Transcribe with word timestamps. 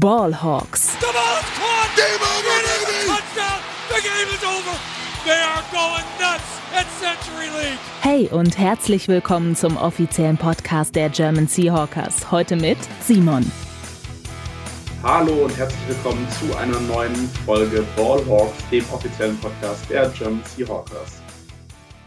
Ballhawks. 0.00 0.98
The 1.00 1.12
ball 1.12 1.36
is 1.36 1.50
caught. 1.58 1.90
Game 1.96 2.22
over, 2.32 2.56
baby. 2.64 3.06
Touchdown. 3.12 3.60
The 3.90 4.00
game 4.00 4.28
is 4.34 4.42
over. 4.42 4.78
They 5.26 5.38
are 5.38 5.62
going 5.70 6.06
nuts 6.18 6.60
at 6.72 6.86
Century 6.98 7.50
League. 7.60 7.78
Hey 8.00 8.26
und 8.28 8.56
herzlich 8.56 9.06
willkommen 9.08 9.54
zum 9.54 9.76
offiziellen 9.76 10.38
Podcast 10.38 10.96
der 10.96 11.10
German 11.10 11.46
Seahawkers. 11.46 12.30
Heute 12.30 12.56
mit 12.56 12.78
Simon. 13.02 13.44
Hallo 15.02 15.44
und 15.44 15.54
herzlich 15.58 15.86
willkommen 15.86 16.26
zu 16.30 16.56
einer 16.56 16.80
neuen 16.80 17.14
Folge 17.44 17.84
Ballhawks, 17.94 18.66
dem 18.70 18.84
offiziellen 18.94 19.36
Podcast 19.40 19.90
der 19.90 20.08
German 20.08 20.42
Seahawkers. 20.46 21.20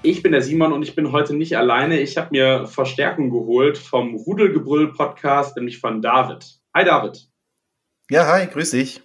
Ich 0.02 0.24
bin 0.24 0.32
der 0.32 0.42
Simon 0.42 0.74
und 0.74 0.82
ich 0.82 0.96
bin 0.96 1.12
heute 1.12 1.36
nicht 1.36 1.56
alleine. 1.56 2.00
Ich 2.00 2.18
habe 2.18 2.30
mir 2.32 2.66
Verstärkung 2.66 3.30
geholt 3.30 3.78
vom 3.78 4.16
Rudelgebrüll 4.16 4.92
Podcast, 4.92 5.56
nämlich 5.56 5.80
von 5.80 6.02
David. 6.02 6.48
Hi 6.74 6.84
David. 6.84 7.28
Ja, 8.12 8.28
hi, 8.28 8.46
grüß 8.46 8.72
dich. 8.72 9.02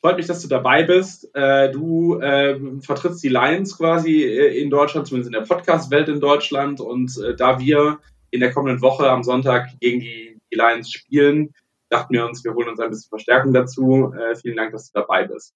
Freut 0.00 0.16
mich, 0.16 0.26
dass 0.26 0.42
du 0.42 0.48
dabei 0.48 0.82
bist. 0.82 1.28
Äh, 1.34 1.70
du 1.70 2.18
äh, 2.20 2.58
vertrittst 2.80 3.22
die 3.22 3.28
Lions 3.28 3.76
quasi 3.76 4.22
äh, 4.22 4.60
in 4.60 4.68
Deutschland, 4.68 5.06
zumindest 5.06 5.32
in 5.32 5.40
der 5.40 5.46
Podcast-Welt 5.46 6.08
in 6.08 6.20
Deutschland. 6.20 6.80
Und 6.80 7.16
äh, 7.18 7.36
da 7.36 7.60
wir 7.60 8.00
in 8.30 8.40
der 8.40 8.52
kommenden 8.52 8.82
Woche 8.82 9.08
am 9.08 9.22
Sonntag 9.22 9.68
gegen 9.80 10.00
die, 10.00 10.40
die, 10.52 10.56
Lions 10.56 10.90
spielen, 10.90 11.54
dachten 11.88 12.14
wir 12.14 12.26
uns, 12.26 12.42
wir 12.42 12.54
holen 12.54 12.68
uns 12.68 12.80
ein 12.80 12.90
bisschen 12.90 13.10
Verstärkung 13.10 13.52
dazu. 13.52 14.12
Äh, 14.12 14.34
vielen 14.34 14.56
Dank, 14.56 14.72
dass 14.72 14.90
du 14.90 15.00
dabei 15.00 15.24
bist. 15.24 15.54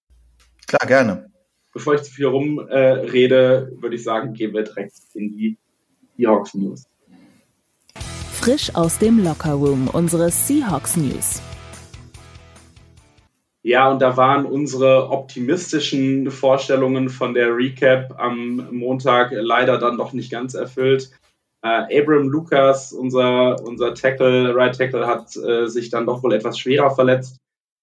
Klar, 0.69 0.87
gerne. 0.87 1.31
Bevor 1.73 1.95
ich 1.95 2.03
zu 2.03 2.13
viel 2.13 2.27
rumrede, 2.27 3.73
würde 3.81 3.97
ich 3.97 4.05
sagen, 4.05 4.35
gehen 4.35 4.53
wir 4.53 4.63
direkt 4.63 4.93
in 5.15 5.31
die 5.31 5.57
Seahawks 6.17 6.55
News. 6.55 6.85
Frisch 8.33 8.75
aus 8.75 8.99
dem 8.99 9.25
Lockerroom, 9.25 9.89
unsere 9.89 10.31
Seahawks 10.31 10.97
News. 10.97 11.41
Ja, 13.65 13.91
und 13.91 14.03
da 14.03 14.17
waren 14.17 14.45
unsere 14.45 15.11
optimistischen 15.11 16.31
Vorstellungen 16.33 17.09
von 17.09 17.33
der 17.33 17.57
Recap 17.57 18.19
am 18.19 18.69
Montag 18.73 19.31
leider 19.33 19.79
dann 19.79 19.97
doch 19.99 20.13
nicht 20.13 20.33
ganz 20.33 20.55
erfüllt. 20.55 21.13
Äh, 21.63 22.01
Abram 22.01 22.29
Lucas, 22.29 22.93
unser, 22.93 23.63
unser 23.63 23.95
Tackle, 23.95 24.53
Right 24.55 24.77
Tackle, 24.77 25.07
hat 25.07 25.37
äh, 25.37 25.69
sich 25.69 25.91
dann 25.91 26.07
doch 26.07 26.25
wohl 26.25 26.33
etwas 26.33 26.59
schwerer 26.59 26.91
verletzt 26.91 27.37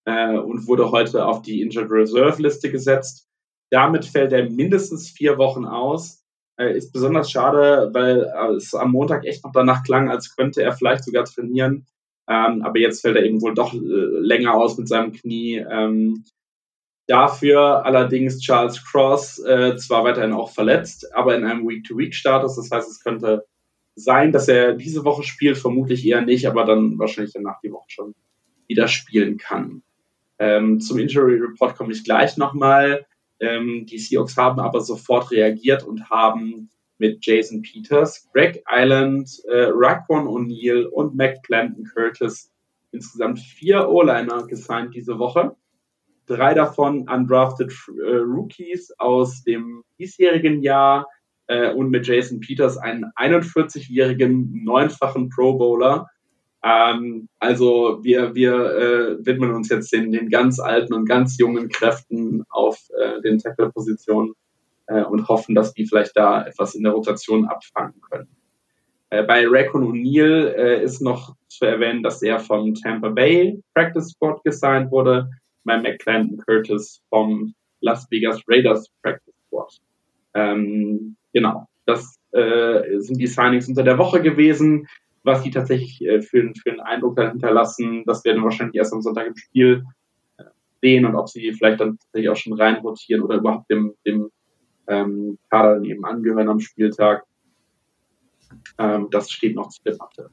äh, 0.04 0.36
und 0.36 0.68
wurde 0.68 0.92
heute 0.92 1.26
auf 1.26 1.42
die 1.44 1.62
Injured 1.62 1.90
Reserve 1.90 2.42
Liste 2.42 2.70
gesetzt. 2.70 3.30
Damit 3.72 4.04
fällt 4.04 4.34
er 4.34 4.50
mindestens 4.50 5.10
vier 5.10 5.38
Wochen 5.38 5.64
aus. 5.64 6.22
Äh, 6.60 6.76
ist 6.76 6.92
besonders 6.92 7.32
schade, 7.32 7.90
weil 7.94 8.30
es 8.58 8.76
am 8.76 8.92
Montag 8.92 9.26
echt 9.26 9.46
noch 9.46 9.54
danach 9.54 9.84
klang, 9.84 10.10
als 10.10 10.36
könnte 10.36 10.62
er 10.62 10.74
vielleicht 10.74 11.06
sogar 11.06 11.24
trainieren. 11.24 11.86
Ähm, 12.30 12.62
aber 12.62 12.80
jetzt 12.80 13.02
fällt 13.02 13.16
er 13.16 13.26
eben 13.26 13.42
wohl 13.42 13.56
doch 13.56 13.74
äh, 13.74 13.78
länger 13.78 14.54
aus 14.54 14.78
mit 14.78 14.88
seinem 14.88 15.14
Knie. 15.14 15.58
Ähm, 15.58 16.24
dafür 17.08 17.86
allerdings 17.86 18.40
Charles 18.40 18.86
Cross 18.86 19.40
äh, 19.40 19.76
zwar 19.78 20.04
weiterhin 20.04 20.34
auch 20.34 20.52
verletzt, 20.52 21.14
aber 21.16 21.36
in 21.36 21.44
einem 21.44 21.68
Week-to-Week-Status. 21.68 22.56
Das 22.56 22.70
heißt, 22.70 22.90
es 22.90 23.04
könnte 23.04 23.46
sein, 23.96 24.32
dass 24.32 24.48
er 24.48 24.74
diese 24.74 25.04
Woche 25.04 25.24
spielt, 25.24 25.58
vermutlich 25.58 26.06
eher 26.06 26.22
nicht, 26.22 26.48
aber 26.48 26.66
dann 26.66 27.00
wahrscheinlich 27.00 27.34
danach 27.34 27.60
die 27.62 27.72
Woche 27.72 27.90
schon 27.90 28.16
wieder 28.68 28.88
spielen 28.88 29.38
kann. 29.38 29.82
Ähm, 30.38 30.80
zum 30.80 31.00
Injury 31.00 31.40
Report 31.40 31.76
komme 31.76 31.94
ich 31.94 32.04
gleich 32.04 32.38
nochmal. 32.38 33.08
Ähm, 33.40 33.88
die 33.88 33.98
Seahawks 33.98 34.38
haben 34.38 34.60
aber 34.60 34.82
sofort 34.82 35.32
reagiert 35.32 35.84
und 35.84 36.10
haben 36.12 36.70
mit 37.00 37.26
Jason 37.26 37.62
Peters, 37.62 38.30
Greg 38.34 38.64
Island, 38.70 39.30
äh, 39.48 39.68
Raquan 39.72 40.28
O'Neill 40.28 40.86
und 40.86 41.16
Mac 41.16 41.42
Clanton 41.44 41.86
Curtis 41.86 42.52
insgesamt 42.92 43.40
vier 43.40 43.90
O-Liner 43.90 44.46
gesigned 44.48 44.94
diese 44.94 45.18
Woche. 45.18 45.56
Drei 46.26 46.54
davon 46.54 47.10
undrafted 47.10 47.72
äh, 47.88 48.18
Rookies 48.18 48.92
aus 49.00 49.44
dem 49.44 49.84
diesjährigen 49.98 50.62
Jahr 50.62 51.08
äh, 51.48 51.74
und 51.74 51.90
mit 51.90 52.06
Jason 52.06 52.40
Peters 52.40 52.78
einen 52.78 53.06
41-jährigen 53.16 54.64
neunfachen 54.64 55.30
Pro 55.30 55.58
Bowler. 55.58 56.08
Ähm, 56.64 57.30
also 57.40 58.00
wir, 58.04 58.36
wir 58.36 58.54
äh, 58.54 59.26
widmen 59.26 59.54
uns 59.54 59.70
jetzt 59.70 59.92
den, 59.94 60.12
den 60.12 60.30
ganz 60.30 60.60
alten 60.60 60.94
und 60.94 61.08
ganz 61.08 61.38
jungen 61.38 61.70
Kräften 61.70 62.44
auf 62.50 62.78
äh, 63.00 63.22
den 63.22 63.40
Tackle-Positionen 63.40 64.34
äh, 64.90 65.04
und 65.04 65.28
hoffen, 65.28 65.56
dass 65.56 65.74
die 65.74 65.86
vielleicht 65.86 66.18
da 66.18 66.46
etwas 66.46 66.76
in 66.76 66.84
der 66.84 66.94
Rotation 66.94 67.46
abfangen 67.46 68.02
können. 68.10 68.28
Äh, 69.12 69.24
bei 69.24 69.46
Raccoon 69.48 69.84
O'Neill 69.84 70.48
äh, 70.48 70.84
ist 70.84 71.02
noch 71.02 71.36
zu 71.48 71.66
erwähnen, 71.66 72.04
dass 72.04 72.22
er 72.22 72.40
vom 72.40 72.76
Tampa 72.76 73.10
Bay 73.10 73.62
Practice 73.74 74.10
Squad 74.10 74.44
gesigned 74.44 74.92
wurde, 74.92 75.30
bei 75.64 75.78
McClendon 75.78 76.38
Curtis 76.38 77.02
vom 77.10 77.54
Las 77.82 78.08
Vegas 78.10 78.42
Raiders 78.48 78.90
Practice 79.02 79.36
Squad. 79.48 79.80
Ähm, 80.34 81.16
genau, 81.34 81.68
das 81.86 82.20
äh, 82.32 83.00
sind 83.00 83.20
die 83.20 83.28
Signings 83.28 83.68
unter 83.68 83.84
der 83.84 83.98
Woche 83.98 84.22
gewesen. 84.22 84.88
Was 85.24 85.44
die 85.44 85.52
tatsächlich 85.52 86.02
äh, 86.02 86.22
für, 86.22 86.52
für 86.56 86.72
einen 86.72 86.80
Eindruck 86.80 87.20
hinterlassen, 87.20 88.04
das 88.06 88.24
werden 88.24 88.38
wir 88.38 88.46
wahrscheinlich 88.46 88.78
erst 88.78 88.94
am 88.94 89.02
Sonntag 89.02 89.28
im 89.28 89.36
Spiel 89.36 89.84
äh, 90.38 90.44
sehen 90.82 91.06
und 91.06 91.16
ob 91.16 91.30
sie 91.30 91.52
vielleicht 91.52 91.82
dann 91.82 91.98
tatsächlich 92.00 92.30
auch 92.30 92.36
schon 92.36 92.54
reinrotieren 92.54 93.24
oder 93.24 93.36
überhaupt 93.38 93.70
dem, 93.70 93.94
dem 94.06 94.32
ähm, 94.90 95.38
Kader 95.50 95.82
eben 95.84 96.04
angehören 96.04 96.50
am 96.50 96.60
Spieltag. 96.60 97.24
Ähm, 98.78 99.08
das 99.12 99.32
steht 99.32 99.56
noch 99.56 99.70
zur 99.70 99.94
Debatte. 99.94 100.30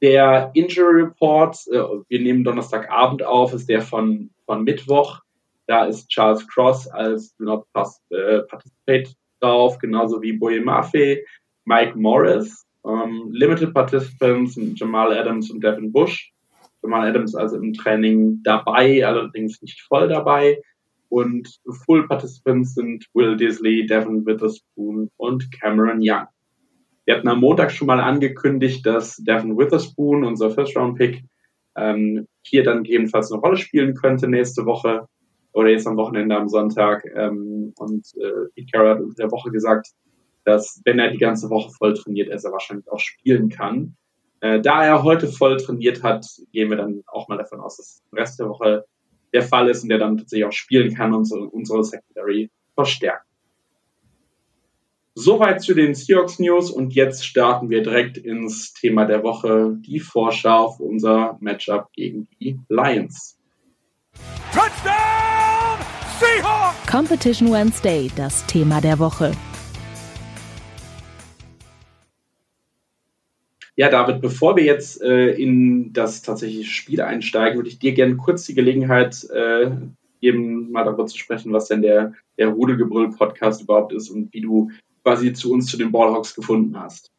Der 0.00 0.50
Injury 0.54 1.02
Report, 1.02 1.56
äh, 1.68 1.82
wir 2.08 2.20
nehmen 2.20 2.44
Donnerstagabend 2.44 3.22
auf, 3.22 3.52
ist 3.52 3.68
der 3.68 3.82
von, 3.82 4.30
von 4.46 4.64
Mittwoch. 4.64 5.20
Da 5.66 5.84
ist 5.84 6.08
Charles 6.08 6.46
Cross 6.48 6.88
als 6.88 7.36
Do 7.36 7.44
Not 7.44 7.66
Pass, 7.72 8.00
äh, 8.10 8.40
Participate 8.40 9.14
drauf, 9.40 9.78
genauso 9.78 10.22
wie 10.22 10.32
Boye 10.32 10.60
Mafe, 10.60 11.24
Mike 11.64 11.98
Morris, 11.98 12.64
ähm, 12.86 13.28
Limited 13.32 13.74
Participants, 13.74 14.58
Jamal 14.74 15.12
Adams 15.12 15.50
und 15.50 15.62
Devin 15.62 15.92
Bush. 15.92 16.32
Jamal 16.82 17.08
Adams 17.08 17.34
also 17.34 17.56
im 17.56 17.74
Training 17.74 18.40
dabei, 18.44 19.04
allerdings 19.04 19.60
nicht 19.60 19.82
voll 19.82 20.08
dabei. 20.08 20.62
Und 21.08 21.60
Full 21.84 22.06
Participants 22.06 22.74
sind 22.74 23.06
Will 23.14 23.36
Disley, 23.36 23.86
Devin 23.86 24.26
Witherspoon 24.26 25.10
und 25.16 25.50
Cameron 25.52 26.00
Young. 26.00 26.26
Wir 27.04 27.16
hatten 27.16 27.28
am 27.28 27.40
Montag 27.40 27.70
schon 27.70 27.86
mal 27.86 28.00
angekündigt, 28.00 28.84
dass 28.84 29.16
Devin 29.16 29.56
Witherspoon, 29.56 30.24
unser 30.24 30.50
First-Round-Pick, 30.50 31.24
ähm, 31.76 32.26
hier 32.42 32.64
dann 32.64 32.82
gegebenenfalls 32.82 33.32
eine 33.32 33.40
Rolle 33.40 33.56
spielen 33.56 33.94
könnte 33.94 34.28
nächste 34.28 34.66
Woche 34.66 35.06
oder 35.52 35.70
jetzt 35.70 35.86
am 35.86 35.96
Wochenende 35.96 36.36
am 36.36 36.48
Sonntag. 36.48 37.04
Ähm, 37.16 37.72
und 37.78 38.06
äh, 38.16 38.50
Pete 38.54 38.70
Carroll 38.72 38.90
hat 38.90 39.00
in 39.00 39.14
der 39.14 39.30
Woche 39.30 39.50
gesagt, 39.50 39.88
dass 40.44 40.80
wenn 40.84 40.98
er 40.98 41.10
die 41.10 41.18
ganze 41.18 41.50
Woche 41.50 41.70
voll 41.70 41.94
trainiert, 41.94 42.28
er 42.28 42.52
wahrscheinlich 42.52 42.90
auch 42.90 42.98
spielen 42.98 43.48
kann. 43.48 43.96
Äh, 44.40 44.60
da 44.60 44.84
er 44.84 45.02
heute 45.02 45.28
voll 45.28 45.56
trainiert 45.56 46.02
hat, 46.02 46.26
gehen 46.52 46.70
wir 46.70 46.76
dann 46.76 47.02
auch 47.06 47.28
mal 47.28 47.38
davon 47.38 47.60
aus, 47.60 47.76
dass 47.76 48.02
den 48.10 48.18
Rest 48.18 48.38
der 48.38 48.48
Woche 48.48 48.84
der 49.32 49.42
Fall 49.42 49.68
ist 49.68 49.82
und 49.82 49.88
der 49.88 49.98
dann 49.98 50.16
tatsächlich 50.16 50.46
auch 50.46 50.52
spielen 50.52 50.94
kann 50.94 51.14
und 51.14 51.24
so 51.24 51.36
unsere 51.36 51.84
Secondary 51.84 52.50
verstärken. 52.74 53.28
Soweit 55.14 55.60
zu 55.62 55.74
den 55.74 55.96
Seahawks 55.96 56.38
News 56.38 56.70
und 56.70 56.94
jetzt 56.94 57.26
starten 57.26 57.70
wir 57.70 57.82
direkt 57.82 58.18
ins 58.18 58.72
Thema 58.72 59.04
der 59.04 59.24
Woche, 59.24 59.76
die 59.80 59.98
Vorschau 59.98 60.66
auf 60.66 60.78
unser 60.78 61.36
Matchup 61.40 61.92
gegen 61.92 62.28
die 62.38 62.56
Lions. 62.68 63.36
Touchdown 64.52 65.78
Seahawks! 66.20 66.86
Competition 66.88 67.50
Wednesday, 67.50 68.08
das 68.14 68.46
Thema 68.46 68.80
der 68.80 69.00
Woche. 69.00 69.32
Ja, 73.78 73.88
David, 73.88 74.20
bevor 74.20 74.56
wir 74.56 74.64
jetzt 74.64 75.00
äh, 75.02 75.30
in 75.30 75.92
das 75.92 76.22
tatsächliche 76.22 76.68
Spiel 76.68 77.00
einsteigen, 77.00 77.58
würde 77.58 77.68
ich 77.68 77.78
dir 77.78 77.92
gerne 77.92 78.16
kurz 78.16 78.44
die 78.44 78.54
Gelegenheit 78.54 79.22
äh, 79.30 79.70
geben, 80.20 80.72
mal 80.72 80.82
darüber 80.82 81.06
zu 81.06 81.16
sprechen, 81.16 81.52
was 81.52 81.68
denn 81.68 81.82
der, 81.82 82.12
der 82.38 82.48
Rudelgebrüll-Podcast 82.48 83.62
überhaupt 83.62 83.92
ist 83.92 84.10
und 84.10 84.34
wie 84.34 84.40
du 84.40 84.72
quasi 85.04 85.32
zu 85.32 85.52
uns, 85.52 85.66
zu 85.66 85.76
den 85.76 85.92
Ballhawks 85.92 86.34
gefunden 86.34 86.76
hast. 86.76 87.12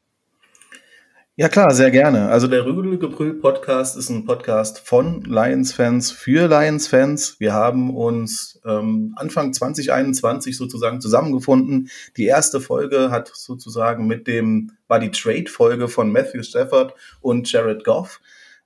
Ja 1.40 1.48
klar, 1.48 1.74
sehr 1.74 1.90
gerne. 1.90 2.28
Also 2.28 2.48
der 2.48 2.66
Rügelgebrüll-Podcast 2.66 3.96
ist 3.96 4.10
ein 4.10 4.26
Podcast 4.26 4.80
von 4.80 5.22
Lions-Fans 5.22 6.12
für 6.12 6.50
Lions-Fans. 6.50 7.40
Wir 7.40 7.54
haben 7.54 7.96
uns 7.96 8.60
ähm, 8.66 9.14
Anfang 9.16 9.54
2021 9.54 10.58
sozusagen 10.58 11.00
zusammengefunden. 11.00 11.90
Die 12.18 12.26
erste 12.26 12.60
Folge 12.60 13.10
hat 13.10 13.32
sozusagen 13.34 14.06
mit 14.06 14.28
dem, 14.28 14.74
war 14.90 15.00
die 15.00 15.12
Trade-Folge 15.12 15.88
von 15.88 16.12
Matthew 16.12 16.44
Stafford 16.44 16.94
und 17.22 17.50
Jared 17.50 17.86
Goff. 17.86 18.20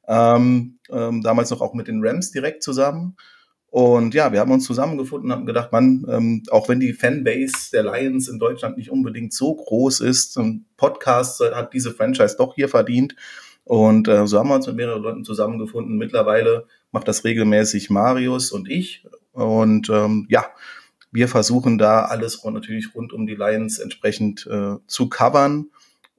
Ähm, 0.07 0.79
ähm, 0.89 1.21
damals 1.21 1.51
noch 1.51 1.61
auch 1.61 1.75
mit 1.75 1.87
den 1.87 2.03
Rams 2.03 2.31
direkt 2.31 2.63
zusammen. 2.63 3.15
Und 3.73 4.13
ja, 4.13 4.31
wir 4.31 4.39
haben 4.39 4.51
uns 4.51 4.65
zusammengefunden 4.65 5.31
und 5.31 5.35
haben 5.35 5.45
gedacht, 5.47 5.71
man, 5.71 6.05
ähm, 6.07 6.43
auch 6.51 6.69
wenn 6.69 6.79
die 6.79 6.93
Fanbase 6.93 7.71
der 7.73 7.81
Lions 7.81 8.27
in 8.27 8.37
Deutschland 8.37 8.77
nicht 8.77 8.91
unbedingt 8.91 9.33
so 9.33 9.55
groß 9.55 10.01
ist, 10.01 10.37
ein 10.37 10.65
Podcast 10.77 11.39
hat 11.39 11.73
diese 11.73 11.91
Franchise 11.91 12.35
doch 12.37 12.53
hier 12.53 12.69
verdient. 12.69 13.15
Und 13.63 14.07
äh, 14.07 14.27
so 14.27 14.37
haben 14.37 14.49
wir 14.49 14.55
uns 14.57 14.67
mit 14.67 14.75
mehreren 14.75 15.01
Leuten 15.01 15.23
zusammengefunden. 15.23 15.97
Mittlerweile 15.97 16.67
macht 16.91 17.07
das 17.07 17.23
regelmäßig 17.23 17.89
Marius 17.89 18.51
und 18.51 18.69
ich. 18.69 19.07
Und 19.31 19.89
ähm, 19.89 20.27
ja, 20.29 20.45
wir 21.11 21.27
versuchen 21.27 21.79
da 21.79 22.03
alles 22.03 22.43
natürlich 22.43 22.93
rund 22.93 23.11
um 23.11 23.25
die 23.25 23.33
Lions 23.33 23.79
entsprechend 23.79 24.45
äh, 24.45 24.75
zu 24.85 25.09
covern. 25.09 25.71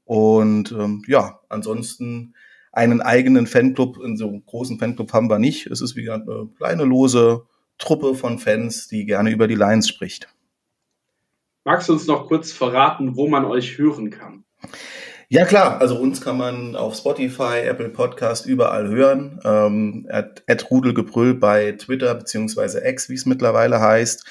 Und 0.04 0.72
ähm, 0.72 1.04
ja, 1.06 1.38
ansonsten 1.48 2.34
einen 2.76 3.00
eigenen 3.00 3.46
Fanclub, 3.46 3.98
in 4.02 4.16
so 4.16 4.28
einem 4.28 4.44
großen 4.44 4.78
Fanclub 4.78 5.12
haben 5.12 5.30
wir 5.30 5.38
nicht. 5.38 5.66
Es 5.66 5.80
ist 5.80 5.96
wie 5.96 6.04
gesagt 6.04 6.28
eine 6.28 6.48
kleine 6.56 6.84
lose 6.84 7.44
Truppe 7.78 8.14
von 8.14 8.38
Fans, 8.38 8.88
die 8.88 9.04
gerne 9.04 9.30
über 9.30 9.48
die 9.48 9.54
Lions 9.54 9.88
spricht. 9.88 10.28
Magst 11.64 11.88
du 11.88 11.94
uns 11.94 12.06
noch 12.06 12.28
kurz 12.28 12.52
verraten, 12.52 13.16
wo 13.16 13.26
man 13.26 13.44
euch 13.44 13.78
hören 13.78 14.10
kann? 14.10 14.44
Ja 15.28 15.46
klar, 15.46 15.80
also 15.80 15.96
uns 15.98 16.20
kann 16.20 16.36
man 16.36 16.76
auf 16.76 16.94
Spotify, 16.94 17.60
Apple 17.64 17.88
Podcast 17.88 18.46
überall 18.46 18.88
hören. 18.88 19.40
Ähm, 19.44 20.06
at, 20.10 20.44
at 20.46 20.70
Rudelgebrüll 20.70 21.34
bei 21.34 21.72
Twitter 21.72 22.14
beziehungsweise 22.14 22.86
X, 22.86 23.08
wie 23.08 23.14
es 23.14 23.24
mittlerweile 23.24 23.80
heißt. 23.80 24.26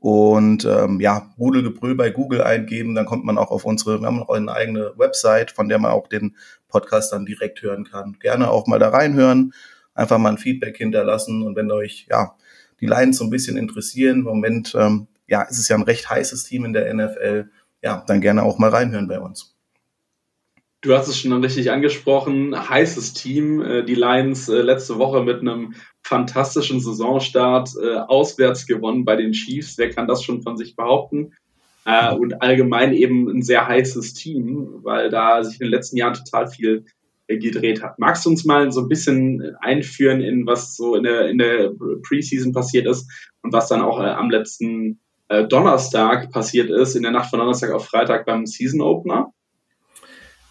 Und 0.00 0.64
ähm, 0.64 1.00
ja, 1.00 1.30
Rudelgebrüll 1.38 1.96
bei 1.96 2.10
Google 2.10 2.42
eingeben, 2.42 2.94
dann 2.94 3.06
kommt 3.06 3.24
man 3.24 3.36
auch 3.36 3.50
auf 3.50 3.64
unsere, 3.64 4.00
wir 4.00 4.06
haben 4.06 4.22
auch 4.22 4.30
eine 4.30 4.52
eigene 4.52 4.92
Website, 4.96 5.50
von 5.50 5.68
der 5.68 5.80
man 5.80 5.90
auch 5.90 6.06
den 6.06 6.36
Podcast 6.68 7.12
dann 7.12 7.26
direkt 7.26 7.62
hören 7.62 7.84
kann. 7.84 8.16
Gerne 8.20 8.50
auch 8.50 8.68
mal 8.68 8.78
da 8.78 8.90
reinhören, 8.90 9.52
einfach 9.94 10.18
mal 10.18 10.30
ein 10.30 10.38
Feedback 10.38 10.76
hinterlassen 10.76 11.42
und 11.42 11.56
wenn 11.56 11.70
euch 11.72 12.06
ja 12.08 12.36
die 12.80 12.86
Lions 12.86 13.18
so 13.18 13.24
ein 13.24 13.30
bisschen 13.30 13.56
interessieren, 13.56 14.18
im 14.18 14.24
Moment 14.24 14.72
ähm, 14.78 15.08
ja, 15.26 15.42
ist 15.42 15.58
es 15.58 15.68
ja 15.68 15.76
ein 15.76 15.82
recht 15.82 16.08
heißes 16.08 16.44
Team 16.44 16.64
in 16.64 16.72
der 16.72 16.94
NFL, 16.94 17.50
ja, 17.82 18.04
dann 18.06 18.20
gerne 18.20 18.44
auch 18.44 18.58
mal 18.58 18.70
reinhören 18.70 19.08
bei 19.08 19.18
uns. 19.18 19.57
Du 20.80 20.94
hast 20.94 21.08
es 21.08 21.18
schon 21.18 21.32
richtig 21.32 21.72
angesprochen, 21.72 22.54
heißes 22.56 23.12
Team. 23.12 23.60
Äh, 23.60 23.84
die 23.84 23.96
Lions 23.96 24.48
äh, 24.48 24.62
letzte 24.62 24.98
Woche 24.98 25.24
mit 25.24 25.40
einem 25.40 25.74
fantastischen 26.02 26.80
Saisonstart 26.80 27.70
äh, 27.82 27.96
auswärts 27.96 28.64
gewonnen 28.64 29.04
bei 29.04 29.16
den 29.16 29.32
Chiefs. 29.32 29.76
Wer 29.76 29.90
kann 29.90 30.06
das 30.06 30.22
schon 30.22 30.42
von 30.42 30.56
sich 30.56 30.76
behaupten? 30.76 31.32
Und 32.18 32.42
allgemein 32.42 32.92
eben 32.92 33.30
ein 33.30 33.40
sehr 33.40 33.66
heißes 33.66 34.12
Team, 34.12 34.80
weil 34.82 35.08
da 35.08 35.42
sich 35.42 35.58
in 35.58 35.68
den 35.68 35.70
letzten 35.70 35.96
Jahren 35.96 36.12
total 36.12 36.46
viel 36.46 36.84
gedreht 37.28 37.82
hat. 37.82 37.98
Magst 37.98 38.26
du 38.26 38.28
uns 38.28 38.44
mal 38.44 38.70
so 38.70 38.82
ein 38.82 38.88
bisschen 38.88 39.56
einführen 39.60 40.20
in 40.20 40.46
was 40.46 40.76
so 40.76 40.96
in 40.96 41.04
der, 41.04 41.30
in 41.30 41.38
der 41.38 41.72
Preseason 42.06 42.52
passiert 42.52 42.86
ist 42.86 43.10
und 43.40 43.54
was 43.54 43.68
dann 43.68 43.80
auch 43.80 44.00
am 44.00 44.28
letzten 44.28 45.00
Donnerstag 45.48 46.30
passiert 46.30 46.68
ist, 46.68 46.94
in 46.94 47.04
der 47.04 47.12
Nacht 47.12 47.30
von 47.30 47.38
Donnerstag 47.38 47.70
auf 47.70 47.86
Freitag 47.86 48.26
beim 48.26 48.44
Season 48.44 48.82
Opener? 48.82 49.32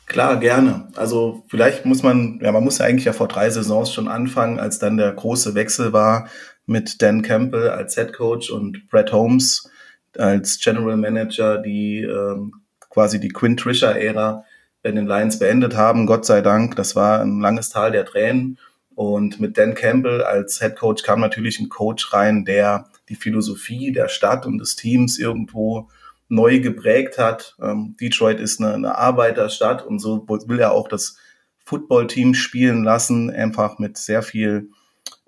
Klar, 0.08 0.40
gerne. 0.40 0.88
Also 0.96 1.44
vielleicht 1.50 1.86
muss 1.86 2.02
man, 2.02 2.40
ja, 2.42 2.54
man 2.54 2.64
muss 2.64 2.78
ja 2.78 2.86
eigentlich 2.86 3.04
ja 3.06 3.14
vor 3.14 3.28
drei 3.28 3.50
Saisons 3.50 3.94
schon 3.94 4.08
anfangen, 4.08 4.58
als 4.58 4.80
dann 4.80 4.96
der 4.96 5.12
große 5.12 5.54
Wechsel 5.54 5.92
war 5.92 6.30
mit 6.66 7.02
Dan 7.02 7.22
Campbell 7.22 7.70
als 7.70 7.96
Head 7.96 8.14
Coach 8.14 8.50
und 8.50 8.88
Brett 8.90 9.12
Holmes 9.12 9.70
als 10.18 10.60
General 10.60 10.96
Manager, 10.96 11.58
die 11.58 12.04
ähm, 12.04 12.54
quasi 12.90 13.20
die 13.20 13.28
Quinn 13.28 13.58
Trisha-Ära 13.58 14.46
bei 14.82 14.92
den 14.92 15.08
Lions 15.08 15.40
beendet 15.40 15.76
haben. 15.76 16.06
Gott 16.06 16.26
sei 16.26 16.40
Dank, 16.42 16.78
das 16.78 16.96
war 16.96 17.22
ein 17.22 17.42
langes 17.42 17.70
Tal 17.70 17.92
der 17.92 18.06
Tränen. 18.06 18.58
Und 18.96 19.42
mit 19.42 19.58
Dan 19.58 19.76
Campbell 19.76 20.24
als 20.24 20.60
Head 20.60 20.78
Coach 20.78 21.04
kam 21.04 21.20
natürlich 21.20 21.60
ein 21.60 21.70
Coach 21.70 22.14
rein, 22.14 22.46
der 22.46 22.88
die 23.10 23.16
Philosophie 23.16 23.92
der 23.92 24.08
Stadt 24.08 24.46
und 24.46 24.58
des 24.58 24.78
Teams 24.78 25.20
irgendwo 25.20 25.90
neu 26.30 26.60
geprägt 26.60 27.18
hat. 27.18 27.56
Ähm, 27.62 27.96
Detroit 28.00 28.40
ist 28.40 28.60
eine, 28.60 28.74
eine 28.74 28.98
Arbeiterstadt 28.98 29.86
und 29.86 30.00
so 30.00 30.26
will 30.28 30.60
er 30.60 30.72
auch 30.72 30.88
das 30.88 31.18
Footballteam 31.58 32.34
spielen 32.34 32.84
lassen, 32.84 33.30
einfach 33.30 33.80
mit 33.80 33.98
sehr 33.98 34.24
viel 34.24 34.70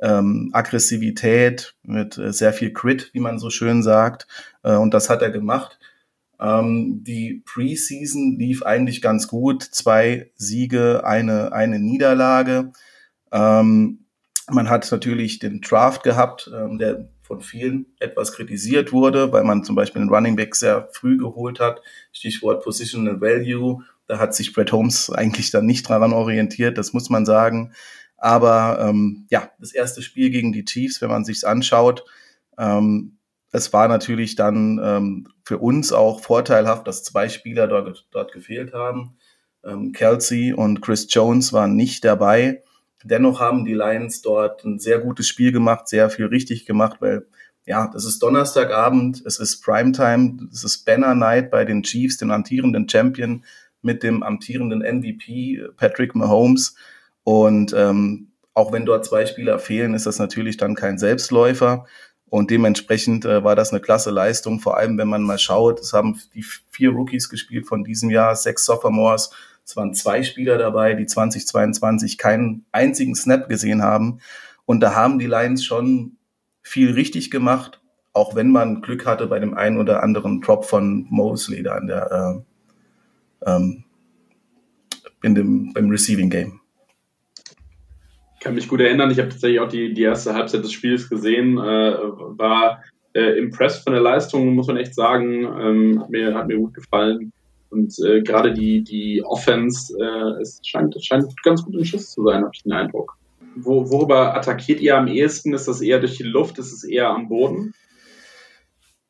ähm, 0.01 0.49
Aggressivität, 0.53 1.75
mit 1.83 2.17
äh, 2.17 2.31
sehr 2.31 2.53
viel 2.53 2.71
Grit, 2.71 3.09
wie 3.13 3.19
man 3.19 3.39
so 3.39 3.49
schön 3.49 3.83
sagt. 3.83 4.27
Äh, 4.63 4.75
und 4.75 4.93
das 4.93 5.09
hat 5.09 5.21
er 5.21 5.31
gemacht. 5.31 5.79
Ähm, 6.39 7.03
die 7.03 7.43
Preseason 7.45 8.37
lief 8.37 8.63
eigentlich 8.63 9.01
ganz 9.01 9.27
gut. 9.27 9.63
Zwei 9.63 10.31
Siege, 10.35 11.03
eine, 11.05 11.51
eine 11.51 11.79
Niederlage. 11.79 12.71
Ähm, 13.31 14.05
man 14.49 14.69
hat 14.69 14.89
natürlich 14.91 15.39
den 15.39 15.61
Draft 15.61 16.03
gehabt, 16.03 16.49
ähm, 16.53 16.79
der 16.79 17.09
von 17.29 17.41
vielen 17.41 17.85
etwas 17.99 18.33
kritisiert 18.33 18.91
wurde, 18.91 19.31
weil 19.31 19.43
man 19.43 19.63
zum 19.63 19.75
Beispiel 19.75 20.01
den 20.01 20.09
Running 20.09 20.35
Back 20.35 20.55
sehr 20.55 20.89
früh 20.91 21.15
geholt 21.15 21.59
hat. 21.59 21.79
Stichwort 22.11 22.63
Positional 22.63 23.21
Value. 23.21 23.83
Da 24.07 24.17
hat 24.17 24.33
sich 24.33 24.51
Brett 24.51 24.71
Holmes 24.71 25.11
eigentlich 25.11 25.51
dann 25.51 25.67
nicht 25.67 25.87
daran 25.87 26.11
orientiert, 26.11 26.79
das 26.79 26.91
muss 26.91 27.11
man 27.11 27.27
sagen. 27.27 27.71
Aber 28.17 28.79
ähm, 28.81 29.27
ja, 29.29 29.51
das 29.59 29.73
erste 29.73 30.01
Spiel 30.01 30.31
gegen 30.31 30.51
die 30.51 30.65
Chiefs, 30.65 31.01
wenn 31.01 31.09
man 31.09 31.23
sich's 31.23 31.43
anschaut, 31.43 32.03
ähm, 32.57 33.19
es 33.51 33.71
war 33.73 33.87
natürlich 33.87 34.35
dann 34.35 34.81
ähm, 34.83 35.27
für 35.45 35.59
uns 35.59 35.93
auch 35.93 36.21
vorteilhaft, 36.21 36.87
dass 36.87 37.03
zwei 37.03 37.29
Spieler 37.29 37.67
dort, 37.67 38.07
dort 38.09 38.33
gefehlt 38.33 38.73
haben. 38.73 39.17
Ähm, 39.63 39.91
Kelsey 39.91 40.51
und 40.51 40.81
Chris 40.81 41.05
Jones 41.11 41.53
waren 41.53 41.75
nicht 41.75 42.03
dabei. 42.03 42.63
Dennoch 43.03 43.39
haben 43.39 43.65
die 43.65 43.73
Lions 43.73 44.21
dort 44.21 44.63
ein 44.65 44.79
sehr 44.79 44.99
gutes 44.99 45.27
Spiel 45.27 45.51
gemacht, 45.51 45.87
sehr 45.87 46.09
viel 46.09 46.25
richtig 46.25 46.65
gemacht, 46.65 46.97
weil 46.99 47.25
ja, 47.65 47.89
das 47.93 48.03
ist 48.05 48.23
Donnerstagabend, 48.23 49.21
es 49.25 49.39
ist 49.39 49.61
Primetime, 49.61 50.49
es 50.51 50.63
ist 50.63 50.85
Banner 50.85 51.13
Night 51.13 51.51
bei 51.51 51.65
den 51.65 51.83
Chiefs, 51.83 52.17
dem 52.17 52.31
amtierenden 52.31 52.89
Champion 52.89 53.43
mit 53.81 54.03
dem 54.03 54.23
amtierenden 54.23 54.79
MVP 54.79 55.61
Patrick 55.77 56.15
Mahomes. 56.15 56.75
Und 57.23 57.73
ähm, 57.73 58.31
auch 58.53 58.71
wenn 58.73 58.85
dort 58.85 59.05
zwei 59.05 59.25
Spieler 59.25 59.59
fehlen, 59.59 59.93
ist 59.93 60.05
das 60.05 60.19
natürlich 60.19 60.57
dann 60.57 60.75
kein 60.75 60.97
Selbstläufer. 60.97 61.85
Und 62.25 62.51
dementsprechend 62.51 63.25
äh, 63.25 63.43
war 63.43 63.55
das 63.55 63.71
eine 63.71 63.81
klasse 63.81 64.11
Leistung, 64.11 64.59
vor 64.59 64.77
allem 64.77 64.97
wenn 64.97 65.07
man 65.07 65.23
mal 65.23 65.39
schaut, 65.39 65.79
es 65.79 65.93
haben 65.93 66.19
die 66.33 66.43
vier 66.43 66.91
Rookies 66.91 67.29
gespielt 67.29 67.67
von 67.67 67.83
diesem 67.83 68.09
Jahr, 68.09 68.35
sechs 68.35 68.65
Sophomores 68.65 69.31
es 69.69 69.75
waren 69.75 69.93
zwei 69.93 70.23
Spieler 70.23 70.57
dabei, 70.57 70.95
die 70.95 71.05
2022 71.05 72.17
keinen 72.17 72.65
einzigen 72.71 73.13
Snap 73.13 73.47
gesehen 73.47 73.83
haben. 73.83 74.19
Und 74.65 74.79
da 74.79 74.95
haben 74.95 75.19
die 75.19 75.27
Lions 75.27 75.63
schon 75.63 76.13
viel 76.63 76.93
richtig 76.93 77.29
gemacht, 77.29 77.79
auch 78.11 78.35
wenn 78.35 78.49
man 78.49 78.81
Glück 78.81 79.05
hatte 79.05 79.27
bei 79.27 79.37
dem 79.37 79.53
einen 79.53 79.77
oder 79.77 80.01
anderen 80.01 80.41
Drop 80.41 80.65
von 80.65 81.05
Mosley 81.11 81.61
da 81.61 81.77
in 81.77 81.85
der, 81.85 82.43
äh, 83.45 83.51
ähm, 83.51 83.83
in 85.21 85.35
dem, 85.35 85.71
beim 85.71 85.91
Receiving 85.91 86.31
Game. 86.31 86.61
Ich 88.33 88.39
kann 88.39 88.55
mich 88.55 88.67
gut 88.67 88.81
erinnern, 88.81 89.11
ich 89.11 89.19
habe 89.19 89.29
tatsächlich 89.29 89.59
auch 89.59 89.69
die, 89.69 89.93
die 89.93 90.01
erste 90.01 90.33
Halbzeit 90.33 90.63
des 90.63 90.71
Spiels 90.71 91.07
gesehen, 91.07 91.59
äh, 91.59 91.93
war 91.93 92.83
äh, 93.13 93.37
impressed 93.37 93.83
von 93.83 93.93
der 93.93 94.01
Leistung, 94.01 94.55
muss 94.55 94.65
man 94.65 94.77
echt 94.77 94.95
sagen. 94.95 95.43
Ähm, 95.43 95.99
hat, 95.99 96.09
mir, 96.09 96.33
hat 96.33 96.47
mir 96.47 96.57
gut 96.57 96.73
gefallen. 96.73 97.31
Und 97.69 97.97
äh, 97.99 98.21
gerade 98.21 98.53
die, 98.53 98.83
die 98.83 99.23
Offense, 99.23 99.93
äh, 99.99 100.41
es 100.41 100.59
scheint, 100.63 100.95
scheint 101.03 101.25
ganz 101.43 101.63
gut 101.63 101.75
im 101.75 101.85
Schuss 101.85 102.11
zu 102.11 102.23
sein, 102.23 102.41
habe 102.41 102.51
ich 102.53 102.63
den 102.63 102.71
Eindruck. 102.71 103.17
Wo, 103.55 103.89
worüber 103.89 104.35
attackiert 104.35 104.79
ihr 104.79 104.97
am 104.97 105.07
ehesten? 105.07 105.53
Ist 105.53 105.67
das 105.67 105.81
eher 105.81 105.99
durch 105.99 106.17
die 106.17 106.23
Luft? 106.23 106.57
Ist 106.57 106.71
es 106.71 106.83
eher 106.83 107.09
am 107.09 107.27
Boden? 107.27 107.73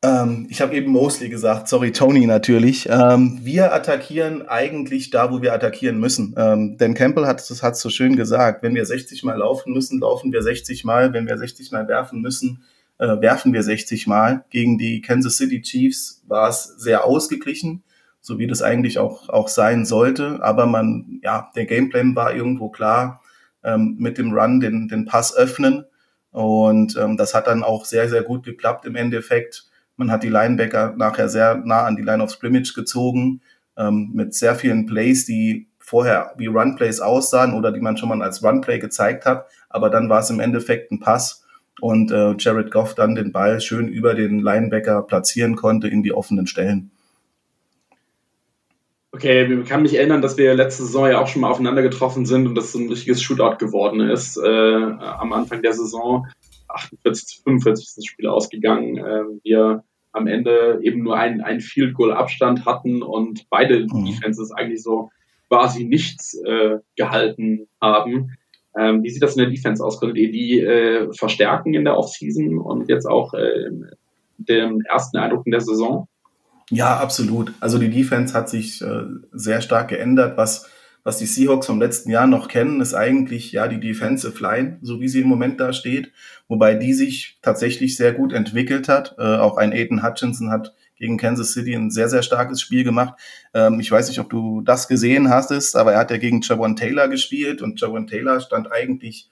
Ähm, 0.01 0.47
ich 0.49 0.61
habe 0.61 0.75
eben 0.75 0.91
Mosley 0.91 1.29
gesagt, 1.29 1.67
sorry, 1.67 1.91
Tony 1.91 2.25
natürlich. 2.25 2.87
Ähm, 2.89 3.39
wir 3.43 3.73
attackieren 3.73 4.47
eigentlich 4.47 5.09
da, 5.09 5.31
wo 5.31 5.41
wir 5.41 5.53
attackieren 5.53 5.99
müssen. 5.99 6.35
Ähm, 6.37 6.77
denn 6.77 6.93
Campbell 6.93 7.27
hat 7.27 7.41
es 7.41 7.81
so 7.81 7.89
schön 7.89 8.15
gesagt, 8.15 8.63
wenn 8.63 8.75
wir 8.75 8.85
60 8.85 9.23
Mal 9.23 9.37
laufen 9.37 9.73
müssen, 9.73 9.99
laufen 9.99 10.31
wir 10.31 10.41
60 10.41 10.85
Mal. 10.85 11.13
Wenn 11.13 11.27
wir 11.27 11.37
60 11.37 11.71
Mal 11.71 11.87
werfen 11.87 12.21
müssen, 12.21 12.63
äh, 12.97 13.19
werfen 13.19 13.51
wir 13.51 13.63
60 13.63 14.07
Mal. 14.07 14.45
Gegen 14.49 14.77
die 14.77 15.01
Kansas 15.01 15.35
City 15.35 15.61
Chiefs 15.61 16.23
war 16.27 16.49
es 16.49 16.63
sehr 16.77 17.03
ausgeglichen 17.03 17.83
so 18.21 18.39
wie 18.39 18.47
das 18.47 18.61
eigentlich 18.61 18.99
auch, 18.99 19.29
auch 19.29 19.47
sein 19.47 19.85
sollte. 19.85 20.39
Aber 20.41 20.65
man, 20.65 21.19
ja, 21.23 21.51
der 21.55 21.65
Gameplan 21.65 22.15
war 22.15 22.33
irgendwo 22.33 22.69
klar, 22.69 23.21
ähm, 23.63 23.95
mit 23.99 24.17
dem 24.17 24.33
Run 24.33 24.59
den, 24.59 24.88
den 24.88 25.05
Pass 25.05 25.35
öffnen. 25.35 25.85
Und 26.31 26.95
ähm, 26.97 27.17
das 27.17 27.33
hat 27.33 27.47
dann 27.47 27.63
auch 27.63 27.85
sehr, 27.85 28.09
sehr 28.09 28.23
gut 28.23 28.43
geklappt 28.43 28.85
im 28.85 28.95
Endeffekt. 28.95 29.65
Man 29.95 30.11
hat 30.11 30.23
die 30.23 30.29
Linebacker 30.29 30.93
nachher 30.95 31.27
sehr 31.29 31.55
nah 31.55 31.83
an 31.83 31.95
die 31.95 32.03
Line 32.03 32.23
of 32.23 32.31
Scrimmage 32.31 32.73
gezogen, 32.73 33.41
ähm, 33.77 34.11
mit 34.13 34.33
sehr 34.33 34.55
vielen 34.55 34.85
Plays, 34.85 35.25
die 35.25 35.67
vorher 35.79 36.33
wie 36.38 36.45
Run-Plays 36.45 36.99
aussahen 36.99 37.53
oder 37.53 37.71
die 37.71 37.79
man 37.79 37.97
schon 37.97 38.09
mal 38.09 38.21
als 38.21 38.43
Run-Play 38.43 38.79
gezeigt 38.79 39.25
hat. 39.25 39.47
Aber 39.69 39.89
dann 39.89 40.07
war 40.07 40.19
es 40.19 40.29
im 40.29 40.39
Endeffekt 40.39 40.91
ein 40.91 40.99
Pass 40.99 41.43
und 41.81 42.11
äh, 42.11 42.35
Jared 42.38 42.71
Goff 42.71 42.93
dann 42.93 43.15
den 43.15 43.31
Ball 43.31 43.59
schön 43.59 43.88
über 43.88 44.13
den 44.13 44.39
Linebacker 44.39 45.01
platzieren 45.01 45.55
konnte 45.55 45.88
in 45.88 46.03
die 46.03 46.13
offenen 46.13 46.45
Stellen. 46.45 46.91
Okay, 49.19 49.53
ich 49.53 49.67
kann 49.67 49.81
mich 49.81 49.95
erinnern, 49.95 50.21
dass 50.21 50.38
wir 50.38 50.53
letzte 50.53 50.83
Saison 50.83 51.09
ja 51.09 51.19
auch 51.19 51.27
schon 51.27 51.41
mal 51.41 51.49
aufeinander 51.49 51.81
getroffen 51.81 52.25
sind 52.25 52.47
und 52.47 52.55
das 52.55 52.71
so 52.71 52.79
ein 52.79 52.88
richtiges 52.88 53.21
Shootout 53.21 53.57
geworden 53.57 53.99
ist. 53.99 54.38
Äh, 54.38 54.47
am 54.47 55.33
Anfang 55.33 55.61
der 55.61 55.73
Saison 55.73 56.25
48 56.69 57.27
zu 57.27 57.41
45 57.43 57.85
ist 57.85 57.97
das 57.97 58.05
Spiel 58.05 58.27
ausgegangen. 58.27 58.97
Äh, 58.97 59.23
wir 59.43 59.83
am 60.13 60.27
Ende 60.27 60.79
eben 60.83 61.03
nur 61.03 61.17
einen, 61.17 61.41
einen 61.41 61.59
Field 61.59 61.95
Goal 61.95 62.13
Abstand 62.13 62.65
hatten 62.65 63.03
und 63.03 63.45
beide 63.49 63.88
mhm. 63.91 64.05
Defenses 64.05 64.53
eigentlich 64.53 64.81
so 64.81 65.09
quasi 65.49 65.83
nichts 65.83 66.41
äh, 66.45 66.77
gehalten 66.95 67.67
haben. 67.81 68.38
Ähm, 68.79 69.03
wie 69.03 69.09
sieht 69.09 69.21
das 69.21 69.35
in 69.35 69.41
der 69.41 69.51
Defense 69.51 69.83
aus? 69.83 69.99
Könntet 69.99 70.17
ihr 70.17 70.31
die 70.31 70.61
äh, 70.61 71.11
verstärken 71.11 71.73
in 71.73 71.83
der 71.83 71.97
Offseason 71.97 72.57
und 72.57 72.88
jetzt 72.88 73.05
auch 73.05 73.33
äh, 73.33 73.69
den 74.38 74.79
ersten 74.85 75.17
Eindruck 75.17 75.45
in 75.45 75.51
der 75.51 75.59
Saison? 75.59 76.07
Ja, 76.69 76.97
absolut. 76.97 77.53
Also 77.59 77.77
die 77.77 77.89
Defense 77.89 78.33
hat 78.33 78.49
sich 78.49 78.81
äh, 78.81 79.03
sehr 79.31 79.61
stark 79.61 79.89
geändert. 79.89 80.38
Was, 80.38 80.67
was 81.03 81.17
die 81.17 81.25
Seahawks 81.25 81.65
vom 81.65 81.79
letzten 81.79 82.11
Jahr 82.11 82.27
noch 82.27 82.47
kennen, 82.47 82.79
ist 82.79 82.93
eigentlich 82.93 83.51
ja 83.51 83.67
die 83.67 83.79
Defensive 83.79 84.41
Line, 84.41 84.77
so 84.81 85.01
wie 85.01 85.07
sie 85.07 85.21
im 85.21 85.27
Moment 85.27 85.59
da 85.59 85.73
steht. 85.73 86.11
Wobei 86.47 86.75
die 86.75 86.93
sich 86.93 87.39
tatsächlich 87.41 87.95
sehr 87.95 88.13
gut 88.13 88.33
entwickelt 88.33 88.88
hat. 88.88 89.15
Äh, 89.17 89.38
auch 89.38 89.57
ein 89.57 89.73
Aiden 89.73 90.03
Hutchinson 90.03 90.51
hat 90.51 90.75
gegen 90.95 91.17
Kansas 91.17 91.53
City 91.53 91.73
ein 91.73 91.89
sehr, 91.89 92.09
sehr 92.09 92.21
starkes 92.21 92.61
Spiel 92.61 92.83
gemacht. 92.83 93.19
Ähm, 93.53 93.79
ich 93.79 93.89
weiß 93.89 94.09
nicht, 94.09 94.19
ob 94.19 94.29
du 94.29 94.61
das 94.61 94.88
gesehen 94.88 95.29
hast, 95.29 95.75
aber 95.75 95.93
er 95.93 95.99
hat 95.99 96.11
ja 96.11 96.17
gegen 96.17 96.41
Javon 96.41 96.75
Taylor 96.75 97.07
gespielt 97.07 97.61
und 97.61 97.81
Javon 97.81 98.05
Taylor 98.05 98.41
stand 98.41 98.71
eigentlich 98.71 99.29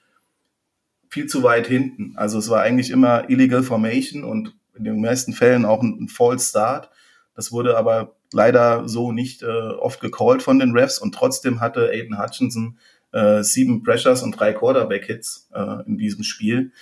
viel 1.08 1.26
zu 1.26 1.42
weit 1.42 1.66
hinten. 1.66 2.14
Also 2.16 2.38
es 2.38 2.48
war 2.48 2.62
eigentlich 2.62 2.90
immer 2.90 3.30
Illegal 3.30 3.62
Formation 3.62 4.24
und 4.24 4.54
in 4.76 4.84
den 4.84 5.00
meisten 5.00 5.32
Fällen 5.32 5.64
auch 5.64 5.82
ein, 5.82 5.98
ein 6.00 6.08
False 6.08 6.48
Start. 6.48 6.90
Das 7.38 7.52
wurde 7.52 7.78
aber 7.78 8.16
leider 8.32 8.88
so 8.88 9.12
nicht 9.12 9.44
äh, 9.44 9.46
oft 9.46 10.00
gecallt 10.00 10.42
von 10.42 10.58
den 10.58 10.72
Refs 10.72 10.98
und 10.98 11.14
trotzdem 11.14 11.60
hatte 11.60 11.88
Aiden 11.88 12.20
Hutchinson 12.20 12.80
äh, 13.12 13.44
sieben 13.44 13.84
Pressures 13.84 14.24
und 14.24 14.32
drei 14.32 14.52
Quarterback-Hits 14.52 15.48
äh, 15.54 15.86
in 15.86 15.98
diesem 15.98 16.24
Spiel. 16.24 16.72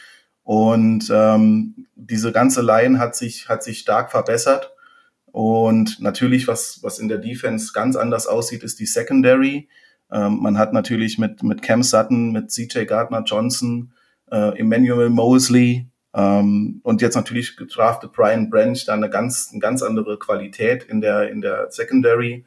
Und 0.44 1.10
ähm, 1.12 1.86
diese 1.94 2.32
ganze 2.32 2.62
Line 2.62 2.98
hat 2.98 3.16
sich, 3.16 3.50
hat 3.50 3.62
sich 3.62 3.80
stark 3.80 4.10
verbessert. 4.10 4.72
Und 5.26 6.00
natürlich, 6.00 6.48
was, 6.48 6.78
was 6.80 7.00
in 7.00 7.08
der 7.08 7.18
Defense 7.18 7.74
ganz 7.74 7.94
anders 7.94 8.26
aussieht, 8.26 8.62
ist 8.62 8.80
die 8.80 8.86
Secondary. 8.86 9.68
Ähm, 10.10 10.38
man 10.40 10.56
hat 10.56 10.72
natürlich 10.72 11.18
mit, 11.18 11.42
mit 11.42 11.60
Cam 11.60 11.82
Sutton, 11.82 12.32
mit 12.32 12.50
CJ 12.50 12.86
Gardner 12.86 13.24
Johnson, 13.26 13.92
äh, 14.30 14.58
Emmanuel 14.58 15.10
Mosley 15.10 15.90
ähm, 16.16 16.80
und 16.82 17.02
jetzt 17.02 17.14
natürlich 17.14 17.58
gedraftet 17.58 18.12
Brian 18.12 18.48
Branch 18.48 18.78
da 18.86 18.94
eine 18.94 19.10
ganz, 19.10 19.50
eine 19.52 19.60
ganz 19.60 19.82
andere 19.82 20.18
Qualität 20.18 20.82
in 20.84 21.02
der, 21.02 21.30
in 21.30 21.42
der 21.42 21.70
Secondary. 21.70 22.46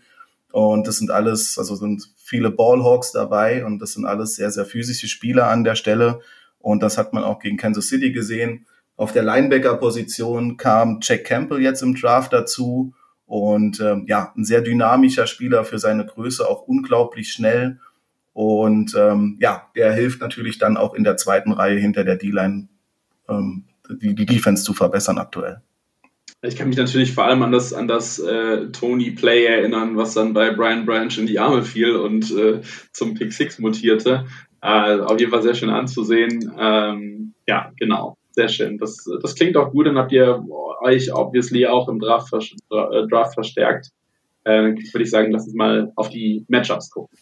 Und 0.52 0.88
das 0.88 0.98
sind 0.98 1.12
alles, 1.12 1.56
also 1.60 1.76
sind 1.76 2.10
viele 2.18 2.50
Ballhawks 2.50 3.12
dabei 3.12 3.64
und 3.64 3.78
das 3.78 3.94
sind 3.94 4.06
alles 4.06 4.36
sehr, 4.36 4.50
sehr 4.50 4.66
physische 4.66 5.08
Spieler 5.08 5.48
an 5.48 5.64
der 5.64 5.76
Stelle. 5.76 6.22
Und 6.58 6.82
das 6.82 6.98
hat 6.98 7.14
man 7.14 7.24
auch 7.24 7.40
gegen 7.40 7.58
Kansas 7.58 7.88
City 7.88 8.12
gesehen. 8.12 8.66
Auf 8.98 9.12
der 9.12 9.22
Linebacker-Position 9.22 10.58
kam 10.58 11.00
Jack 11.04 11.26
Campbell 11.26 11.62
jetzt 11.62 11.84
im 11.84 11.94
Draft 11.94 12.34
dazu 12.34 12.94
und 13.28 13.80
ähm, 13.80 14.06
ja, 14.08 14.34
ein 14.36 14.46
sehr 14.46 14.62
dynamischer 14.62 15.28
Spieler 15.28 15.64
für 15.64 15.78
seine 15.78 16.08
Größe, 16.08 16.50
auch 16.50 16.64
unglaublich 16.64 17.32
schnell. 17.32 17.80
Und 18.34 18.96
ähm, 18.98 19.38
ja, 19.40 19.70
der 19.76 19.94
hilft 19.94 20.22
natürlich 20.22 20.58
dann 20.58 20.76
auch 20.76 20.96
in 20.96 21.04
der 21.04 21.18
zweiten 21.18 21.52
Reihe 21.52 21.78
hinter 21.78 22.04
der 22.04 22.16
D-Line 22.16 22.68
ähm, 23.30 23.66
die, 24.02 24.16
die 24.16 24.26
Defense 24.26 24.64
zu 24.64 24.74
verbessern 24.74 25.18
aktuell. 25.18 25.62
Ich 26.42 26.56
kann 26.56 26.70
mich 26.70 26.78
natürlich 26.78 27.14
vor 27.14 27.26
allem 27.26 27.42
an 27.44 27.52
das, 27.52 27.74
an 27.74 27.88
das 27.88 28.18
äh, 28.18 28.68
Tony 28.72 29.12
Play 29.12 29.46
erinnern, 29.46 29.98
was 29.98 30.14
dann 30.14 30.34
bei 30.34 30.52
Brian 30.52 30.86
Branch 30.86 31.18
in 31.18 31.28
die 31.28 31.38
Arme 31.38 31.64
fiel 31.64 31.96
und 31.98 32.32
äh, 32.32 32.62
zum 32.94 33.14
Pick 33.14 33.34
Six 33.34 33.60
mutierte. 33.60 34.26
Äh, 34.62 35.00
auf 35.00 35.20
jeden 35.20 35.32
Fall 35.32 35.42
sehr 35.42 35.56
schön 35.56 35.70
anzusehen. 35.70 36.54
Ähm, 36.58 37.34
ja, 37.46 37.72
genau. 37.78 38.18
Sehr 38.32 38.48
schön. 38.48 38.78
Das, 38.78 39.06
das 39.22 39.36
klingt 39.36 39.58
auch 39.58 39.72
gut. 39.72 39.88
Dann 39.88 39.98
habt 39.98 40.14
ihr 40.14 40.46
euch 40.82 41.14
obviously 41.14 41.66
auch 41.66 41.90
im 41.90 42.00
Draft, 42.00 42.32
äh, 42.34 43.08
Draft 43.08 43.34
verstärkt. 43.34 43.90
Äh, 44.46 44.76
würde 44.76 45.04
ich 45.04 45.10
sagen, 45.10 45.32
lass 45.32 45.46
uns 45.46 45.56
mal 45.56 45.92
auf 45.96 46.10
die 46.10 46.46
Matchups 46.48 46.90
gucken. 46.90 47.18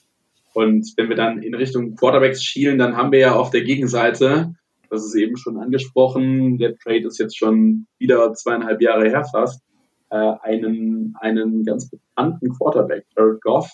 Und 0.54 0.94
wenn 0.96 1.10
wir 1.10 1.16
dann 1.16 1.42
in 1.42 1.56
Richtung 1.56 1.96
Quarterbacks 1.96 2.44
schielen, 2.44 2.78
dann 2.78 2.98
haben 2.98 3.12
wir 3.12 3.20
ja 3.20 3.36
auf 3.36 3.50
der 3.50 3.62
Gegenseite, 3.62 4.54
das 4.90 5.06
ist 5.06 5.16
eben 5.16 5.38
schon 5.38 5.58
angesprochen, 5.58 6.58
der 6.58 6.76
Trade 6.78 7.08
ist 7.08 7.20
jetzt 7.20 7.38
schon 7.38 7.88
wieder 7.98 8.34
zweieinhalb 8.34 8.82
Jahre 8.82 9.10
her 9.10 9.24
fast, 9.24 9.62
äh, 10.10 10.34
einen, 10.42 11.16
einen 11.20 11.64
ganz 11.64 11.90
bekannten 11.90 12.54
Quarterback, 12.54 13.06
Jared 13.16 13.42
Goff, 13.42 13.70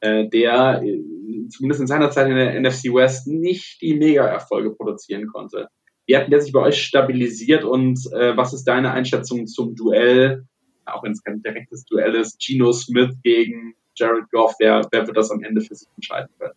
äh, 0.00 0.28
der 0.28 0.82
äh, 0.82 1.02
zumindest 1.48 1.80
in 1.80 1.86
seiner 1.86 2.10
Zeit 2.10 2.28
in 2.28 2.36
der 2.36 2.60
NFC 2.60 2.92
West 2.92 3.26
nicht 3.26 3.80
die 3.80 3.94
Mega-Erfolge 3.94 4.70
produzieren 4.70 5.26
konnte. 5.26 5.68
Wie 6.06 6.16
hat 6.16 6.30
der 6.30 6.40
sich 6.40 6.52
bei 6.52 6.60
euch 6.60 6.82
stabilisiert 6.82 7.64
und 7.64 8.00
äh, 8.12 8.36
was 8.36 8.52
ist 8.52 8.64
deine 8.64 8.92
Einschätzung 8.92 9.46
zum 9.46 9.74
Duell, 9.76 10.44
auch 10.86 11.02
wenn 11.02 11.12
es 11.12 11.22
kein 11.22 11.42
direktes 11.42 11.84
Duell 11.84 12.14
ist, 12.14 12.40
Gino 12.42 12.72
Smith 12.72 13.16
gegen 13.22 13.74
Jared 13.94 14.30
Goff, 14.30 14.54
wer, 14.58 14.86
wer 14.90 15.06
wird 15.06 15.16
das 15.16 15.30
am 15.30 15.42
Ende 15.42 15.60
für 15.60 15.74
sich 15.74 15.88
entscheiden 15.96 16.30
können? 16.38 16.54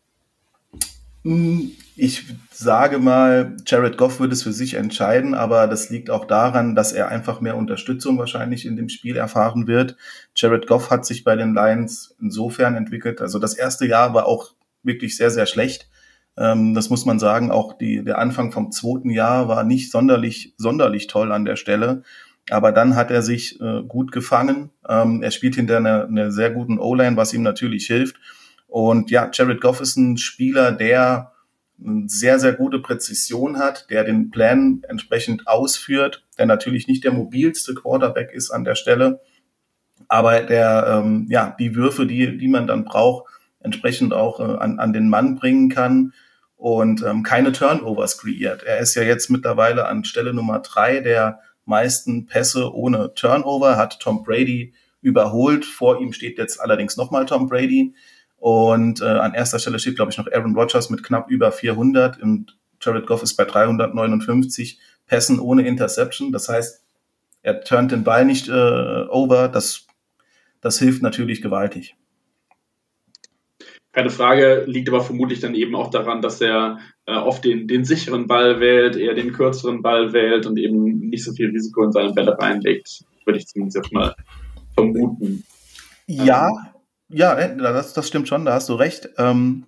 Hm, 1.24 1.72
ich 1.96 2.26
sage 2.52 3.00
mal, 3.00 3.56
Jared 3.66 3.98
Goff 3.98 4.20
wird 4.20 4.34
es 4.34 4.44
für 4.44 4.52
sich 4.52 4.74
entscheiden, 4.74 5.34
aber 5.34 5.68
das 5.68 5.90
liegt 5.90 6.10
auch 6.10 6.26
daran, 6.26 6.76
dass 6.76 6.92
er 6.92 7.10
einfach 7.10 7.40
mehr 7.40 7.56
Unterstützung 7.56 8.18
wahrscheinlich 8.18 8.66
in 8.66 8.76
dem 8.76 8.90
Spiel 8.90 9.16
erfahren 9.16 9.68
wird. 9.68 9.96
Jared 10.36 10.68
Goff 10.68 10.90
hat 10.90 11.06
sich 11.06 11.24
bei 11.24 11.36
den 11.36 11.54
Lions 11.54 12.16
insofern 12.20 12.76
entwickelt. 12.76 13.22
Also 13.22 13.40
das 13.40 13.54
erste 13.54 13.86
Jahr 13.86 14.14
war 14.14 14.26
auch 14.26 14.54
wirklich 14.82 15.16
sehr, 15.16 15.30
sehr 15.30 15.46
schlecht. 15.46 15.90
Ähm, 16.36 16.74
das 16.74 16.90
muss 16.90 17.06
man 17.06 17.20
sagen. 17.20 17.52
Auch 17.52 17.78
die, 17.78 18.04
der 18.04 18.18
Anfang 18.18 18.52
vom 18.52 18.72
zweiten 18.72 19.10
Jahr 19.10 19.48
war 19.48 19.64
nicht 19.64 19.92
sonderlich, 19.92 20.54
sonderlich 20.58 21.08
toll 21.08 21.32
an 21.32 21.46
der 21.46 21.56
Stelle. 21.56 22.04
Aber 22.50 22.72
dann 22.72 22.96
hat 22.96 23.12
er 23.12 23.22
sich 23.22 23.62
äh, 23.62 23.84
gut 23.88 24.12
gefangen. 24.12 24.72
Ähm, 24.90 25.22
er 25.24 25.32
spielt 25.32 25.56
hinter 25.56 25.78
einer, 25.78 26.06
einer 26.06 26.32
sehr 26.32 26.52
guten 26.52 26.80
O-Line, 26.80 27.16
was 27.16 27.34
ihm 27.34 27.44
natürlich 27.44 27.86
hilft. 27.86 28.18
Und 28.74 29.12
ja, 29.12 29.30
Jared 29.32 29.62
Goff 29.62 29.82
ist 29.82 29.98
ein 29.98 30.18
Spieler, 30.18 30.72
der 30.72 31.32
eine 31.80 32.10
sehr, 32.10 32.40
sehr 32.40 32.54
gute 32.54 32.80
Präzision 32.80 33.60
hat, 33.60 33.88
der 33.92 34.04
den 34.04 34.32
Plan 34.32 34.82
entsprechend 34.90 35.48
ausführt, 35.48 36.26
der 36.40 36.48
natürlich 36.48 36.88
nicht 36.88 37.04
der 37.04 37.14
mobilste 37.14 37.76
Quarterback 37.76 38.32
ist 38.32 38.50
an 38.50 38.64
der 38.64 38.74
Stelle, 38.74 39.22
aber 40.08 40.42
der 40.42 40.88
ähm, 40.88 41.28
ja 41.30 41.56
die 41.60 41.76
Würfe, 41.76 42.08
die, 42.08 42.36
die 42.36 42.48
man 42.48 42.66
dann 42.66 42.84
braucht, 42.84 43.32
entsprechend 43.60 44.12
auch 44.12 44.40
äh, 44.40 44.58
an, 44.58 44.80
an 44.80 44.92
den 44.92 45.08
Mann 45.08 45.36
bringen 45.36 45.70
kann 45.70 46.12
und 46.56 47.04
ähm, 47.04 47.22
keine 47.22 47.52
Turnovers 47.52 48.18
kreiert. 48.18 48.64
Er 48.64 48.80
ist 48.80 48.96
ja 48.96 49.04
jetzt 49.04 49.30
mittlerweile 49.30 49.86
an 49.86 50.04
Stelle 50.04 50.34
Nummer 50.34 50.62
drei 50.62 51.00
der 51.00 51.42
meisten 51.66 52.26
Pässe 52.26 52.74
ohne 52.74 53.14
Turnover, 53.14 53.78
hat 53.78 54.00
Tom 54.00 54.24
Brady 54.24 54.74
überholt. 55.02 55.64
Vor 55.64 56.02
ihm 56.02 56.12
steht 56.12 56.40
jetzt 56.40 56.60
allerdings 56.60 56.98
nochmal 56.98 57.28
Tom 57.28 57.48
Brady. 57.48 57.94
Und 58.44 59.00
äh, 59.00 59.06
an 59.06 59.34
erster 59.34 59.58
Stelle 59.58 59.80
steht, 59.80 59.96
glaube 59.96 60.12
ich, 60.12 60.18
noch 60.18 60.28
Aaron 60.30 60.54
Rodgers 60.54 60.90
mit 60.90 61.02
knapp 61.02 61.32
über 61.32 61.54
400 61.54 62.22
und 62.22 62.58
Jared 62.82 63.08
Goff 63.08 63.24
ist 63.24 63.38
bei 63.38 63.46
359 63.46 64.82
Pässen 65.08 65.40
ohne 65.40 65.66
Interception. 65.66 66.34
Das 66.34 66.50
heißt, 66.50 66.84
er 67.42 67.62
turnt 67.62 67.94
den 67.94 68.04
Ball 68.04 68.26
nicht 68.26 68.50
äh, 68.50 68.52
over. 68.52 69.48
Das, 69.48 69.88
das 70.60 70.78
hilft 70.78 71.02
natürlich 71.02 71.42
gewaltig. 71.42 71.96
Keine 73.94 74.10
Frage, 74.10 74.66
liegt 74.68 74.90
aber 74.90 75.00
vermutlich 75.00 75.40
dann 75.40 75.56
eben 75.56 75.74
auch 75.74 75.90
daran, 75.90 76.22
dass 76.22 76.42
er 76.42 76.80
äh, 77.06 77.16
oft 77.16 77.46
den, 77.46 77.70
den 77.70 77.86
sicheren 77.86 78.28
Ball 78.28 78.60
wählt, 78.60 78.98
eher 78.98 79.14
den 79.14 79.32
kürzeren 79.32 79.82
Ball 79.82 80.12
wählt 80.12 80.48
und 80.48 80.60
eben 80.60 81.00
nicht 81.00 81.24
so 81.24 81.32
viel 81.32 81.50
Risiko 81.50 81.86
in 81.86 81.94
seine 81.94 82.12
Bälle 82.12 82.38
reinlegt. 82.38 83.06
Würde 83.24 83.40
ich 83.40 83.48
zumindest 83.48 83.78
jetzt 83.78 83.94
mal 83.94 84.14
vermuten. 84.76 85.46
Ja, 86.08 86.50
ähm. 86.50 86.73
Ja, 87.10 87.34
äh, 87.36 87.58
das, 87.58 87.94
das 87.94 88.08
stimmt 88.08 88.28
schon, 88.28 88.46
da 88.46 88.54
hast 88.54 88.70
du 88.70 88.74
recht. 88.74 89.10
Ähm, 89.18 89.66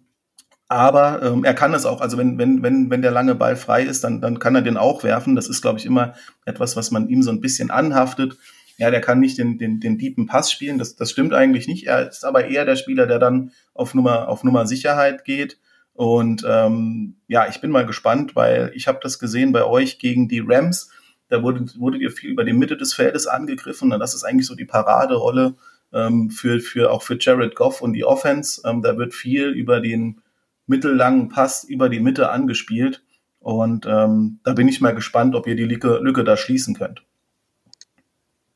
aber 0.67 1.21
ähm, 1.21 1.43
er 1.43 1.53
kann 1.53 1.73
es 1.73 1.85
auch, 1.85 2.01
also 2.01 2.17
wenn, 2.17 2.37
wenn, 2.39 2.63
wenn, 2.63 2.89
wenn 2.89 3.01
der 3.03 3.11
lange 3.11 3.35
Ball 3.35 3.55
frei 3.55 3.83
ist, 3.83 4.03
dann, 4.03 4.19
dann 4.19 4.39
kann 4.39 4.55
er 4.55 4.63
den 4.63 4.77
auch 4.77 5.03
werfen. 5.03 5.35
Das 5.35 5.47
ist, 5.47 5.61
glaube 5.61 5.77
ich, 5.77 5.85
immer 5.85 6.15
etwas, 6.45 6.75
was 6.75 6.89
man 6.89 7.07
ihm 7.07 7.21
so 7.21 7.31
ein 7.31 7.41
bisschen 7.41 7.69
anhaftet 7.69 8.37
ja, 8.77 8.91
der 8.91 9.01
kann 9.01 9.19
nicht 9.19 9.37
den, 9.37 9.57
den, 9.57 9.79
den 9.79 9.97
deepen 9.97 10.25
Pass 10.25 10.51
spielen. 10.51 10.77
Das, 10.77 10.95
das 10.95 11.11
stimmt 11.11 11.33
eigentlich 11.33 11.67
nicht. 11.67 11.87
Er 11.87 12.09
ist 12.09 12.25
aber 12.25 12.45
eher 12.45 12.65
der 12.65 12.75
Spieler, 12.75 13.07
der 13.07 13.19
dann 13.19 13.51
auf 13.73 13.93
Nummer, 13.93 14.27
auf 14.27 14.43
Nummer 14.43 14.65
Sicherheit 14.67 15.23
geht. 15.23 15.59
Und 15.93 16.45
ähm, 16.47 17.15
ja, 17.27 17.47
ich 17.47 17.61
bin 17.61 17.71
mal 17.71 17.85
gespannt, 17.85 18.35
weil 18.35 18.71
ich 18.75 18.87
habe 18.87 18.99
das 19.01 19.17
gesehen 19.17 19.53
bei 19.53 19.63
euch 19.63 19.97
gegen 19.97 20.27
die 20.27 20.43
Rams. 20.45 20.89
Da 21.29 21.41
wurde, 21.41 21.65
wurde 21.77 21.97
ihr 21.97 22.11
viel 22.11 22.31
über 22.31 22.43
die 22.43 22.53
Mitte 22.53 22.75
des 22.75 22.93
Feldes 22.93 23.27
angegriffen. 23.27 23.93
Und 23.93 23.99
das 23.99 24.13
ist 24.13 24.25
eigentlich 24.25 24.47
so 24.47 24.55
die 24.55 24.65
Paraderolle 24.65 25.55
ähm, 25.95 26.29
für, 26.29 26.59
für 26.59 26.91
auch 26.91 27.01
für 27.01 27.17
Jared 27.19 27.55
Goff 27.55 27.81
und 27.81 27.93
die 27.93 28.05
Offense. 28.05 28.61
Ähm, 28.65 28.81
da 28.81 28.97
wird 28.97 29.13
viel 29.13 29.49
über 29.49 29.79
den 29.79 30.21
mittellangen 30.67 31.29
Pass 31.29 31.63
über 31.63 31.89
die 31.89 31.99
Mitte 31.99 32.29
angespielt. 32.29 33.03
Und 33.39 33.85
ähm, 33.87 34.39
da 34.43 34.53
bin 34.53 34.67
ich 34.67 34.81
mal 34.81 34.95
gespannt, 34.95 35.35
ob 35.35 35.47
ihr 35.47 35.55
die 35.55 35.65
Lücke, 35.65 35.99
Lücke 36.01 36.23
da 36.23 36.37
schließen 36.37 36.75
könnt 36.75 37.03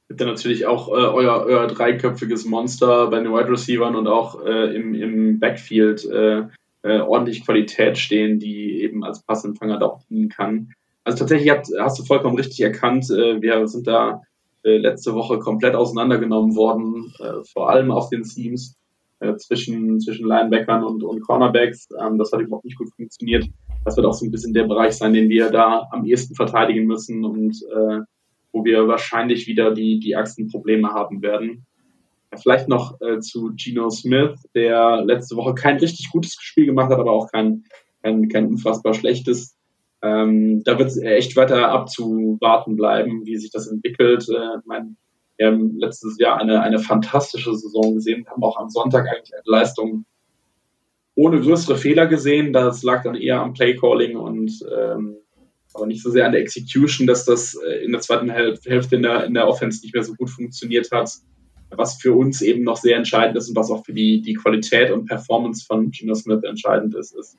habt 0.09 0.21
ihr 0.21 0.25
natürlich 0.25 0.65
auch 0.65 0.89
äh, 0.89 0.91
euer, 0.91 1.45
euer 1.45 1.67
dreiköpfiges 1.67 2.45
Monster 2.45 3.07
bei 3.07 3.19
den 3.19 3.31
Wide 3.31 3.49
Receivers 3.49 3.95
und 3.95 4.07
auch 4.07 4.43
äh, 4.45 4.75
im, 4.75 4.93
im 4.93 5.39
Backfield 5.39 6.05
äh, 6.05 6.43
äh, 6.81 6.99
ordentlich 6.99 7.45
Qualität 7.45 7.97
stehen, 7.97 8.39
die 8.39 8.81
eben 8.81 9.03
als 9.03 9.21
Passempfänger 9.21 9.79
da 9.79 9.85
auch 9.85 10.03
dienen 10.09 10.29
kann. 10.29 10.73
Also 11.03 11.19
tatsächlich 11.19 11.49
habt, 11.49 11.67
hast 11.79 11.99
du 11.99 12.03
vollkommen 12.03 12.37
richtig 12.37 12.61
erkannt, 12.61 13.09
äh, 13.09 13.41
wir 13.41 13.67
sind 13.67 13.87
da 13.87 14.23
letzte 14.63 15.13
Woche 15.13 15.39
komplett 15.39 15.75
auseinandergenommen 15.75 16.55
worden, 16.55 17.13
äh, 17.19 17.43
vor 17.51 17.69
allem 17.69 17.91
auf 17.91 18.09
den 18.09 18.23
Teams 18.23 18.75
äh, 19.19 19.35
zwischen, 19.35 19.99
zwischen 19.99 20.27
Linebackern 20.27 20.83
und, 20.83 21.03
und 21.03 21.21
Cornerbacks. 21.21 21.89
Ähm, 21.99 22.17
das 22.17 22.31
hat 22.31 22.41
überhaupt 22.41 22.65
nicht 22.65 22.77
gut 22.77 22.89
funktioniert. 22.95 23.45
das 23.85 23.95
wird 23.97 24.05
auch 24.05 24.13
so 24.13 24.25
ein 24.25 24.31
bisschen 24.31 24.53
der 24.53 24.65
Bereich 24.65 24.93
sein, 24.93 25.13
den 25.13 25.29
wir 25.29 25.49
da 25.49 25.87
am 25.91 26.05
ehesten 26.05 26.35
verteidigen 26.35 26.85
müssen 26.85 27.25
und 27.25 27.55
äh, 27.63 27.99
wo 28.51 28.65
wir 28.65 28.87
wahrscheinlich 28.87 29.47
wieder 29.47 29.73
die, 29.73 29.99
die 29.99 30.13
ärgsten 30.13 30.47
Probleme 30.47 30.89
haben 30.89 31.21
werden. 31.21 31.65
Vielleicht 32.35 32.67
noch 32.67 32.99
äh, 33.01 33.19
zu 33.19 33.51
Geno 33.55 33.89
Smith, 33.89 34.39
der 34.53 35.03
letzte 35.03 35.35
Woche 35.35 35.55
kein 35.55 35.77
richtig 35.77 36.11
gutes 36.11 36.35
Spiel 36.39 36.65
gemacht 36.65 36.91
hat, 36.91 36.99
aber 36.99 37.11
auch 37.11 37.31
kein, 37.31 37.63
kein, 38.03 38.29
kein 38.29 38.47
unfassbar 38.47 38.93
schlechtes. 38.93 39.55
Ähm, 40.01 40.63
da 40.63 40.79
wird 40.79 40.89
es 40.89 40.97
echt 40.97 41.35
weiter 41.35 41.69
abzuwarten 41.69 42.75
bleiben, 42.75 43.25
wie 43.25 43.37
sich 43.37 43.51
das 43.51 43.67
entwickelt. 43.67 44.27
Äh, 44.29 44.59
mein, 44.65 44.97
wir 45.37 45.47
haben 45.47 45.77
letztes 45.77 46.17
Jahr 46.19 46.39
eine, 46.39 46.61
eine 46.61 46.79
fantastische 46.79 47.55
Saison 47.55 47.95
gesehen, 47.95 48.25
haben 48.27 48.43
auch 48.43 48.57
am 48.57 48.69
Sonntag 48.69 49.07
eigentlich 49.07 49.33
eine 49.33 49.43
Leistung 49.45 50.05
ohne 51.15 51.41
größere 51.41 51.77
Fehler 51.77 52.07
gesehen. 52.07 52.53
Das 52.53 52.81
lag 52.83 53.03
dann 53.03 53.15
eher 53.15 53.41
am 53.41 53.53
Playcalling 53.53 54.15
und 54.15 54.65
ähm, 54.71 55.17
aber 55.73 55.85
nicht 55.85 56.01
so 56.01 56.09
sehr 56.09 56.25
an 56.25 56.31
der 56.31 56.41
Execution, 56.41 57.07
dass 57.07 57.25
das 57.25 57.55
äh, 57.55 57.83
in 57.83 57.91
der 57.91 58.01
zweiten 58.01 58.29
Hälfte 58.29 58.95
in 58.95 59.03
der, 59.03 59.25
in 59.25 59.33
der 59.33 59.47
Offense 59.47 59.81
nicht 59.81 59.93
mehr 59.93 60.03
so 60.03 60.15
gut 60.15 60.29
funktioniert 60.29 60.91
hat. 60.91 61.11
Was 61.71 62.01
für 62.01 62.13
uns 62.13 62.41
eben 62.41 62.63
noch 62.63 62.77
sehr 62.77 62.97
entscheidend 62.97 63.37
ist 63.37 63.49
und 63.49 63.55
was 63.55 63.69
auch 63.69 63.85
für 63.85 63.93
die, 63.93 64.21
die 64.21 64.33
Qualität 64.33 64.91
und 64.91 65.05
Performance 65.05 65.63
von 65.65 65.91
Gino 65.91 66.15
Smith 66.15 66.43
entscheidend 66.43 66.95
ist, 66.95 67.15
ist, 67.15 67.37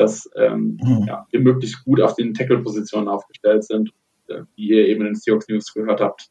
dass 0.00 0.30
ähm, 0.34 0.78
mhm. 0.82 1.04
ja, 1.06 1.26
wir 1.30 1.40
möglichst 1.40 1.84
gut 1.84 2.00
auf 2.00 2.14
den 2.14 2.32
Tackle-Positionen 2.32 3.06
aufgestellt 3.06 3.64
sind. 3.64 3.90
Äh, 4.28 4.42
wie 4.56 4.70
ihr 4.70 4.88
eben 4.88 5.02
in 5.02 5.08
den 5.08 5.14
Seahawks 5.14 5.48
News 5.48 5.74
gehört 5.74 6.00
habt, 6.00 6.30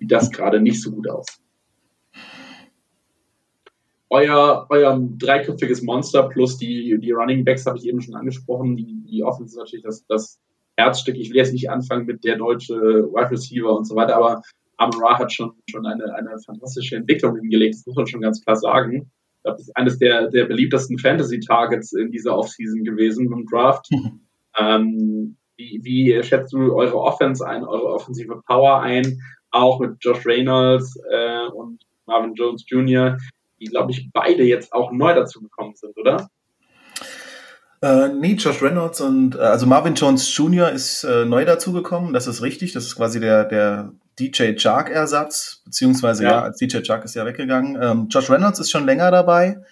sieht 0.00 0.10
das 0.10 0.32
gerade 0.32 0.60
nicht 0.60 0.82
so 0.82 0.90
gut 0.90 1.08
aus. 1.08 1.26
Euer, 4.10 4.66
euer 4.68 5.00
dreiköpfiges 5.18 5.82
Monster 5.82 6.28
plus 6.28 6.58
die, 6.58 6.98
die 7.00 7.12
Running 7.12 7.44
Backs 7.44 7.66
habe 7.66 7.78
ich 7.78 7.86
eben 7.86 8.00
schon 8.00 8.14
angesprochen. 8.14 8.76
Die, 8.76 9.04
die 9.08 9.22
Offense 9.22 9.52
ist 9.52 9.58
natürlich 9.58 9.84
das, 9.84 10.04
das 10.06 10.40
Herzstück. 10.76 11.16
Ich 11.16 11.30
will 11.30 11.36
jetzt 11.36 11.52
nicht 11.52 11.70
anfangen 11.70 12.06
mit 12.06 12.24
der 12.24 12.36
deutsche 12.36 12.74
Wide 12.74 13.30
Receiver 13.30 13.76
und 13.76 13.84
so 13.86 13.94
weiter, 13.94 14.16
aber 14.16 14.42
Amon 14.76 15.00
Ra 15.00 15.18
hat 15.18 15.32
schon, 15.32 15.52
schon 15.70 15.86
eine, 15.86 16.12
eine 16.14 16.36
fantastische 16.44 16.96
Entwicklung 16.96 17.36
hingelegt, 17.36 17.76
das 17.76 17.86
muss 17.86 17.96
man 17.96 18.06
schon 18.08 18.20
ganz 18.20 18.42
klar 18.42 18.56
sagen. 18.56 19.10
Das 19.44 19.60
ist 19.60 19.76
eines 19.76 19.98
der, 19.98 20.28
der 20.28 20.46
beliebtesten 20.46 20.98
Fantasy-Targets 20.98 21.92
in 21.92 22.10
dieser 22.10 22.36
Offseason 22.36 22.82
gewesen 22.82 23.30
im 23.32 23.46
Draft. 23.46 23.86
Mhm. 23.90 24.20
Ähm, 24.58 25.36
wie, 25.56 25.80
wie 25.82 26.22
schätzt 26.22 26.52
du 26.52 26.74
eure 26.74 26.96
Offense 26.96 27.46
ein, 27.46 27.64
eure 27.64 27.92
offensive 27.92 28.42
Power 28.46 28.80
ein? 28.80 29.20
Auch 29.50 29.78
mit 29.80 29.96
Josh 30.00 30.26
Reynolds 30.26 30.98
äh, 31.10 31.46
und 31.48 31.80
Marvin 32.06 32.34
Jones 32.34 32.64
Jr., 32.66 33.18
die, 33.60 33.66
glaube 33.66 33.92
ich, 33.92 34.10
beide 34.12 34.42
jetzt 34.44 34.72
auch 34.72 34.90
neu 34.90 35.14
dazu 35.14 35.40
gekommen 35.40 35.74
sind, 35.76 35.96
oder? 35.96 36.28
Äh, 37.82 38.08
nee, 38.08 38.32
Josh 38.32 38.62
Reynolds 38.62 39.00
und 39.00 39.36
äh, 39.36 39.40
also 39.40 39.66
Marvin 39.66 39.94
Jones 39.94 40.34
Jr. 40.36 40.70
ist 40.70 41.04
äh, 41.04 41.24
neu 41.24 41.44
dazugekommen, 41.44 42.12
das 42.12 42.26
ist 42.26 42.42
richtig. 42.42 42.72
Das 42.72 42.84
ist 42.84 42.96
quasi 42.96 43.20
der, 43.20 43.44
der 43.44 43.92
DJ 44.18 44.56
Chark-Ersatz, 44.56 45.62
beziehungsweise 45.64 46.24
ja. 46.24 46.30
ja. 46.30 46.42
als 46.42 46.58
DJ 46.58 46.80
Chark 46.82 47.04
ist 47.04 47.14
ja 47.14 47.24
weggegangen. 47.24 47.80
Ähm, 47.80 48.06
Josh 48.08 48.30
Reynolds 48.30 48.58
ist 48.58 48.70
schon 48.70 48.86
länger 48.86 49.10
dabei, 49.10 49.62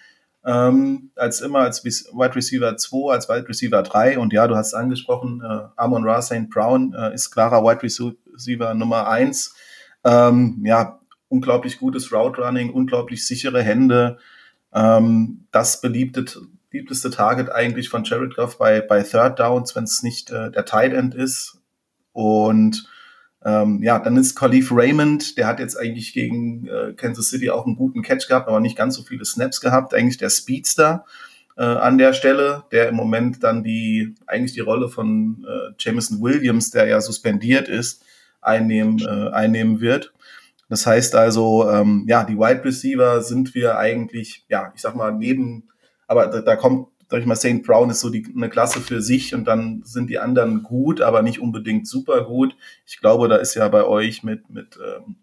ähm, 0.45 1.11
als 1.15 1.41
immer 1.41 1.59
als 1.59 1.83
Wide 1.83 2.35
Receiver 2.35 2.75
2, 2.75 3.13
als 3.13 3.29
Wide 3.29 3.47
Receiver 3.47 3.81
3. 3.81 4.19
Und 4.19 4.33
ja, 4.33 4.47
du 4.47 4.55
hast 4.55 4.67
es 4.67 4.73
angesprochen, 4.73 5.41
äh, 5.41 5.67
Amon 5.75 6.07
Ra 6.07 6.21
St. 6.21 6.49
Brown 6.49 6.93
äh, 6.93 7.13
ist 7.13 7.31
klarer 7.31 7.63
Wide 7.63 7.83
Receiver 7.83 8.73
Nummer 8.73 9.07
1. 9.07 9.55
Ähm, 10.03 10.61
ja, 10.65 10.99
unglaublich 11.29 11.79
gutes 11.79 12.11
Route 12.11 12.41
Running, 12.41 12.71
unglaublich 12.71 13.25
sichere 13.25 13.61
Hände. 13.61 14.17
Ähm, 14.73 15.45
das 15.51 15.81
beliebte 15.81 16.25
beliebteste 16.73 17.11
Target 17.11 17.51
eigentlich 17.51 17.87
von 17.87 18.03
Jared 18.03 18.35
Goff 18.35 18.57
bei, 18.57 18.81
bei 18.81 19.03
Third 19.03 19.39
Downs, 19.39 19.75
wenn 19.75 19.83
es 19.83 20.01
nicht 20.01 20.31
äh, 20.31 20.49
der 20.49 20.65
Tight 20.65 20.91
End 20.91 21.13
ist. 21.13 21.61
Und 22.13 22.89
ähm, 23.45 23.81
ja, 23.83 23.99
dann 23.99 24.17
ist 24.17 24.35
Khalif 24.35 24.71
Raymond, 24.71 25.37
der 25.37 25.47
hat 25.47 25.59
jetzt 25.59 25.77
eigentlich 25.77 26.13
gegen 26.13 26.67
äh, 26.67 26.93
Kansas 26.93 27.29
City 27.29 27.49
auch 27.49 27.65
einen 27.65 27.75
guten 27.75 28.01
Catch 28.01 28.27
gehabt, 28.27 28.47
aber 28.47 28.59
nicht 28.59 28.77
ganz 28.77 28.95
so 28.95 29.03
viele 29.03 29.25
Snaps 29.25 29.59
gehabt. 29.59 29.93
Eigentlich 29.93 30.17
der 30.17 30.29
Speedster 30.29 31.05
äh, 31.57 31.63
an 31.63 31.97
der 31.97 32.13
Stelle, 32.13 32.63
der 32.71 32.89
im 32.89 32.95
Moment 32.95 33.43
dann 33.43 33.63
die 33.63 34.15
eigentlich 34.27 34.53
die 34.53 34.61
Rolle 34.61 34.89
von 34.89 35.45
äh, 35.47 35.73
Jameson 35.77 36.21
Williams, 36.21 36.71
der 36.71 36.87
ja 36.87 37.01
suspendiert 37.01 37.67
ist, 37.67 38.03
einnehmen, 38.41 38.99
äh, 38.99 39.29
einnehmen 39.31 39.81
wird. 39.81 40.13
Das 40.69 40.85
heißt 40.85 41.15
also, 41.15 41.69
ähm, 41.69 42.05
ja, 42.07 42.23
die 42.23 42.37
Wide 42.37 42.63
Receiver 42.63 43.21
sind 43.21 43.53
wir 43.53 43.77
eigentlich, 43.77 44.45
ja, 44.47 44.71
ich 44.73 44.81
sag 44.81 44.95
mal, 44.95 45.11
neben 45.11 45.69
aber 46.07 46.27
da, 46.27 46.41
da 46.41 46.55
kommt, 46.55 46.87
sag 47.09 47.19
ich 47.19 47.25
mal, 47.25 47.35
St. 47.35 47.63
Brown 47.63 47.89
ist 47.89 47.99
so 47.99 48.09
die, 48.09 48.25
eine 48.35 48.49
Klasse 48.49 48.79
für 48.79 49.01
sich 49.01 49.35
und 49.35 49.45
dann 49.45 49.81
sind 49.83 50.09
die 50.09 50.19
anderen 50.19 50.63
gut, 50.63 51.01
aber 51.01 51.21
nicht 51.21 51.39
unbedingt 51.39 51.87
super 51.87 52.23
gut. 52.23 52.55
Ich 52.85 52.99
glaube, 52.99 53.27
da 53.27 53.35
ist 53.35 53.55
ja 53.55 53.67
bei 53.67 53.83
euch 53.83 54.23
mit, 54.23 54.49
mit 54.49 54.77
ähm, 54.77 55.15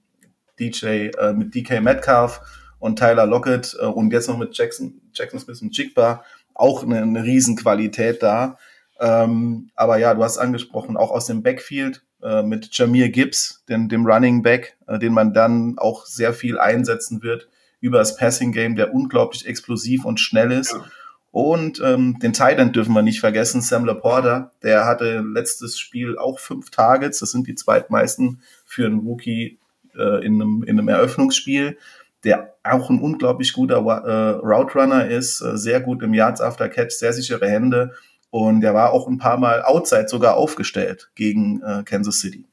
DJ, 0.58 1.08
äh, 1.18 1.32
mit 1.32 1.54
DK 1.54 1.80
Metcalf 1.80 2.40
und 2.78 2.98
Tyler 2.98 3.26
Lockett 3.26 3.76
äh, 3.80 3.86
und 3.86 4.12
jetzt 4.12 4.28
noch 4.28 4.38
mit 4.38 4.56
Jackson, 4.56 5.00
Jackson 5.12 5.40
Smith 5.40 5.62
und 5.62 5.76
Jigba 5.76 6.24
auch 6.54 6.82
eine, 6.82 7.02
eine 7.02 7.24
Riesenqualität 7.24 8.22
da. 8.22 8.58
Ähm, 9.00 9.70
aber 9.74 9.96
ja, 9.96 10.14
du 10.14 10.22
hast 10.22 10.38
angesprochen, 10.38 10.96
auch 10.96 11.10
aus 11.10 11.26
dem 11.26 11.42
Backfield 11.42 12.02
äh, 12.22 12.42
mit 12.42 12.68
Jamir 12.76 13.08
Gibbs, 13.08 13.64
den, 13.68 13.88
dem 13.88 14.06
Running 14.06 14.42
Back, 14.42 14.76
äh, 14.86 14.98
den 14.98 15.14
man 15.14 15.32
dann 15.32 15.78
auch 15.78 16.04
sehr 16.04 16.34
viel 16.34 16.58
einsetzen 16.58 17.22
wird 17.22 17.48
über 17.80 17.98
das 17.98 18.16
Passing 18.16 18.52
Game, 18.52 18.76
der 18.76 18.92
unglaublich 18.92 19.46
explosiv 19.46 20.04
und 20.04 20.20
schnell 20.20 20.52
ist. 20.52 20.72
Ja. 20.72 20.84
Und 21.32 21.80
ähm, 21.84 22.18
den 22.20 22.32
Titan 22.32 22.72
dürfen 22.72 22.92
wir 22.92 23.02
nicht 23.02 23.20
vergessen, 23.20 23.60
Sam 23.60 23.84
Laporta, 23.84 24.52
der 24.62 24.84
hatte 24.84 25.20
letztes 25.20 25.78
Spiel 25.78 26.18
auch 26.18 26.40
fünf 26.40 26.70
Targets, 26.70 27.20
das 27.20 27.30
sind 27.30 27.46
die 27.46 27.54
zweitmeisten 27.54 28.42
für 28.64 28.86
einen 28.86 29.00
Rookie 29.00 29.58
äh, 29.94 30.24
in, 30.24 30.42
einem, 30.42 30.64
in 30.64 30.78
einem 30.78 30.88
Eröffnungsspiel, 30.88 31.78
der 32.24 32.54
auch 32.64 32.90
ein 32.90 33.00
unglaublich 33.00 33.52
guter 33.52 33.76
äh, 33.76 34.44
Route 34.44 34.78
Runner 34.78 35.06
ist, 35.06 35.40
äh, 35.40 35.56
sehr 35.56 35.80
gut 35.80 36.02
im 36.02 36.14
Yards 36.14 36.40
After 36.40 36.68
Catch, 36.68 36.92
sehr 36.92 37.12
sichere 37.12 37.48
Hände 37.48 37.92
und 38.30 38.60
der 38.60 38.74
war 38.74 38.92
auch 38.92 39.06
ein 39.06 39.18
paar 39.18 39.38
Mal 39.38 39.62
outside 39.62 40.08
sogar 40.08 40.36
aufgestellt 40.36 41.10
gegen 41.14 41.62
äh, 41.62 41.82
Kansas 41.84 42.20
City. 42.20 42.44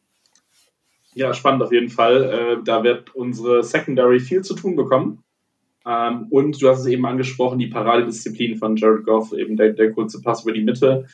Ja, 1.13 1.33
spannend 1.33 1.63
auf 1.63 1.71
jeden 1.71 1.89
Fall. 1.89 2.23
Äh, 2.23 2.63
da 2.63 2.83
wird 2.83 3.15
unsere 3.15 3.63
Secondary 3.63 4.19
viel 4.19 4.43
zu 4.43 4.53
tun 4.53 4.75
bekommen. 4.75 5.23
Ähm, 5.87 6.27
und 6.29 6.61
du 6.61 6.69
hast 6.69 6.81
es 6.81 6.87
eben 6.87 7.05
angesprochen, 7.05 7.59
die 7.59 7.67
Paradedisziplin 7.67 8.57
von 8.57 8.75
Jared 8.75 9.05
Goff, 9.05 9.31
eben 9.33 9.55
der, 9.55 9.73
der 9.73 9.91
kurze 9.91 10.21
Pass 10.21 10.43
über 10.43 10.51
die 10.51 10.63
Mitte 10.63 11.05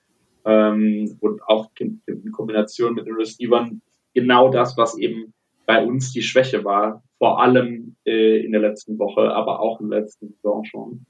ähm, 0.46 1.18
und 1.20 1.44
auch 1.44 1.70
in, 1.80 2.02
in, 2.08 2.32
Kombination 2.32 2.96
mit 2.96 3.06
den 3.06 3.16
Receivern 3.16 3.82
genau 4.14 4.50
das, 4.50 4.76
was 4.78 4.98
eben 4.98 5.34
bei 5.66 5.84
uns 5.86 6.12
die 6.12 6.24
Schwäche 6.24 6.64
war, 6.66 7.04
vor 7.20 7.42
allem 7.42 7.96
äh, 8.06 8.44
in 8.44 8.52
der 8.52 8.62
letzten 8.62 8.98
Woche, 8.98 9.34
aber 9.34 9.60
auch 9.60 9.80
in 9.80 9.90
der 9.90 10.02
letzten 10.02 10.30
Saison 10.30 10.66
schon. 10.66 11.06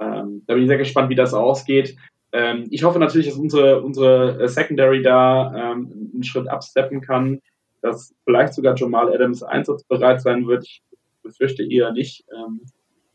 Ähm, 0.00 0.42
da 0.46 0.54
bin 0.54 0.64
ich 0.64 0.68
sehr 0.68 0.78
gespannt, 0.78 1.08
wie 1.08 1.14
das 1.14 1.32
ausgeht. 1.32 1.96
Ähm, 2.32 2.66
ich 2.70 2.82
hoffe 2.82 2.98
natürlich, 2.98 3.28
dass 3.28 3.36
unsere, 3.36 3.82
unsere 3.82 4.48
Secondary 4.48 5.02
da 5.02 5.72
ähm, 5.72 6.10
einen 6.12 6.24
Schritt 6.24 6.48
absteppen 6.48 7.00
kann 7.00 7.40
dass 7.86 8.14
vielleicht 8.24 8.54
sogar 8.54 8.76
Jamal 8.76 9.12
Adams 9.14 9.42
einsatzbereit 9.42 10.20
sein 10.20 10.46
wird. 10.46 10.64
Ich 10.64 10.82
befürchte 11.22 11.62
eher 11.62 11.92
nicht. 11.92 12.24
Ähm, 12.34 12.62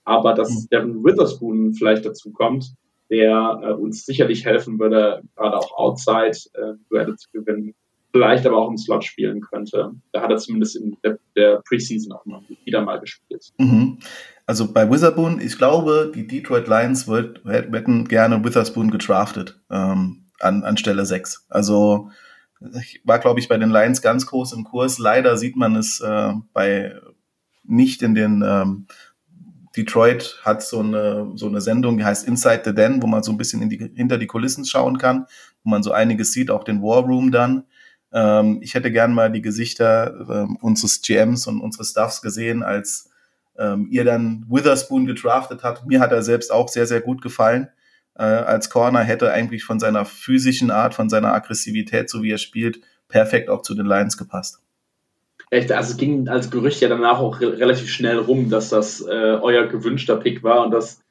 aber 0.04 0.34
dass 0.34 0.50
mhm. 0.50 0.68
Devin 0.72 1.04
Witherspoon 1.04 1.74
vielleicht 1.74 2.06
dazu 2.06 2.32
kommt, 2.32 2.74
der 3.10 3.60
äh, 3.64 3.74
uns 3.74 4.06
sicherlich 4.06 4.46
helfen 4.46 4.80
würde, 4.80 5.22
gerade 5.36 5.58
auch 5.58 5.78
outside 5.78 6.38
äh, 6.54 7.16
zu 7.16 7.30
gewinnen, 7.34 7.76
vielleicht 8.12 8.46
aber 8.46 8.58
auch 8.58 8.70
im 8.70 8.78
Slot 8.78 9.04
spielen 9.04 9.42
könnte. 9.42 9.92
Da 10.12 10.22
hat 10.22 10.32
er 10.32 10.38
zumindest 10.38 10.76
in 10.76 10.98
der, 11.04 11.20
der 11.36 11.62
Preseason 11.68 12.14
auch 12.14 12.26
noch 12.26 12.44
wieder 12.64 12.82
mal 12.82 13.00
gespielt. 13.00 13.52
Mhm. 13.58 14.00
Also 14.46 14.72
bei 14.72 14.90
Witherspoon, 14.90 15.40
ich 15.40 15.58
glaube, 15.58 16.12
die 16.14 16.28
Detroit 16.28 16.68
Lions 16.68 17.08
wird, 17.08 17.44
hätten 17.46 18.08
gerne 18.08 18.44
Witherspoon 18.44 18.92
gedraftet 18.92 19.62
ähm, 19.70 20.26
an, 20.40 20.64
an 20.64 20.78
Stelle 20.78 21.06
6. 21.06 21.46
Also 21.50 22.10
ich 22.80 23.02
war, 23.06 23.20
glaube 23.20 23.40
ich, 23.40 23.48
bei 23.48 23.58
den 23.58 23.72
Lions 23.72 24.02
ganz 24.02 24.26
groß 24.26 24.54
im 24.54 24.64
Kurs. 24.64 25.00
Leider 25.00 25.38
sieht 25.38 25.56
man 25.56 25.76
es 25.76 26.00
äh, 26.00 26.34
bei 26.54 26.96
nicht 27.64 28.02
in 28.02 28.16
den 28.16 28.44
ähm, 28.46 28.88
Detroit 29.76 30.40
hat 30.44 30.64
so 30.64 30.80
eine, 30.80 31.32
so 31.36 31.48
eine 31.48 31.62
Sendung, 31.62 31.98
die 31.98 32.06
heißt 32.06 32.28
Inside 32.28 32.62
the 32.66 32.76
Den, 32.76 33.02
wo 33.02 33.08
man 33.08 33.24
so 33.24 33.32
ein 33.32 33.38
bisschen 33.38 33.62
in 33.62 33.70
die, 33.70 33.92
hinter 33.96 34.18
die 34.18 34.28
Kulissen 34.28 34.66
schauen 34.66 34.98
kann, 34.98 35.26
wo 35.64 35.70
man 35.70 35.84
so 35.84 35.92
einiges 35.92 36.34
sieht, 36.34 36.52
auch 36.52 36.64
den 36.64 36.82
War 36.82 37.04
Room 37.04 37.32
dann. 37.32 37.64
Ähm, 38.14 38.60
ich 38.62 38.74
hätte 38.74 38.92
gern 38.92 39.14
mal 39.14 39.32
die 39.32 39.42
Gesichter 39.42 40.26
ähm, 40.30 40.58
unseres 40.62 41.02
GMs 41.02 41.48
und 41.48 41.62
unseres 41.62 41.92
Staffs 41.92 42.22
gesehen, 42.22 42.64
als 42.64 43.10
ähm, 43.58 43.88
ihr 43.90 44.04
dann 44.04 44.46
Witherspoon 44.50 45.06
gedraftet 45.06 45.64
habt. 45.64 45.86
Mir 45.86 46.00
hat 46.00 46.12
er 46.12 46.22
selbst 46.22 46.52
auch 46.52 46.68
sehr, 46.68 46.86
sehr 46.86 47.02
gut 47.02 47.22
gefallen 47.22 47.70
äh, 48.16 48.24
als 48.24 48.70
Corner, 48.70 49.02
hätte 49.02 49.32
eigentlich 49.32 49.64
von 49.64 49.80
seiner 49.80 50.06
physischen 50.06 50.72
Art, 50.72 50.94
von 50.94 51.10
seiner 51.10 51.34
Aggressivität, 51.34 52.10
so 52.10 52.24
wie 52.24 52.32
er 52.32 52.38
spielt, 52.38 52.82
perfekt 53.08 53.50
auch 53.50 53.62
zu 53.62 53.76
den 53.76 53.86
Lions 53.86 54.18
gepasst. 54.18 54.62
Echt, 55.52 55.70
also 55.70 55.92
es 55.92 55.98
ging 55.98 56.30
als 56.30 56.50
Gerücht 56.50 56.80
ja 56.80 56.88
danach 56.88 57.20
auch 57.20 57.42
re 57.42 57.60
relativ 57.60 57.90
schnell 57.90 58.18
rum, 58.20 58.50
dass 58.50 58.70
das 58.70 59.02
äh, 59.02 59.38
euer 59.42 59.68
gewünschter 59.68 60.16
Pick 60.16 60.44
war 60.44 60.64
und 60.64 60.72
dass, 60.72 61.04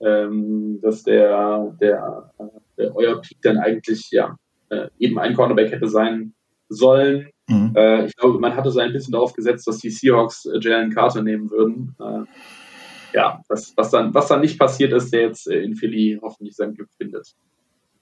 ähm, 0.00 0.80
dass 0.80 1.02
der, 1.02 1.76
der, 1.78 2.32
äh, 2.78 2.88
euer 2.88 3.20
Peak 3.20 3.42
dann 3.42 3.58
eigentlich 3.58 4.10
ja 4.10 4.34
äh, 4.70 4.88
eben 4.98 5.18
ein 5.18 5.34
Cornerback 5.34 5.70
hätte 5.72 5.88
sein 5.88 6.32
sollen. 6.70 7.28
Mhm. 7.48 7.74
Äh, 7.76 8.06
ich 8.06 8.16
glaube, 8.16 8.38
man 8.38 8.56
hatte 8.56 8.70
so 8.70 8.80
ein 8.80 8.94
bisschen 8.94 9.12
darauf 9.12 9.34
gesetzt, 9.34 9.66
dass 9.66 9.80
die 9.80 9.90
Seahawks 9.90 10.46
äh, 10.46 10.58
Jalen 10.58 10.94
Carter 10.94 11.22
nehmen 11.22 11.50
würden. 11.50 11.94
Äh, 12.00 12.24
ja, 13.14 13.42
das, 13.50 13.74
was, 13.76 13.90
dann, 13.90 14.14
was 14.14 14.28
dann 14.28 14.40
nicht 14.40 14.58
passiert 14.58 14.94
ist, 14.94 15.12
der 15.12 15.20
jetzt 15.20 15.46
in 15.46 15.76
Philly 15.76 16.18
hoffentlich 16.22 16.56
sein 16.56 16.72
Glück 16.72 16.88
findet. 16.96 17.34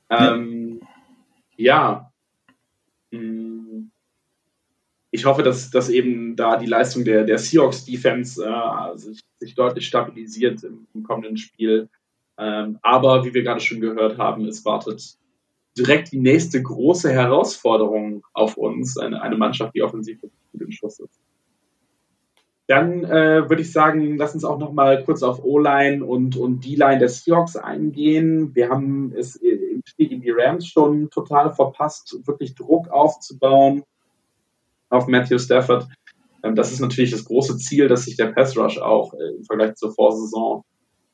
Ähm, 0.08 0.78
ja. 1.56 2.12
ja. 3.10 3.18
Hm. 3.18 3.89
Ich 5.12 5.24
hoffe, 5.24 5.42
dass, 5.42 5.70
dass 5.70 5.88
eben 5.88 6.36
da 6.36 6.56
die 6.56 6.66
Leistung 6.66 7.04
der, 7.04 7.24
der 7.24 7.38
Seahawks-Defense 7.38 8.44
äh, 8.44 8.96
sich, 8.96 9.20
sich, 9.38 9.54
deutlich 9.54 9.86
stabilisiert 9.86 10.62
im, 10.62 10.86
im 10.94 11.02
kommenden 11.02 11.36
Spiel. 11.36 11.88
Ähm, 12.38 12.78
aber 12.82 13.24
wie 13.24 13.34
wir 13.34 13.42
gerade 13.42 13.60
schon 13.60 13.80
gehört 13.80 14.18
haben, 14.18 14.46
es 14.46 14.64
wartet 14.64 15.16
direkt 15.76 16.12
die 16.12 16.20
nächste 16.20 16.62
große 16.62 17.10
Herausforderung 17.12 18.24
auf 18.32 18.56
uns, 18.56 18.98
eine, 18.98 19.20
eine 19.20 19.36
Mannschaft, 19.36 19.74
die 19.74 19.82
offensiv 19.82 20.20
gut 20.20 20.30
im 20.60 20.70
Schuss 20.70 21.00
ist. 21.00 21.20
Dann 22.68 23.02
äh, 23.02 23.48
würde 23.48 23.62
ich 23.62 23.72
sagen, 23.72 24.16
lass 24.16 24.34
uns 24.34 24.44
auch 24.44 24.58
noch 24.58 24.72
mal 24.72 25.02
kurz 25.02 25.24
auf 25.24 25.42
O-Line 25.42 26.04
und, 26.04 26.36
und 26.36 26.64
D-Line 26.64 27.00
der 27.00 27.08
Seahawks 27.08 27.56
eingehen. 27.56 28.54
Wir 28.54 28.68
haben 28.68 29.12
es 29.16 29.34
im 29.34 29.82
Spiel 29.84 30.08
gegen 30.08 30.22
die 30.22 30.30
Rams 30.30 30.68
schon 30.68 31.10
total 31.10 31.52
verpasst, 31.52 32.16
wirklich 32.28 32.54
Druck 32.54 32.88
aufzubauen 32.88 33.82
auf 34.90 35.06
Matthew 35.06 35.38
Stafford. 35.38 35.88
Ähm, 36.42 36.54
das 36.54 36.72
ist 36.72 36.80
natürlich 36.80 37.10
das 37.10 37.24
große 37.24 37.56
Ziel, 37.58 37.88
dass 37.88 38.04
sich 38.04 38.16
der 38.16 38.26
Pass 38.26 38.56
Rush 38.56 38.78
auch 38.78 39.14
äh, 39.14 39.36
im 39.36 39.44
Vergleich 39.44 39.74
zur 39.76 39.94
Vorsaison 39.94 40.64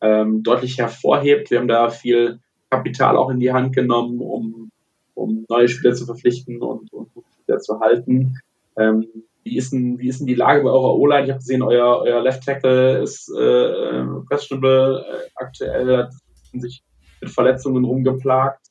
ähm, 0.00 0.42
deutlich 0.42 0.78
hervorhebt. 0.78 1.50
Wir 1.50 1.58
haben 1.58 1.68
da 1.68 1.90
viel 1.90 2.40
Kapital 2.70 3.16
auch 3.16 3.30
in 3.30 3.40
die 3.40 3.52
Hand 3.52 3.74
genommen, 3.74 4.20
um, 4.20 4.70
um 5.14 5.46
neue 5.48 5.68
Spieler 5.68 5.94
zu 5.94 6.06
verpflichten 6.06 6.60
und, 6.60 6.92
und 6.92 7.08
Spieler 7.42 7.58
zu 7.58 7.80
halten. 7.80 8.38
Ähm, 8.76 9.06
wie, 9.44 9.56
ist 9.56 9.72
denn, 9.72 9.98
wie 9.98 10.08
ist 10.08 10.20
denn 10.20 10.26
die 10.26 10.34
Lage 10.34 10.62
bei 10.62 10.70
eurer 10.70 10.94
O-Line? 10.96 11.24
Ich 11.24 11.30
habe 11.30 11.38
gesehen, 11.38 11.62
euer, 11.62 12.02
euer 12.02 12.22
Left 12.22 12.44
Tackle 12.44 12.98
ist 13.02 13.30
äh, 13.30 14.04
questionable 14.28 15.04
äh, 15.08 15.28
aktuell, 15.36 15.96
hat 15.96 16.12
sich 16.52 16.82
mit 17.20 17.30
Verletzungen 17.30 17.84
rumgeplagt. 17.84 18.66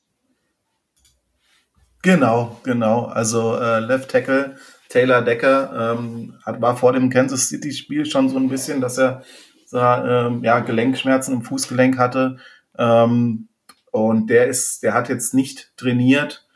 Genau, 2.02 2.56
genau. 2.62 3.06
Also 3.06 3.56
äh, 3.56 3.80
Left 3.80 4.10
Tackle 4.10 4.56
Taylor 4.96 5.20
Decker 5.20 5.98
ähm, 6.00 6.32
war 6.46 6.74
vor 6.74 6.94
dem 6.94 7.10
Kansas 7.10 7.50
City 7.50 7.70
Spiel 7.70 8.06
schon 8.06 8.30
so 8.30 8.38
ein 8.38 8.48
bisschen, 8.48 8.80
dass 8.80 8.96
er 8.96 9.22
sah, 9.66 10.28
ähm, 10.28 10.42
ja, 10.42 10.60
Gelenkschmerzen 10.60 11.34
im 11.34 11.42
Fußgelenk 11.42 11.98
hatte. 11.98 12.38
Ähm, 12.78 13.48
und 13.90 14.30
der 14.30 14.46
ist, 14.46 14.82
der 14.82 14.94
hat 14.94 15.10
jetzt 15.10 15.34
nicht 15.34 15.76
trainiert 15.76 16.46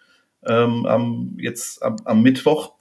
ähm, 0.46 0.87
am, 0.87 1.37
jetzt 1.38 1.83
am, 1.83 1.96
am 2.07 2.22
Mittwoch. 2.22 2.76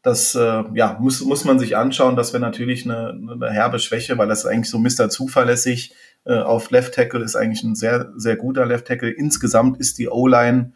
Das 0.00 0.34
äh, 0.34 0.64
ja, 0.72 0.96
muss, 0.98 1.20
muss 1.20 1.44
man 1.44 1.58
sich 1.58 1.76
anschauen. 1.76 2.16
Das 2.16 2.32
wäre 2.32 2.40
natürlich 2.40 2.86
eine, 2.86 3.10
eine 3.10 3.50
herbe 3.50 3.80
Schwäche, 3.80 4.16
weil 4.16 4.28
das 4.28 4.46
eigentlich 4.46 4.70
so 4.70 4.78
Mr. 4.78 5.10
Zuverlässig 5.10 5.94
äh, 6.24 6.38
auf 6.38 6.70
Left 6.70 6.94
Tackle 6.94 7.22
ist 7.22 7.36
eigentlich 7.36 7.64
ein 7.64 7.74
sehr, 7.74 8.14
sehr 8.16 8.36
guter 8.36 8.64
Left 8.64 8.86
Tackle. 8.86 9.10
Insgesamt 9.10 9.78
ist 9.78 9.98
die 9.98 10.08
O-Line, 10.08 10.72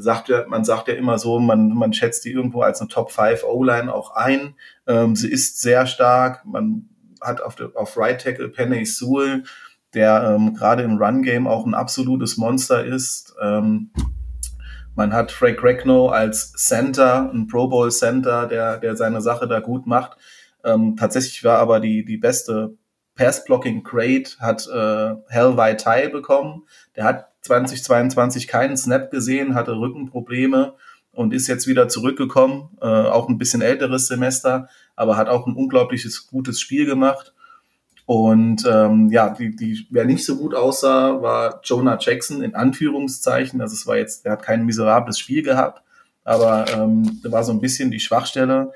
sagt 0.00 0.28
ja, 0.28 0.44
man 0.48 0.64
sagt 0.64 0.88
ja 0.88 0.94
immer 0.94 1.18
so, 1.18 1.38
man, 1.38 1.68
man 1.70 1.92
schätzt 1.92 2.24
die 2.24 2.32
irgendwo 2.32 2.62
als 2.62 2.80
eine 2.80 2.88
Top 2.88 3.10
5 3.10 3.44
O-Line 3.44 3.92
auch 3.92 4.14
ein. 4.14 4.54
Ähm, 4.86 5.16
sie 5.16 5.30
ist 5.30 5.60
sehr 5.60 5.86
stark. 5.86 6.44
Man 6.44 6.88
hat 7.20 7.40
auf, 7.40 7.56
der, 7.56 7.70
auf 7.74 7.96
Right 7.96 8.20
Tackle 8.20 8.48
Penny 8.48 8.84
Sewell, 8.84 9.44
der 9.94 10.34
ähm, 10.34 10.54
gerade 10.54 10.82
im 10.82 10.98
Run-Game 10.98 11.46
auch 11.46 11.66
ein 11.66 11.74
absolutes 11.74 12.36
Monster 12.36 12.84
ist. 12.84 13.34
Ähm, 13.40 13.90
man 14.94 15.12
hat 15.12 15.30
Frank 15.30 15.62
Regno 15.62 16.08
als 16.08 16.52
Center, 16.52 17.30
ein 17.32 17.46
Pro 17.46 17.68
Bowl 17.68 17.90
Center, 17.90 18.46
der, 18.46 18.78
der 18.78 18.96
seine 18.96 19.20
Sache 19.20 19.46
da 19.46 19.60
gut 19.60 19.86
macht. 19.86 20.16
Ähm, 20.64 20.96
tatsächlich 20.96 21.44
war 21.44 21.58
aber 21.58 21.80
die, 21.80 22.04
die 22.04 22.16
beste 22.16 22.76
Pass-Blocking 23.14 23.82
Crate 23.82 24.38
hat 24.38 24.66
äh, 24.68 25.14
Hell 25.28 25.56
Vaitai 25.56 26.08
bekommen. 26.08 26.66
Der 26.96 27.04
hat 27.04 27.35
2022 27.46 28.46
keinen 28.48 28.76
Snap 28.76 29.10
gesehen, 29.10 29.54
hatte 29.54 29.78
Rückenprobleme 29.78 30.74
und 31.12 31.32
ist 31.32 31.46
jetzt 31.46 31.66
wieder 31.66 31.88
zurückgekommen. 31.88 32.76
Äh, 32.80 32.86
auch 32.86 33.28
ein 33.28 33.38
bisschen 33.38 33.62
älteres 33.62 34.06
Semester, 34.06 34.68
aber 34.94 35.16
hat 35.16 35.28
auch 35.28 35.46
ein 35.46 35.56
unglaubliches 35.56 36.26
gutes 36.26 36.60
Spiel 36.60 36.86
gemacht. 36.86 37.32
Und 38.04 38.64
ähm, 38.70 39.10
ja, 39.10 39.30
die, 39.30 39.56
die, 39.56 39.86
wer 39.90 40.04
nicht 40.04 40.24
so 40.24 40.36
gut 40.36 40.54
aussah, 40.54 41.20
war 41.22 41.60
Jonah 41.64 41.98
Jackson 42.00 42.42
in 42.42 42.54
Anführungszeichen. 42.54 43.60
Also 43.60 43.74
es 43.74 43.86
war 43.86 43.96
jetzt, 43.96 44.24
er 44.24 44.32
hat 44.32 44.42
kein 44.42 44.64
miserables 44.64 45.18
Spiel 45.18 45.42
gehabt, 45.42 45.82
aber 46.22 46.66
ähm, 46.72 47.20
da 47.24 47.32
war 47.32 47.42
so 47.42 47.52
ein 47.52 47.60
bisschen 47.60 47.90
die 47.90 47.98
Schwachstelle. 47.98 48.72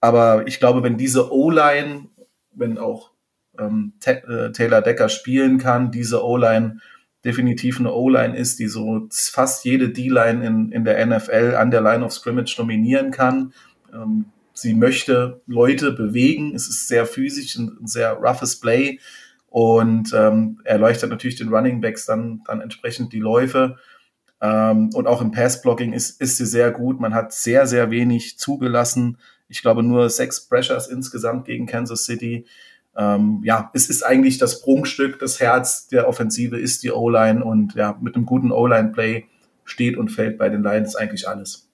Aber 0.00 0.46
ich 0.46 0.60
glaube, 0.60 0.84
wenn 0.84 0.96
diese 0.96 1.32
O-Line, 1.32 2.06
wenn 2.52 2.78
auch 2.78 3.10
ähm, 3.58 3.94
äh, 4.04 4.52
Taylor 4.52 4.80
Decker 4.80 5.08
spielen 5.08 5.58
kann, 5.58 5.90
diese 5.90 6.24
O-Line 6.24 6.78
definitiv 7.24 7.80
eine 7.80 7.92
O-Line 7.92 8.36
ist, 8.36 8.58
die 8.58 8.68
so 8.68 9.08
fast 9.10 9.64
jede 9.64 9.90
D-Line 9.90 10.46
in, 10.46 10.72
in 10.72 10.84
der 10.84 11.04
NFL 11.04 11.54
an 11.56 11.70
der 11.70 11.80
Line 11.80 12.04
of 12.04 12.12
Scrimmage 12.12 12.54
dominieren 12.56 13.10
kann. 13.10 13.52
Ähm, 13.92 14.26
sie 14.52 14.74
möchte 14.74 15.40
Leute 15.46 15.92
bewegen. 15.92 16.54
Es 16.54 16.68
ist 16.68 16.88
sehr 16.88 17.06
physisch, 17.06 17.56
ein, 17.56 17.78
sehr 17.84 18.12
roughes 18.14 18.60
Play 18.60 19.00
und 19.48 20.12
ähm, 20.14 20.60
erleuchtet 20.64 21.10
natürlich 21.10 21.36
den 21.36 21.48
Running 21.48 21.80
Backs 21.80 22.06
dann, 22.06 22.42
dann 22.46 22.60
entsprechend 22.60 23.12
die 23.12 23.20
Läufe. 23.20 23.76
Ähm, 24.40 24.90
und 24.94 25.06
auch 25.06 25.20
im 25.20 25.32
Pass-Blocking 25.32 25.92
ist, 25.92 26.20
ist 26.20 26.36
sie 26.36 26.46
sehr 26.46 26.70
gut. 26.70 27.00
Man 27.00 27.14
hat 27.14 27.32
sehr, 27.32 27.66
sehr 27.66 27.90
wenig 27.90 28.38
zugelassen. 28.38 29.18
Ich 29.48 29.62
glaube 29.62 29.82
nur 29.82 30.10
sechs 30.10 30.46
Pressures 30.46 30.88
insgesamt 30.88 31.46
gegen 31.46 31.66
Kansas 31.66 32.04
City. 32.04 32.46
Ähm, 32.98 33.40
ja, 33.44 33.70
es 33.74 33.88
ist 33.88 34.02
eigentlich 34.02 34.38
das 34.38 34.60
Prunkstück, 34.60 35.20
das 35.20 35.38
Herz 35.38 35.86
der 35.86 36.08
Offensive 36.08 36.58
ist 36.58 36.82
die 36.82 36.90
O-Line 36.90 37.44
und 37.44 37.74
ja, 37.74 37.96
mit 38.00 38.16
einem 38.16 38.26
guten 38.26 38.50
O-Line-Play 38.50 39.26
steht 39.64 39.96
und 39.96 40.08
fällt 40.08 40.36
bei 40.36 40.48
den 40.48 40.64
Lions 40.64 40.96
eigentlich 40.96 41.28
alles. 41.28 41.68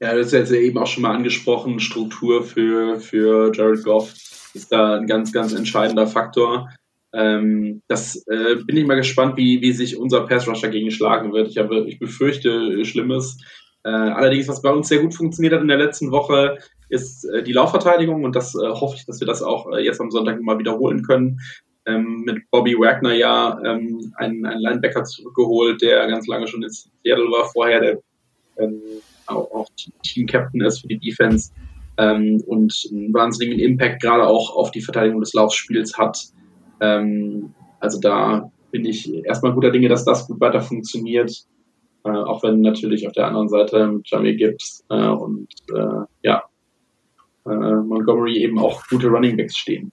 Ja, 0.00 0.14
das 0.14 0.26
ist 0.26 0.32
jetzt 0.32 0.52
eben 0.52 0.78
auch 0.78 0.86
schon 0.86 1.02
mal 1.02 1.14
angesprochen. 1.14 1.80
Struktur 1.80 2.42
für, 2.42 3.00
für 3.00 3.52
Jared 3.54 3.84
Goff 3.84 4.12
ist 4.54 4.70
da 4.70 4.96
ein 4.96 5.06
ganz, 5.06 5.32
ganz 5.32 5.52
entscheidender 5.52 6.06
Faktor. 6.06 6.68
Ähm, 7.12 7.82
das 7.88 8.24
äh, 8.26 8.56
bin 8.66 8.76
ich 8.76 8.86
mal 8.86 8.96
gespannt, 8.96 9.36
wie, 9.36 9.60
wie 9.62 9.72
sich 9.72 9.96
unser 9.96 10.26
Pass 10.26 10.46
Rusher 10.46 10.68
dagegen 10.68 10.90
schlagen 10.90 11.32
wird. 11.32 11.48
Ich, 11.48 11.58
habe, 11.58 11.86
ich 11.86 11.98
befürchte 11.98 12.84
Schlimmes. 12.84 13.38
Äh, 13.82 13.90
allerdings, 13.90 14.48
was 14.48 14.62
bei 14.62 14.70
uns 14.70 14.88
sehr 14.88 15.00
gut 15.00 15.14
funktioniert 15.14 15.54
hat 15.54 15.62
in 15.62 15.68
der 15.68 15.78
letzten 15.78 16.10
Woche, 16.10 16.58
ist 16.90 17.24
äh, 17.24 17.42
die 17.42 17.52
Laufverteidigung 17.52 18.24
und 18.24 18.36
das 18.36 18.54
äh, 18.54 18.68
hoffe 18.68 18.96
ich, 18.96 19.06
dass 19.06 19.20
wir 19.20 19.26
das 19.26 19.42
auch 19.42 19.72
äh, 19.72 19.82
jetzt 19.82 20.00
am 20.00 20.10
Sonntag 20.10 20.40
mal 20.42 20.58
wiederholen 20.58 21.02
können. 21.02 21.40
Ähm, 21.86 22.22
mit 22.26 22.42
Bobby 22.50 22.74
Wagner 22.74 23.14
ja 23.14 23.58
ähm, 23.64 24.12
einen, 24.16 24.44
einen 24.44 24.60
Linebacker 24.60 25.04
zurückgeholt, 25.04 25.80
der 25.80 26.06
ganz 26.08 26.26
lange 26.26 26.46
schon 26.46 26.62
in 26.62 26.68
Seattle 26.68 27.30
war 27.30 27.48
vorher, 27.50 27.80
der 27.80 27.98
ähm, 28.58 28.82
auch, 29.26 29.50
auch 29.52 29.68
Team-Captain 30.02 30.60
ist 30.60 30.80
für 30.80 30.88
die 30.88 30.98
Defense 30.98 31.52
ähm, 31.96 32.42
und 32.46 32.74
einen 32.90 33.14
wahnsinnigen 33.14 33.60
Impact 33.60 34.02
gerade 34.02 34.26
auch 34.26 34.54
auf 34.54 34.70
die 34.70 34.82
Verteidigung 34.82 35.20
des 35.20 35.32
Laufspiels 35.32 35.96
hat. 35.96 36.18
Ähm, 36.80 37.54
also 37.78 37.98
da 38.00 38.50
bin 38.70 38.84
ich 38.84 39.12
erstmal 39.24 39.52
guter 39.52 39.70
Dinge, 39.70 39.88
dass 39.88 40.04
das 40.04 40.26
gut 40.26 40.40
weiter 40.40 40.60
funktioniert. 40.60 41.32
Äh, 42.04 42.10
auch 42.10 42.42
wenn 42.42 42.60
natürlich 42.60 43.06
auf 43.06 43.12
der 43.12 43.26
anderen 43.26 43.48
Seite 43.48 44.00
Jamie 44.04 44.36
Gibbs 44.36 44.84
äh, 44.88 45.08
und 45.08 45.48
äh, 45.74 46.04
ja, 46.22 46.44
Montgomery 47.54 48.38
eben 48.38 48.58
auch 48.58 48.86
gute 48.88 49.08
Running 49.08 49.36
Backs 49.36 49.56
stehen. 49.56 49.92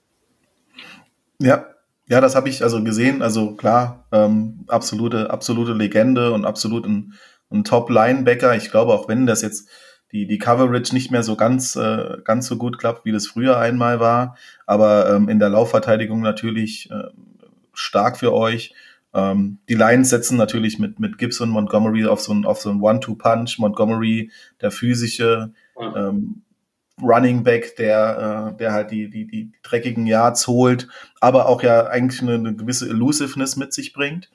Ja, 1.40 1.66
ja, 2.06 2.20
das 2.20 2.34
habe 2.34 2.48
ich 2.48 2.62
also 2.62 2.82
gesehen. 2.82 3.22
Also 3.22 3.54
klar, 3.54 4.06
ähm, 4.12 4.64
absolute, 4.68 5.30
absolute 5.30 5.72
Legende 5.72 6.32
und 6.32 6.44
absolut 6.44 6.86
ein 6.86 7.14
ein 7.50 7.64
Top-Linebacker. 7.64 8.56
Ich 8.56 8.70
glaube, 8.70 8.92
auch 8.92 9.08
wenn 9.08 9.26
das 9.26 9.42
jetzt 9.42 9.68
die, 10.12 10.26
die 10.26 10.38
Coverage 10.38 10.94
nicht 10.94 11.10
mehr 11.10 11.22
so 11.22 11.36
ganz, 11.36 11.76
äh, 11.76 12.18
ganz 12.24 12.46
so 12.46 12.56
gut 12.56 12.78
klappt, 12.78 13.04
wie 13.04 13.12
das 13.12 13.26
früher 13.26 13.58
einmal 13.58 14.00
war, 14.00 14.36
aber 14.66 15.10
ähm, 15.10 15.28
in 15.28 15.38
der 15.38 15.50
Laufverteidigung 15.50 16.20
natürlich 16.20 16.90
äh, 16.90 17.08
stark 17.72 18.16
für 18.16 18.32
euch. 18.32 18.74
Ähm, 19.14 19.58
die 19.68 19.74
Lions 19.74 20.10
setzen 20.10 20.36
natürlich 20.36 20.78
mit, 20.78 20.98
mit 20.98 21.18
Gibbs 21.18 21.40
und 21.40 21.50
Montgomery 21.50 22.06
auf 22.06 22.20
so 22.20 22.32
ein, 22.32 22.44
auf 22.44 22.60
so 22.60 22.70
ein 22.70 22.80
One-Two-Punch. 22.80 23.58
Montgomery, 23.58 24.30
der 24.60 24.70
physische 24.70 25.52
ähm, 25.94 26.42
Running 27.02 27.42
Back, 27.42 27.76
der, 27.76 28.52
äh, 28.52 28.56
der 28.58 28.72
halt 28.72 28.90
die, 28.90 29.10
die, 29.10 29.26
die 29.26 29.52
dreckigen 29.62 30.06
Yards 30.06 30.46
holt, 30.46 30.88
aber 31.20 31.48
auch 31.48 31.62
ja 31.62 31.86
eigentlich 31.86 32.22
eine, 32.22 32.34
eine 32.34 32.54
gewisse 32.54 32.88
Elusiveness 32.88 33.56
mit 33.56 33.72
sich 33.72 33.92
bringt. 33.92 34.30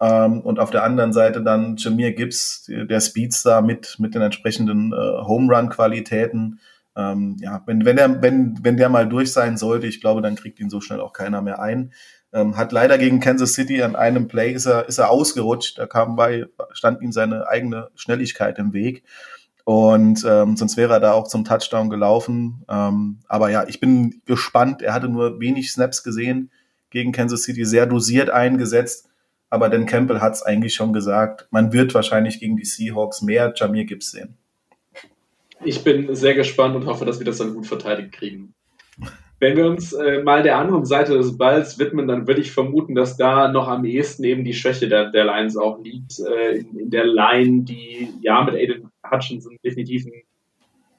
Ähm, 0.00 0.40
und 0.40 0.58
auf 0.58 0.70
der 0.70 0.84
anderen 0.84 1.12
Seite 1.12 1.42
dann 1.42 1.76
Jameer 1.76 2.12
Gibbs, 2.12 2.66
der 2.68 3.00
Speedstar 3.00 3.62
mit, 3.62 3.96
mit 3.98 4.14
den 4.14 4.22
entsprechenden 4.22 4.92
äh, 4.92 4.96
Home 4.96 5.54
Run-Qualitäten. 5.54 6.60
Ähm, 6.96 7.36
ja, 7.40 7.62
wenn, 7.66 7.84
wenn, 7.84 7.96
der, 7.96 8.22
wenn, 8.22 8.58
wenn 8.62 8.76
der 8.76 8.88
mal 8.88 9.08
durch 9.08 9.32
sein 9.32 9.56
sollte, 9.56 9.86
ich 9.86 10.00
glaube, 10.00 10.22
dann 10.22 10.36
kriegt 10.36 10.60
ihn 10.60 10.70
so 10.70 10.80
schnell 10.80 11.00
auch 11.00 11.12
keiner 11.12 11.42
mehr 11.42 11.60
ein. 11.60 11.92
Ähm, 12.32 12.56
hat 12.56 12.72
leider 12.72 12.98
gegen 12.98 13.20
Kansas 13.20 13.54
City 13.54 13.82
an 13.82 13.96
einem 13.96 14.28
Play 14.28 14.52
ist 14.52 14.66
er, 14.66 14.88
ist 14.88 14.98
er 14.98 15.10
ausgerutscht. 15.10 15.78
Da 15.78 15.86
kam 15.86 16.16
bei, 16.16 16.46
stand 16.72 17.00
ihm 17.00 17.12
seine 17.12 17.48
eigene 17.48 17.90
Schnelligkeit 17.94 18.58
im 18.58 18.72
Weg. 18.72 19.04
Und 19.66 20.24
ähm, 20.24 20.56
sonst 20.56 20.76
wäre 20.76 20.92
er 20.92 21.00
da 21.00 21.10
auch 21.10 21.26
zum 21.26 21.44
Touchdown 21.44 21.90
gelaufen. 21.90 22.64
Ähm, 22.68 23.18
aber 23.26 23.50
ja, 23.50 23.66
ich 23.66 23.80
bin 23.80 24.22
gespannt. 24.24 24.80
Er 24.80 24.94
hatte 24.94 25.08
nur 25.08 25.40
wenig 25.40 25.72
Snaps 25.72 26.04
gesehen 26.04 26.52
gegen 26.90 27.10
Kansas 27.10 27.42
City, 27.42 27.64
sehr 27.64 27.86
dosiert 27.86 28.30
eingesetzt. 28.30 29.08
Aber 29.50 29.68
Dan 29.68 29.86
Campbell 29.86 30.20
hat 30.20 30.34
es 30.34 30.42
eigentlich 30.44 30.74
schon 30.74 30.92
gesagt, 30.92 31.48
man 31.50 31.72
wird 31.72 31.94
wahrscheinlich 31.94 32.38
gegen 32.38 32.56
die 32.56 32.64
Seahawks 32.64 33.22
mehr 33.22 33.52
Jamir 33.56 33.86
Gibbs 33.86 34.12
sehen. 34.12 34.36
Ich 35.64 35.82
bin 35.82 36.14
sehr 36.14 36.34
gespannt 36.34 36.76
und 36.76 36.86
hoffe, 36.86 37.04
dass 37.04 37.18
wir 37.18 37.26
das 37.26 37.38
dann 37.38 37.52
gut 37.52 37.66
verteidigt 37.66 38.12
kriegen. 38.12 38.54
Wenn 39.38 39.56
wir 39.56 39.66
uns 39.66 39.92
äh, 39.92 40.22
mal 40.22 40.42
der 40.42 40.56
anderen 40.56 40.86
Seite 40.86 41.16
des 41.18 41.36
Balls 41.36 41.78
widmen, 41.78 42.08
dann 42.08 42.26
würde 42.26 42.40
ich 42.40 42.52
vermuten, 42.52 42.94
dass 42.94 43.18
da 43.18 43.48
noch 43.48 43.68
am 43.68 43.84
ehesten 43.84 44.24
eben 44.24 44.44
die 44.44 44.54
Schwäche 44.54 44.88
der, 44.88 45.10
der 45.10 45.26
Lions 45.26 45.58
auch 45.58 45.78
liegt. 45.82 46.18
Äh, 46.20 46.58
in, 46.58 46.78
in, 46.78 46.90
der 46.90 47.04
Line, 47.04 47.64
die 47.64 48.08
ja 48.22 48.42
mit 48.44 48.54
Aiden 48.54 48.90
Hutchinson 49.10 49.58
definitiv 49.62 50.06
einen 50.06 50.22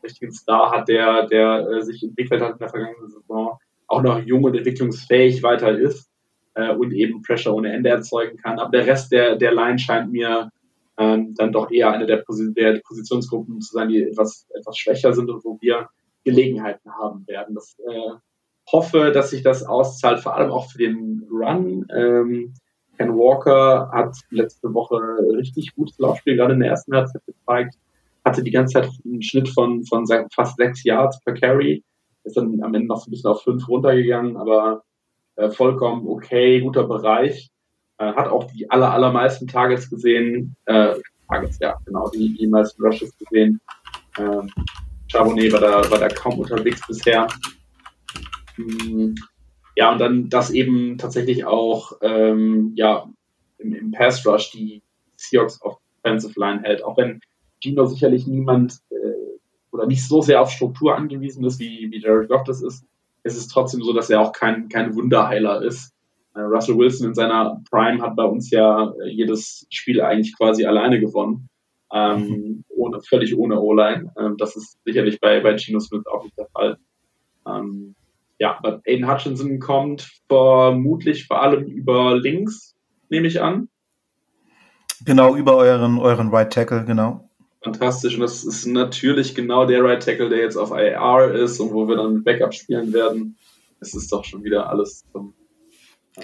richtigen 0.04 0.32
Star 0.32 0.72
hat, 0.72 0.88
der, 0.88 1.26
der 1.26 1.68
äh, 1.68 1.82
sich 1.82 2.04
entwickelt 2.04 2.42
hat 2.42 2.54
in 2.54 2.60
der 2.60 2.70
vergangenen 2.70 3.10
Saison, 3.10 3.58
auch 3.88 4.02
noch 4.04 4.20
jung 4.20 4.44
und 4.44 4.56
entwicklungsfähig 4.56 5.42
weiter 5.42 5.76
ist 5.76 6.08
äh, 6.54 6.76
und 6.76 6.92
eben 6.92 7.24
Pressure 7.24 7.56
ohne 7.56 7.74
Ende 7.74 7.90
erzeugen 7.90 8.38
kann. 8.38 8.60
Aber 8.60 8.70
der 8.70 8.86
Rest 8.86 9.12
der, 9.12 9.36
der 9.36 9.54
Line 9.54 9.80
scheint 9.80 10.12
mir 10.12 10.52
ähm, 10.98 11.34
dann 11.36 11.52
doch 11.52 11.72
eher 11.72 11.92
eine 11.92 12.06
der, 12.06 12.18
Posi 12.18 12.54
der 12.54 12.82
Positionsgruppen 12.86 13.62
zu 13.62 13.74
sein, 13.74 13.90
die 13.90 14.04
etwas, 14.04 14.48
etwas 14.54 14.78
schwächer 14.78 15.14
sind 15.14 15.30
und 15.30 15.44
wo 15.44 15.58
wir 15.60 15.90
Gelegenheiten 16.24 16.92
haben 16.92 17.26
werden. 17.28 17.56
Das 17.56 17.78
äh, 17.80 18.12
hoffe, 18.72 19.12
dass 19.12 19.32
sich 19.32 19.44
das 19.44 19.64
auszahlt, 19.64 20.20
vor 20.20 20.36
allem 20.36 20.52
auch 20.52 20.70
für 20.70 20.80
den 20.80 21.28
Run. 21.32 21.86
Ähm, 21.96 22.54
Ken 22.98 23.16
Walker 23.16 23.90
hat 23.92 24.18
letzte 24.30 24.74
Woche 24.74 24.98
richtig 25.38 25.74
gutes 25.76 25.98
Laufspiel 26.00 26.36
gerade 26.36 26.54
in 26.54 26.60
der 26.60 26.70
ersten 26.70 26.96
Halbzeit 26.96 27.26
gezeigt, 27.26 27.76
hatte 28.26 28.44
die 28.44 28.52
ganze 28.52 28.74
Zeit 28.74 28.90
einen 29.06 29.22
Schnitt 29.22 29.50
von, 29.50 29.86
von 29.86 30.06
fast 30.34 30.58
sechs 30.58 30.84
Yards 30.84 31.24
per 31.24 31.34
Carry, 31.34 31.84
ist 32.24 32.38
dann 32.38 32.62
am 32.62 32.74
Ende 32.74 32.88
noch 32.88 32.98
so 32.98 33.10
ein 33.10 33.12
bisschen 33.12 33.30
auf 33.30 33.44
fünf 33.44 33.68
runtergegangen, 33.68 34.36
aber 34.36 34.84
äh, 35.36 35.50
vollkommen 35.50 36.08
okay, 36.08 36.60
guter 36.62 36.84
Bereich. 36.84 37.50
Äh, 38.00 38.14
hat 38.14 38.28
auch 38.28 38.44
die 38.46 38.70
aller, 38.70 38.92
allermeisten 38.92 39.48
Targets 39.48 39.90
gesehen, 39.90 40.56
äh, 40.66 40.96
Targets, 41.28 41.58
ja, 41.60 41.78
genau, 41.86 42.10
die, 42.10 42.36
die 42.36 42.48
meisten 42.48 42.84
Rushes 42.84 43.16
gesehen. 43.18 43.60
Ähm, 44.18 44.50
Charbonnet 45.08 45.54
war 45.54 45.62
da, 45.62 45.92
war 45.92 46.00
da 46.00 46.08
kaum 46.10 46.40
unterwegs 46.40 46.86
bisher. 46.88 47.28
Hm, 48.58 49.16
ja, 49.76 49.92
und 49.92 50.00
dann 50.00 50.30
das 50.30 50.50
eben 50.50 50.98
tatsächlich 50.98 51.46
auch 51.46 51.94
ähm, 52.02 52.74
ja, 52.76 53.08
im, 53.60 53.74
im 53.74 53.92
Pass 53.92 54.26
Rush 54.26 54.52
die 54.52 54.82
Seahawks 55.16 55.62
Offensive 55.62 56.40
Line 56.40 56.62
hält. 56.64 56.84
Auch 56.84 56.98
wenn 56.98 57.22
Gino 57.62 57.86
sicherlich 57.86 58.28
niemand 58.28 58.80
äh, 58.90 58.96
oder 59.72 59.86
nicht 59.86 60.08
so 60.08 60.22
sehr 60.22 60.42
auf 60.42 60.52
Struktur 60.52 60.96
angewiesen 60.96 61.44
ist, 61.46 61.60
wie, 61.60 61.92
wie 61.92 62.02
Jared 62.02 62.30
Goff 62.30 62.44
das 62.44 62.62
ist, 62.62 62.86
ist 63.24 63.38
es 63.38 63.48
trotzdem 63.48 63.84
so, 63.84 63.94
dass 63.94 64.10
er 64.10 64.22
auch 64.22 64.32
kein, 64.32 64.70
kein 64.70 64.96
Wunderheiler 64.96 65.62
ist. 65.62 65.94
Äh, 66.34 66.42
Russell 66.42 66.78
Wilson 66.78 67.10
in 67.10 67.14
seiner 67.14 67.62
Prime 67.70 68.02
hat 68.02 68.16
bei 68.16 68.24
uns 68.24 68.50
ja 68.52 68.94
äh, 69.04 69.10
jedes 69.10 69.68
Spiel 69.70 70.02
eigentlich 70.02 70.36
quasi 70.36 70.66
alleine 70.66 71.00
gewonnen. 71.00 71.50
Ähm, 71.94 72.28
mhm. 72.28 72.64
ohne, 72.70 73.02
völlig 73.02 73.38
ohne 73.38 73.62
O-Line. 73.62 74.12
Ähm, 74.20 74.36
das 74.38 74.58
ist 74.58 74.78
sicherlich 74.84 75.22
bei, 75.22 75.40
bei 75.40 75.56
Gino 75.58 75.80
Smith 75.80 76.06
auch 76.08 76.24
nicht 76.24 76.38
der 76.38 76.48
Fall. 76.48 76.78
Ähm, 77.48 77.96
ja, 78.40 78.60
Aiden 78.86 79.10
Hutchinson 79.10 79.60
kommt 79.60 80.10
vermutlich 80.28 81.26
vor 81.26 81.42
allem 81.42 81.66
über 81.66 82.16
links, 82.16 82.76
nehme 83.10 83.28
ich 83.28 83.42
an. 83.42 83.70
Genau, 85.06 85.36
über 85.36 85.56
euren, 85.56 86.00
euren 86.00 86.30
Right 86.30 86.52
Tackle, 86.52 86.86
genau. 86.86 87.30
Fantastisch. 87.64 88.16
Und 88.16 88.22
das 88.22 88.44
ist 88.44 88.66
natürlich 88.66 89.36
genau 89.36 89.66
der 89.66 89.84
Right 89.84 90.04
Tackle, 90.04 90.30
der 90.30 90.40
jetzt 90.40 90.58
auf 90.58 90.72
IR 90.72 91.34
ist 91.34 91.60
und 91.60 91.74
wo 91.74 91.88
wir 91.88 91.96
dann 91.96 92.24
Backup 92.24 92.54
spielen 92.54 92.94
werden. 92.94 93.38
Es 93.80 93.94
ist 93.94 94.12
doch 94.12 94.24
schon 94.24 94.44
wieder 94.44 94.70
alles 94.70 95.06
zum. 95.12 95.34
Äh, 96.16 96.22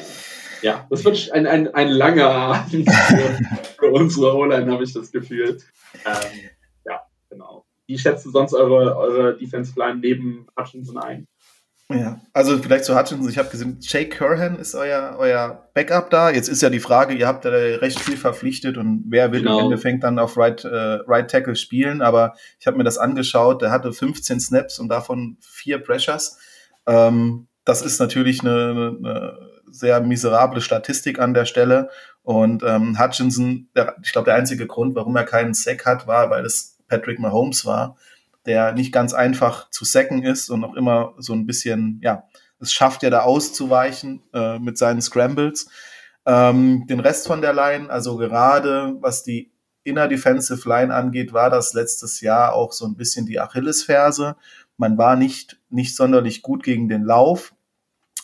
ja, 0.62 0.88
das 0.90 1.04
wird 1.04 1.32
ein, 1.34 1.46
ein, 1.46 1.74
ein 1.74 1.90
langer 1.90 2.30
Abend 2.30 2.90
für, 2.90 3.40
für 3.80 3.92
unsere 3.92 4.36
O-Line, 4.36 4.72
habe 4.72 4.84
ich 4.84 4.94
das 4.94 5.12
Gefühl. 5.12 5.60
Ähm, 6.06 6.50
ja, 6.86 7.02
genau. 7.30 7.66
Wie 7.86 7.98
schätzt 7.98 8.26
du 8.26 8.32
sonst 8.32 8.54
eure, 8.54 8.96
eure 8.96 9.38
Defense 9.38 9.74
Line 9.78 10.00
neben 10.00 10.48
Hutchinson 10.58 10.98
ein? 10.98 11.28
Ja, 11.90 12.22
also 12.32 12.58
vielleicht 12.58 12.86
zu 12.86 12.98
Hutchinson, 12.98 13.30
ich 13.30 13.38
habe 13.38 13.50
gesehen, 13.50 13.78
Jake 13.82 14.18
Curhan 14.18 14.58
ist 14.58 14.74
euer, 14.74 15.16
euer 15.18 15.70
Backup 15.74 16.10
da. 16.10 16.30
Jetzt 16.30 16.48
ist 16.48 16.62
ja 16.62 16.70
die 16.70 16.80
Frage, 16.80 17.14
ihr 17.14 17.28
habt 17.28 17.44
ja 17.46 17.52
recht 17.52 18.00
viel 18.00 18.16
verpflichtet 18.16 18.78
und 18.78 19.04
wer 19.10 19.32
will 19.32 19.42
genau. 19.42 19.60
im 19.60 19.66
Endeffekt 19.66 20.04
dann 20.04 20.18
auf 20.18 20.38
Right, 20.38 20.64
äh, 20.64 21.00
right 21.08 21.30
Tackle 21.30 21.56
spielen, 21.56 22.02
aber 22.02 22.36
ich 22.60 22.68
habe 22.68 22.78
mir 22.78 22.86
das 22.86 22.98
angeschaut, 22.98 23.62
der 23.62 23.72
hatte 23.72 23.92
15 23.92 24.40
Snaps 24.40 24.80
und 24.80 24.88
davon 24.90 25.38
vier 25.42 25.80
Pressures. 25.80 26.40
Ähm, 26.88 27.48
das 27.66 27.82
ist 27.82 28.00
natürlich 28.00 28.42
eine, 28.42 28.98
eine 28.98 29.38
sehr 29.70 30.00
miserable 30.02 30.62
Statistik 30.62 31.20
an 31.20 31.34
der 31.34 31.46
Stelle 31.46 31.90
und 32.24 32.64
ähm, 32.64 32.98
Hutchinson, 32.98 33.68
der, 33.76 33.98
ich 34.04 34.14
glaube, 34.14 34.26
der 34.26 34.36
einzige 34.36 34.68
Grund, 34.68 34.96
warum 34.96 35.16
er 35.18 35.26
keinen 35.26 35.54
Sack 35.54 35.86
hat, 35.86 36.08
war, 36.08 36.30
weil 36.30 36.46
es 36.46 36.78
Patrick 36.88 37.20
Mahomes 37.20 37.66
war 37.66 37.98
der 38.46 38.74
nicht 38.74 38.92
ganz 38.92 39.14
einfach 39.14 39.70
zu 39.70 39.86
sacken 39.86 40.24
ist 40.24 40.50
und 40.50 40.64
auch 40.64 40.76
immer 40.76 41.14
so 41.18 41.34
ein 41.34 41.46
bisschen, 41.46 42.00
ja, 42.04 42.28
es 42.60 42.74
schafft 42.74 43.04
ja 43.04 43.10
da 43.10 43.22
auszuweichen 43.22 44.24
äh, 44.34 44.60
mit 44.60 44.78
seinen 44.78 45.02
Scrambles. 45.02 45.70
Ähm, 46.26 46.86
den 46.88 47.00
Rest 47.00 47.28
von 47.28 47.42
der 47.42 47.54
Line, 47.54 47.90
also 47.90 48.18
gerade 48.18 48.96
was 49.02 49.24
die 49.24 49.52
Inner 49.84 50.08
Defensive 50.08 50.68
Line 50.68 50.94
angeht, 50.94 51.34
war 51.34 51.50
das 51.50 51.74
letztes 51.74 52.22
Jahr 52.22 52.54
auch 52.54 52.72
so 52.72 52.86
ein 52.86 52.96
bisschen 52.96 53.26
die 53.26 53.40
Achillesferse. 53.40 54.38
Man 54.78 54.98
war 54.98 55.16
nicht, 55.16 55.60
nicht 55.70 55.96
sonderlich 55.96 56.42
gut 56.42 56.64
gegen 56.64 56.88
den 56.88 57.04
Lauf. 57.04 57.54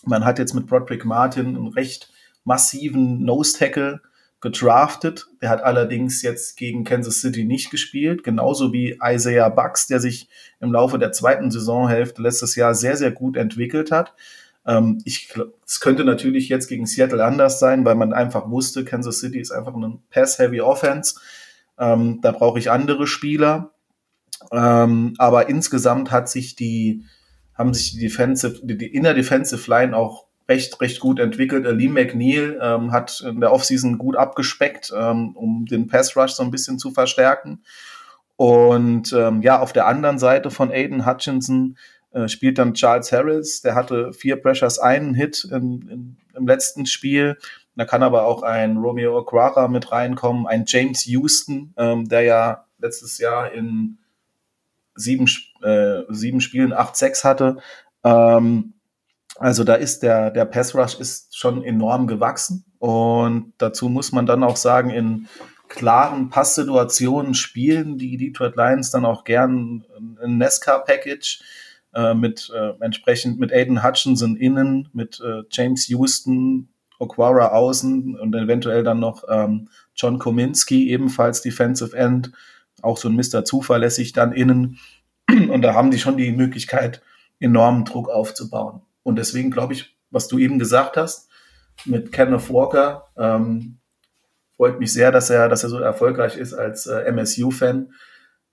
Man 0.06 0.24
hat 0.24 0.40
jetzt 0.40 0.54
mit 0.54 0.68
Broderick 0.68 1.04
Martin 1.04 1.58
einen 1.58 1.68
recht 1.68 2.12
massiven 2.46 3.24
Nose 3.24 3.58
Tackle 3.58 4.02
gedraftet. 4.41 5.28
Der 5.41 5.49
hat 5.49 5.63
allerdings 5.63 6.21
jetzt 6.21 6.58
gegen 6.58 6.84
Kansas 6.84 7.21
City 7.21 7.43
nicht 7.43 7.71
gespielt, 7.71 8.23
genauso 8.23 8.71
wie 8.71 8.97
Isaiah 9.04 9.49
Bucks, 9.49 9.88
der 9.88 9.99
sich 9.99 10.30
im 10.60 10.71
Laufe 10.71 10.97
der 10.97 11.12
zweiten 11.12 11.52
Saisonhälfte 11.52 12.21
letztes 12.21 12.56
Jahr 12.56 12.73
sehr, 12.73 12.95
sehr 12.95 13.12
gut 13.12 13.36
entwickelt 13.36 13.91
hat. 13.91 14.13
Ähm, 14.65 15.02
ich, 15.04 15.34
es 15.65 15.80
könnte 15.80 16.06
natürlich 16.06 16.47
jetzt 16.47 16.67
gegen 16.67 16.86
Seattle 16.86 17.23
anders 17.23 17.60
sein, 17.60 17.86
weil 17.86 17.95
man 17.95 18.13
einfach 18.13 18.49
wusste, 18.49 18.86
Kansas 18.86 19.19
City 19.19 19.39
ist 19.39 19.52
einfach 19.52 19.73
eine 19.73 19.99
Pass-Heavy 20.10 20.62
Offense. 20.62 21.19
Ähm, 21.78 22.19
da 22.21 22.32
brauche 22.32 22.60
ich 22.60 22.71
andere 22.71 23.08
Spieler. 23.08 23.71
Ähm, 24.52 25.15
aber 25.17 25.49
insgesamt 25.49 26.12
hat 26.12 26.30
sich 26.30 26.56
die, 26.56 27.04
haben 27.54 27.73
sich 27.73 27.91
die 27.91 27.99
Defensive, 27.99 28.62
die, 28.63 28.78
die 28.78 28.93
Inner 28.93 29.13
Defensive 29.13 29.69
Line 29.69 29.95
auch 29.95 30.29
recht, 30.50 30.82
recht 30.82 31.00
gut 31.00 31.20
entwickelt. 31.20 31.66
Lee 31.66 31.88
McNeil 31.88 32.60
ähm, 32.62 32.92
hat 32.92 33.24
in 33.26 33.40
der 33.40 33.54
Offseason 33.54 33.98
gut 33.98 34.18
abgespeckt, 34.18 34.92
ähm, 34.94 35.36
um 35.36 35.66
den 35.68 35.88
Pass 35.88 36.18
Rush 36.18 36.32
so 36.32 36.44
ein 36.44 36.52
bisschen 36.52 36.80
zu 36.80 36.92
verstärken. 36.92 37.64
Und 38.36 39.14
ähm, 39.14 39.42
ja, 39.42 39.60
auf 39.60 39.74
der 39.74 39.86
anderen 39.86 40.18
Seite 40.18 40.50
von 40.50 40.72
Aiden 40.72 41.06
Hutchinson 41.06 41.78
äh, 42.12 42.28
spielt 42.28 42.58
dann 42.58 42.74
Charles 42.74 43.12
Harris. 43.12 43.62
Der 43.62 43.76
hatte 43.76 44.12
vier 44.14 44.38
Pressures, 44.38 44.80
einen 44.80 45.14
Hit 45.14 45.48
in, 45.52 45.88
in, 45.88 46.18
im 46.36 46.48
letzten 46.48 46.86
Spiel. 46.86 47.38
Da 47.76 47.86
kann 47.86 48.04
aber 48.04 48.26
auch 48.26 48.42
ein 48.42 48.78
Romeo 48.78 49.18
Okwara 49.18 49.68
mit 49.68 49.92
reinkommen, 49.92 50.48
ein 50.48 50.66
James 50.68 51.06
Houston, 51.06 51.74
ähm, 51.78 52.10
der 52.10 52.22
ja 52.24 52.66
letztes 52.80 53.20
Jahr 53.20 53.52
in 53.52 54.00
sieben, 54.96 55.30
äh, 55.62 56.02
sieben 56.10 56.42
Spielen 56.42 56.74
8-6 56.74 57.24
hatte. 57.24 57.58
Ähm, 58.04 58.74
also 59.39 59.63
da 59.63 59.75
ist 59.75 60.04
der, 60.04 60.32
der 60.32 60.45
Pass 60.45 60.75
Rush 60.75 60.99
ist 60.99 61.38
schon 61.38 61.63
enorm 61.63 62.08
gewachsen. 62.08 62.65
Und 62.78 63.54
dazu 63.58 63.89
muss 63.89 64.12
man 64.12 64.25
dann 64.25 64.43
auch 64.43 64.58
sagen, 64.58 64.89
in 64.89 65.28
klaren 65.69 66.30
Passsituationen 66.30 67.34
spielen 67.34 67.97
die 67.97 68.17
Detroit 68.17 68.56
Lions 68.58 68.91
dann 68.91 69.06
auch 69.06 69.23
gern 69.23 69.86
ein 70.21 70.38
NASCAR-Package 70.38 71.41
äh, 71.93 72.13
mit 72.13 72.52
äh, 72.54 72.73
entsprechend 72.82 73.39
mit 73.39 73.54
Aiden 73.54 73.84
Hutchinson 73.84 74.36
innen, 74.36 74.89
mit 74.93 75.21
äh, 75.21 75.43
James 75.52 75.88
Houston, 75.88 76.69
Okwara 76.99 77.49
außen 77.49 78.19
und 78.19 78.36
eventuell 78.36 78.84
dann 78.84 78.99
noch 78.99 79.23
ähm, 79.30 79.69
John 79.95 80.19
Kominski, 80.19 80.89
ebenfalls 80.89 81.41
Defensive 81.41 81.95
End, 81.95 82.32
auch 82.82 82.97
so 82.97 83.08
ein 83.08 83.15
Mr. 83.15 83.45
Zuverlässig 83.45 84.12
dann 84.12 84.34
innen. 84.34 84.80
Und 85.30 85.62
da 85.62 85.73
haben 85.73 85.91
die 85.91 85.99
schon 85.99 86.17
die 86.17 86.32
Möglichkeit, 86.32 87.02
enormen 87.39 87.86
Druck 87.86 88.10
aufzubauen. 88.10 88.82
Und 89.10 89.17
deswegen 89.17 89.52
glaube 89.52 89.74
ich, 89.74 89.98
was 90.10 90.28
du 90.28 90.38
eben 90.39 90.60
gesagt 90.60 90.98
hast 90.98 91.30
mit 91.86 92.12
Kenneth 92.12 92.50
Walker, 92.50 93.06
ähm, 93.17 93.80
freut 94.56 94.80
mich 94.80 94.91
sehr, 94.91 95.12
dass 95.12 95.30
er, 95.30 95.50
dass 95.50 95.63
er 95.63 95.69
so 95.69 95.80
erfolgreich 95.80 96.38
ist 96.38 96.54
als 96.54 96.86
äh, 96.86 97.02
MSU-Fan. 97.12 97.93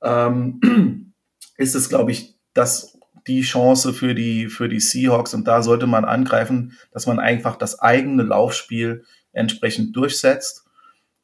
Ähm, 0.02 1.12
ist 1.56 1.74
es, 1.74 1.88
glaube 1.88 2.12
ich, 2.12 2.36
das 2.54 2.98
die 3.26 3.42
Chance 3.42 3.92
für 3.92 4.14
die, 4.14 4.48
für 4.48 4.68
die 4.68 4.78
Seahawks 4.78 5.34
und 5.34 5.48
da 5.48 5.62
sollte 5.62 5.86
man 5.86 6.04
angreifen, 6.04 6.78
dass 6.92 7.06
man 7.06 7.18
einfach 7.18 7.56
das 7.56 7.80
eigene 7.80 8.22
Laufspiel 8.22 9.04
entsprechend 9.32 9.96
durchsetzt. 9.96 10.64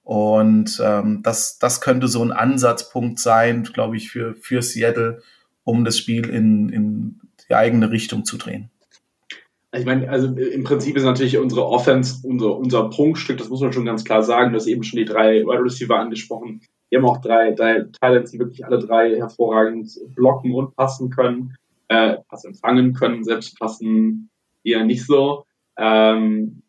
Und 0.02 0.80
ähm, 0.82 1.22
das, 1.22 1.60
das 1.60 1.80
könnte 1.80 2.08
so 2.08 2.24
ein 2.24 2.32
Ansatzpunkt 2.32 3.20
sein, 3.20 3.62
glaube 3.62 3.96
ich, 3.96 4.10
für, 4.10 4.34
für 4.34 4.62
Seattle, 4.62 5.22
um 5.62 5.84
das 5.84 5.96
Spiel 5.96 6.28
in, 6.28 6.70
in 6.70 7.20
die 7.48 7.54
eigene 7.54 7.92
Richtung 7.92 8.24
zu 8.24 8.36
drehen. 8.36 8.71
Ich 9.74 9.86
meine, 9.86 10.08
also 10.10 10.26
im 10.28 10.64
Prinzip 10.64 10.96
ist 10.96 11.04
natürlich 11.04 11.38
unsere 11.38 11.66
Offense 11.66 12.26
unser, 12.26 12.56
unser 12.56 12.90
Prunkstück, 12.90 13.38
das 13.38 13.48
muss 13.48 13.62
man 13.62 13.72
schon 13.72 13.86
ganz 13.86 14.04
klar 14.04 14.22
sagen. 14.22 14.52
Du 14.52 14.56
hast 14.56 14.66
eben 14.66 14.82
schon 14.82 14.98
die 14.98 15.06
drei 15.06 15.42
Wide 15.42 15.64
Receiver 15.64 15.98
angesprochen. 15.98 16.60
Wir 16.90 16.98
haben 16.98 17.08
auch 17.08 17.22
drei, 17.22 17.52
drei 17.52 17.86
Talents, 17.98 18.32
die 18.32 18.38
wirklich 18.38 18.66
alle 18.66 18.78
drei 18.78 19.16
hervorragend 19.16 19.90
blocken 20.14 20.52
und 20.52 20.76
passen 20.76 21.08
können, 21.08 21.56
äh, 21.88 22.18
Pass 22.28 22.44
empfangen 22.44 22.92
können, 22.92 23.24
selbst 23.24 23.58
passen 23.58 24.28
eher 24.62 24.84
nicht 24.84 25.06
so. 25.06 25.44
Ähm, 25.78 26.62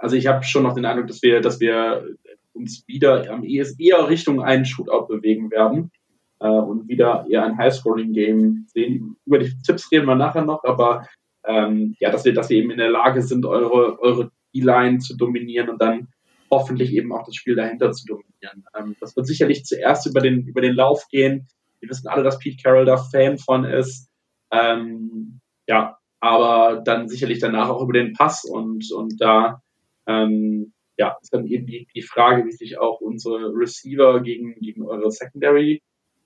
also 0.00 0.16
ich 0.16 0.26
habe 0.26 0.42
schon 0.42 0.64
noch 0.64 0.74
den 0.74 0.84
Eindruck, 0.84 1.06
dass 1.06 1.22
wir, 1.22 1.40
dass 1.40 1.60
wir 1.60 2.08
uns 2.54 2.82
wieder 2.88 3.30
am 3.30 3.44
ES 3.44 3.78
eher 3.78 4.08
Richtung 4.08 4.42
einen 4.42 4.64
Shootout 4.64 5.06
bewegen 5.06 5.52
werden 5.52 5.92
äh, 6.40 6.48
und 6.48 6.88
wieder 6.88 7.24
eher 7.28 7.44
ein 7.44 7.56
High-Scoring-Game 7.56 8.66
sehen. 8.66 9.16
Über 9.26 9.38
die 9.38 9.52
Tipps 9.64 9.92
reden 9.92 10.06
wir 10.06 10.16
nachher 10.16 10.44
noch, 10.44 10.64
aber 10.64 11.06
ähm, 11.48 11.96
ja, 11.98 12.10
dass 12.10 12.24
wir, 12.24 12.34
dass 12.34 12.50
wir 12.50 12.58
eben 12.58 12.70
in 12.70 12.78
der 12.78 12.90
Lage 12.90 13.22
sind, 13.22 13.46
eure, 13.46 13.98
eure 14.00 14.30
E-Line 14.52 14.98
zu 14.98 15.16
dominieren 15.16 15.70
und 15.70 15.80
dann 15.80 16.08
hoffentlich 16.50 16.92
eben 16.92 17.12
auch 17.12 17.24
das 17.24 17.34
Spiel 17.34 17.56
dahinter 17.56 17.90
zu 17.92 18.06
dominieren. 18.06 18.64
Ähm, 18.76 18.96
das 19.00 19.16
wird 19.16 19.26
sicherlich 19.26 19.64
zuerst 19.64 20.06
über 20.06 20.20
den, 20.20 20.46
über 20.46 20.60
den 20.60 20.74
Lauf 20.74 21.06
gehen. 21.10 21.48
Wir 21.80 21.88
wissen 21.88 22.08
alle, 22.08 22.22
dass 22.22 22.38
Pete 22.38 22.62
Carroll 22.62 22.84
da 22.84 22.96
Fan 22.96 23.38
von 23.38 23.64
ist. 23.64 24.10
Ähm, 24.52 25.40
ja, 25.66 25.98
aber 26.20 26.82
dann 26.84 27.08
sicherlich 27.08 27.38
danach 27.38 27.70
auch 27.70 27.82
über 27.82 27.92
den 27.92 28.12
Pass 28.12 28.44
und, 28.44 28.90
und 28.92 29.20
da 29.20 29.62
ähm, 30.06 30.72
ja, 30.98 31.16
ist 31.22 31.32
dann 31.32 31.46
eben 31.46 31.66
die, 31.66 31.86
die 31.94 32.02
Frage, 32.02 32.44
wie 32.44 32.52
sich 32.52 32.78
auch 32.78 33.00
unsere 33.00 33.52
Receiver 33.54 34.20
gegen, 34.20 34.54
gegen 34.60 34.82
eure 34.82 35.10
Secondary, 35.10 35.82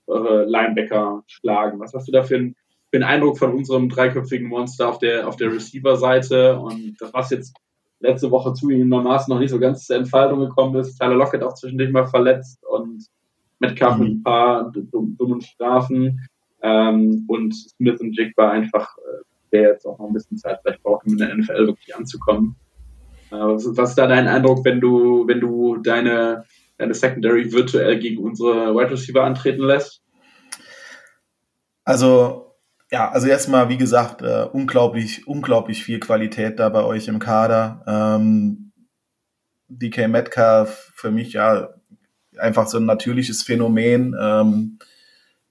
eure 0.07 0.45
Linebacker 0.45 1.23
schlagen. 1.27 1.79
Was 1.79 1.93
hast 1.93 2.07
du 2.07 2.11
da 2.11 2.23
für 2.23 2.37
ein 2.37 2.55
Eindruck 3.01 3.39
von 3.39 3.53
unserem 3.53 3.89
dreiköpfigen 3.89 4.47
Monster 4.47 4.89
auf 4.89 4.99
der, 4.99 5.27
auf 5.27 5.37
der 5.37 5.51
Receiver-Seite. 5.51 6.59
Und 6.59 6.95
das, 6.99 7.11
was 7.13 7.31
jetzt 7.31 7.55
letzte 8.03 8.29
Woche 8.29 8.53
zugegebenermaßen 8.53 9.33
noch 9.33 9.39
nicht 9.39 9.49
so 9.49 9.59
ganz 9.59 9.85
zur 9.85 9.95
Entfaltung 9.95 10.41
gekommen 10.41 10.75
ist. 10.75 10.99
Tyler 10.99 11.15
Lockett 11.15 11.41
auch 11.41 11.55
zwischendurch 11.55 11.89
mal 11.91 12.05
verletzt 12.05 12.63
und 12.65 13.05
Metcalf 13.59 13.97
mhm. 13.97 14.03
mit 14.03 14.11
ein 14.11 14.23
paar 14.23 14.71
dummen 14.71 15.41
Strafen. 15.41 16.27
Ähm, 16.61 17.25
und 17.27 17.53
Smith 17.55 17.99
und 17.99 18.17
Jigba 18.17 18.51
einfach, 18.51 18.97
äh, 18.97 19.23
der 19.51 19.61
jetzt 19.71 19.85
auch 19.85 19.97
noch 19.99 20.07
ein 20.07 20.13
bisschen 20.13 20.37
Zeit 20.37 20.59
vielleicht 20.61 20.83
braucht, 20.83 21.05
um 21.05 21.13
in 21.13 21.17
der 21.17 21.35
NFL 21.35 21.67
wirklich 21.67 21.95
anzukommen. 21.95 22.55
Äh, 23.31 23.35
was, 23.35 23.65
was 23.75 23.89
ist 23.89 23.97
da 23.97 24.07
dein 24.07 24.27
Eindruck, 24.27 24.63
wenn 24.63 24.79
du, 24.79 25.27
wenn 25.27 25.39
du 25.39 25.77
deine, 25.77 26.45
deine 26.77 26.93
Secondary 26.93 27.51
virtuell 27.51 27.99
gegen 27.99 28.23
unsere 28.23 28.75
Wide 28.75 28.91
Receiver 28.91 29.23
antreten 29.23 29.63
lässt? 29.63 30.01
Also 31.85 32.52
ja, 32.93 33.09
also 33.09 33.27
erstmal, 33.27 33.69
wie 33.69 33.77
gesagt, 33.77 34.21
äh, 34.21 34.45
unglaublich, 34.51 35.25
unglaublich 35.25 35.83
viel 35.83 35.99
Qualität 35.99 36.59
da 36.59 36.69
bei 36.69 36.83
euch 36.83 37.07
im 37.07 37.17
Kader. 37.17 37.83
Ähm, 37.87 38.71
DK 39.67 40.07
Metcalf 40.07 40.91
für 40.93 41.09
mich 41.09 41.33
ja 41.33 41.69
einfach 42.37 42.67
so 42.67 42.77
ein 42.77 42.85
natürliches 42.85 43.41
Phänomen 43.41 44.15
ähm, 44.21 44.77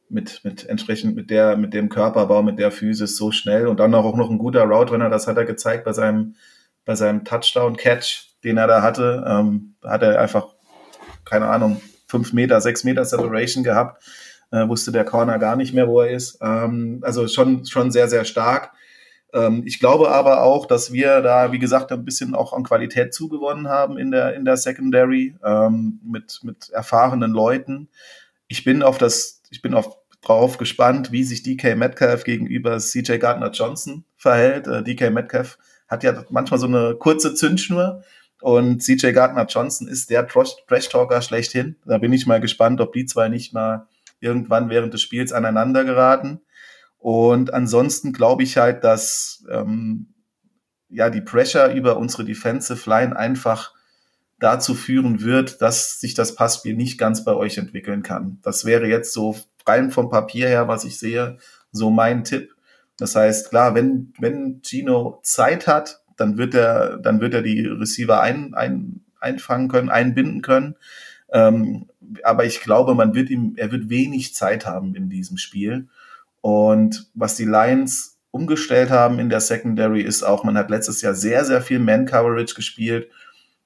mit, 0.09 0.45
mit 0.45 0.69
entsprechend 0.69 1.17
mit 1.17 1.31
der, 1.31 1.57
mit 1.57 1.75
dem 1.75 1.89
Körperbau, 1.89 2.45
mit 2.45 2.61
der 2.61 2.71
Physis 2.71 3.17
so 3.17 3.33
schnell 3.33 3.67
und 3.67 3.81
dann 3.81 3.93
auch 3.93 4.15
noch 4.15 4.31
ein 4.31 4.39
guter 4.39 4.63
Route 4.63 4.97
das 5.11 5.27
hat 5.27 5.37
er 5.37 5.45
gezeigt 5.45 5.85
bei 5.85 5.93
seinem, 5.93 6.37
bei 6.85 6.95
seinem 6.95 7.25
Touchdown-Catch, 7.25 8.37
den 8.45 8.57
er 8.57 8.69
da 8.69 8.83
hatte. 8.83 9.25
Ähm, 9.27 9.75
hat 9.83 10.05
er 10.05 10.21
einfach, 10.21 10.47
keine 11.25 11.49
Ahnung, 11.49 11.81
fünf 12.07 12.33
Meter, 12.33 12.61
sechs 12.61 12.85
Meter 12.85 13.05
Separation 13.05 13.65
gehabt 13.65 14.01
äh, 14.53 14.69
wusste 14.69 14.93
der 14.93 15.05
Corner 15.05 15.39
gar 15.39 15.57
nicht 15.57 15.75
mehr, 15.75 15.89
wo 15.89 16.01
er 16.01 16.11
ist. 16.11 16.39
Ähm, 16.41 17.01
also 17.03 17.27
schon, 17.27 17.67
schon 17.67 17.91
sehr, 17.91 18.09
sehr 18.09 18.25
stark. 18.25 18.73
Ähm, 19.33 19.63
ich 19.67 19.81
glaube 19.81 20.11
aber 20.11 20.43
auch, 20.43 20.67
dass 20.67 20.93
wir 20.93 21.21
da, 21.23 21.53
wie 21.53 21.59
gesagt, 21.59 21.91
ein 21.91 22.05
bisschen 22.05 22.35
auch 22.35 22.53
an 22.53 22.63
Qualität 22.63 23.15
zugewonnen 23.15 23.69
haben 23.69 23.99
in 23.99 24.11
der, 24.11 24.35
in 24.35 24.45
der 24.45 24.57
Secondary 24.57 25.35
ähm, 25.45 26.01
mit, 26.05 26.41
mit 26.43 26.71
erfahrenen 26.71 27.33
Leuten. 27.33 27.89
Ich 28.47 28.65
bin 28.65 28.83
auf 28.83 28.99
das, 28.99 29.43
ich 29.51 29.63
bin 29.63 29.75
auf 29.75 29.97
drauf 30.21 30.57
gespannt, 30.57 31.11
wie 31.11 31.25
sich 31.25 31.43
DK 31.43 31.75
Metcalf 31.77 32.23
gegenüber 32.23 32.79
CJ 32.79 33.19
Gardner 33.19 33.51
Johnson 33.51 34.05
verhält. 34.17 34.69
Äh, 34.69 34.85
DK 34.85 35.11
Metcalf 35.11 35.59
hat 35.89 36.05
ja 36.05 36.25
manchmal 36.31 36.61
so 36.61 36.67
eine 36.67 36.95
kurze 36.95 37.35
Zündschnur 37.35 38.05
und 38.41 38.83
CJ 38.83 39.13
Gardner 39.13 39.47
Johnson 39.47 39.89
ist 39.89 40.11
der 40.11 40.27
Trash-Talker 40.27 41.23
schlechthin. 41.23 41.77
Da 41.87 41.99
bin 41.99 42.13
ich 42.13 42.27
mal 42.27 42.41
gespannt, 42.41 42.81
ob 42.81 42.93
die 42.93 43.07
zwei 43.07 43.29
nicht 43.29 43.53
mal 43.53 43.89
irgendwann 44.23 44.71
während 44.71 44.95
des 44.95 45.03
Spiels 45.03 45.33
aneinander 45.33 45.85
geraten. 45.85 46.41
Und 46.99 47.53
ansonsten 47.53 48.13
glaube 48.13 48.43
ich 48.43 48.57
halt, 48.57 48.85
dass 48.85 49.45
ähm, 49.51 50.15
ja 50.89 51.11
die 51.11 51.21
Pressure 51.21 51.73
über 51.73 51.97
unsere 51.97 52.25
Defensive 52.25 52.89
Line 52.89 53.17
einfach 53.17 53.75
dazu 54.39 54.75
führen 54.75 55.23
wird, 55.23 55.63
dass 55.63 56.01
sich 56.01 56.15
das 56.15 56.35
Passspiel 56.35 56.75
nicht 56.75 56.99
ganz 56.99 57.25
bei 57.25 57.33
euch 57.33 57.59
entwickeln 57.59 58.03
kann. 58.03 58.39
Das 58.43 58.65
wäre 58.65 58.87
jetzt 58.87 59.13
so 59.13 59.37
rein 59.67 59.91
vom 59.91 60.11
Papier 60.11 60.49
her, 60.49 60.69
was 60.69 60.85
ich 60.85 60.99
sehe, 60.99 61.39
so 61.71 61.91
mein 61.91 62.25
Tipp. 62.25 62.55
Das 62.97 63.15
heißt, 63.17 63.51
klar, 63.51 63.75
wenn, 63.75 64.13
wenn 64.19 64.61
Gino 64.63 65.21
Zeit 65.23 65.67
hat, 65.67 66.03
dann 66.17 66.39
wird 66.39 66.55
er, 66.55 66.99
dann 66.99 67.21
wird 67.21 67.35
er 67.35 67.43
die 67.43 67.67
Receiver 67.67 68.21
ein, 68.21 68.55
ein, 68.55 69.05
einfangen 69.21 69.69
können, 69.69 69.91
einbinden 69.91 70.43
können. 70.43 70.77
Ähm, 71.33 71.89
aber 72.23 72.45
ich 72.45 72.61
glaube, 72.61 72.95
man 72.95 73.15
wird 73.15 73.31
ihm, 73.31 73.55
er 73.57 73.73
wird 73.73 73.89
wenig 73.89 74.35
Zeit 74.35 74.67
haben 74.67 74.95
in 74.95 75.09
diesem 75.09 75.39
Spiel. 75.39 75.89
Und 76.41 77.11
was 77.15 77.37
die 77.37 77.45
Lions 77.45 78.19
umgestellt 78.31 78.91
haben 78.91 79.19
in 79.19 79.29
der 79.29 79.41
Secondary 79.41 80.03
ist 80.03 80.23
auch, 80.23 80.45
man 80.45 80.57
hat 80.57 80.71
letztes 80.71 81.03
Jahr 81.03 81.15
sehr, 81.15 81.45
sehr 81.45 81.63
viel 81.63 81.79
Man-Coverage 81.79 82.55
gespielt. 82.55 83.09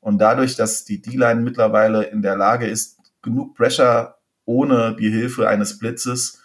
Und 0.00 0.18
dadurch, 0.18 0.56
dass 0.56 0.84
die 0.84 1.00
D-Line 1.00 1.40
mittlerweile 1.40 2.04
in 2.04 2.22
der 2.22 2.36
Lage 2.36 2.66
ist, 2.66 2.98
genug 3.22 3.54
Pressure 3.56 4.16
ohne 4.44 4.96
die 4.98 5.10
Hilfe 5.10 5.48
eines 5.48 5.78
Blitzes 5.78 6.42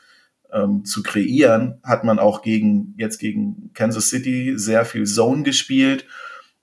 ähm, 0.51 0.83
zu 0.85 1.03
kreieren, 1.03 1.79
hat 1.83 2.03
man 2.03 2.19
auch 2.19 2.41
gegen, 2.41 2.95
jetzt 2.97 3.19
gegen 3.19 3.71
Kansas 3.73 4.09
City 4.09 4.53
sehr 4.57 4.85
viel 4.85 5.05
Zone 5.05 5.43
gespielt 5.43 6.05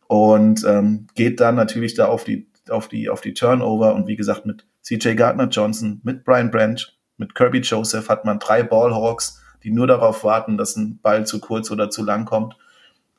und 0.09 0.64
ähm, 0.64 1.07
geht 1.14 1.40
dann 1.40 1.55
natürlich 1.55 1.94
da 1.94 2.07
auf 2.07 2.25
die 2.25 2.49
auf 2.70 2.88
die, 2.88 3.09
auf 3.09 3.20
die 3.20 3.35
Turnover 3.35 3.94
und 3.94 4.07
wie 4.07 4.16
gesagt 4.16 4.46
mit 4.46 4.66
CJ 4.83 5.14
Gardner 5.14 5.48
Johnson, 5.48 6.00
mit 6.04 6.24
Brian 6.24 6.50
Branch, 6.50 6.81
mit 7.16 7.35
Kirby 7.35 7.59
Joseph 7.59 8.09
hat 8.09 8.24
man 8.24 8.38
drei 8.38 8.62
Ballhawks, 8.62 9.42
die 9.64 9.70
nur 9.70 9.87
darauf 9.87 10.24
warten, 10.24 10.57
dass 10.57 10.76
ein 10.76 11.00
Ball 11.02 11.26
zu 11.26 11.40
kurz 11.40 11.70
oder 11.70 11.90
zu 11.90 12.04
lang 12.04 12.24
kommt, 12.24 12.57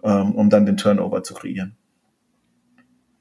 ähm, 0.04 0.34
um 0.36 0.50
dann 0.50 0.66
den 0.66 0.78
Turnover 0.78 1.22
zu 1.24 1.34
kreieren. 1.34 1.76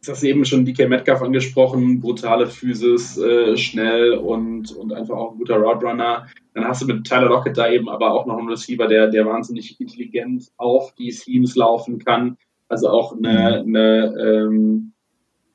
Du 0.04 0.12
hast 0.12 0.22
eben 0.22 0.44
schon 0.44 0.64
DK 0.64 0.88
Metcalf 0.88 1.22
angesprochen, 1.22 2.00
brutale 2.00 2.46
Physis, 2.46 3.18
äh, 3.18 3.56
schnell 3.56 4.12
und, 4.12 4.70
und 4.70 4.92
einfach 4.92 5.16
auch 5.16 5.32
ein 5.32 5.38
guter 5.38 5.56
Roadrunner. 5.56 6.28
Dann 6.54 6.64
hast 6.64 6.82
du 6.82 6.86
mit 6.86 7.04
Tyler 7.04 7.28
Lockett 7.28 7.58
da 7.58 7.68
eben 7.68 7.88
aber 7.88 8.12
auch 8.12 8.24
noch 8.24 8.38
einen 8.38 8.48
Receiver, 8.48 8.86
der, 8.86 9.08
der 9.08 9.26
wahnsinnig 9.26 9.80
intelligent 9.80 10.52
auf 10.56 10.94
die 10.94 11.10
Seams 11.10 11.56
laufen 11.56 11.98
kann. 11.98 12.36
Also 12.68 12.88
auch 12.88 13.16
eine, 13.16 13.64
mhm. 13.66 13.76
eine 13.76 14.14
ähm, 14.20 14.92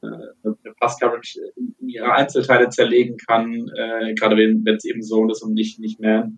eine 0.03 0.73
Pass-Coverage 0.79 1.39
in, 1.55 1.89
ihre 1.89 2.11
Einzelteile 2.11 2.69
zerlegen 2.69 3.17
kann, 3.17 3.69
äh, 3.75 4.13
gerade 4.13 4.35
wenn 4.37 4.65
es 4.67 4.85
eben 4.85 5.01
so 5.01 5.29
ist 5.29 5.41
und 5.41 5.53
nicht, 5.53 5.79
nicht 5.79 5.99
mehr. 5.99 6.31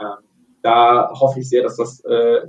Ähm, 0.00 0.24
da 0.62 1.10
hoffe 1.12 1.40
ich 1.40 1.48
sehr, 1.48 1.62
dass 1.62 1.76
das 1.76 2.00
äh, 2.04 2.40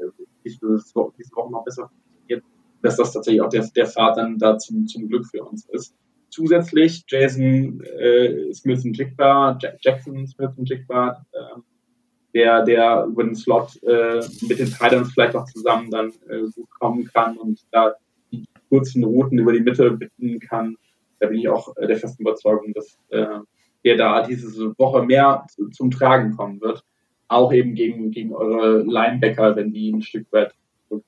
diese 0.43 0.62
Woche 0.62 1.51
noch 1.51 1.63
besser 1.63 1.89
funktioniert, 1.89 2.43
dass 2.82 2.97
das 2.97 3.13
tatsächlich 3.13 3.41
auch 3.41 3.49
der, 3.49 3.67
der 3.75 3.88
Pfad 3.88 4.17
dann 4.17 4.38
da 4.38 4.58
zum, 4.58 4.88
zum 4.88 5.08
Glück 5.08 5.25
für 5.25 5.43
uns 5.43 5.67
ist. 5.69 5.95
Zusätzlich 6.29 7.03
Jason 7.07 7.82
äh, 7.82 8.53
Smith 8.53 8.86
und 8.86 8.97
Jigba, 8.97 9.57
Jackson 9.82 10.28
Smith 10.28 10.51
und 10.57 10.70
Jigba, 10.70 11.26
äh, 11.32 11.59
der, 12.34 12.63
der 12.63 13.05
über 13.05 13.24
den 13.24 13.36
Slot 13.36 13.82
äh, 13.84 14.22
mit 14.47 14.59
den 14.59 14.67
Titans 14.67 15.11
vielleicht 15.11 15.36
auch 15.36 15.45
zusammen 15.45 15.89
dann 15.89 16.13
äh, 16.30 16.41
gut 16.53 16.70
kommen 16.80 17.05
kann 17.05 17.38
und 17.38 17.59
da 17.72 17.95
kurzen 18.70 19.03
Routen 19.03 19.39
über 19.39 19.53
die 19.53 19.61
Mitte 19.61 19.91
bedienen 19.91 20.39
kann. 20.39 20.76
Da 21.20 21.28
bin 21.28 21.39
ich 21.39 21.49
auch 21.49 21.74
der 21.76 21.97
festen 21.97 22.22
Überzeugung, 22.22 22.74
dass 22.74 22.97
äh, 23.09 23.39
der 23.84 23.97
da 23.97 24.26
diese 24.26 24.74
Woche 24.78 25.03
mehr 25.03 25.45
zu, 25.49 25.70
zum 25.70 25.91
Tragen 25.91 26.36
kommen 26.36 26.61
wird. 26.61 26.84
Auch 27.28 27.53
eben 27.53 27.76
gegen, 27.76 28.11
gegen 28.11 28.34
eure 28.34 28.82
Linebacker, 28.84 29.55
wenn 29.55 29.72
die 29.72 29.91
ein 29.91 30.01
Stück 30.01 30.32
weit 30.32 30.53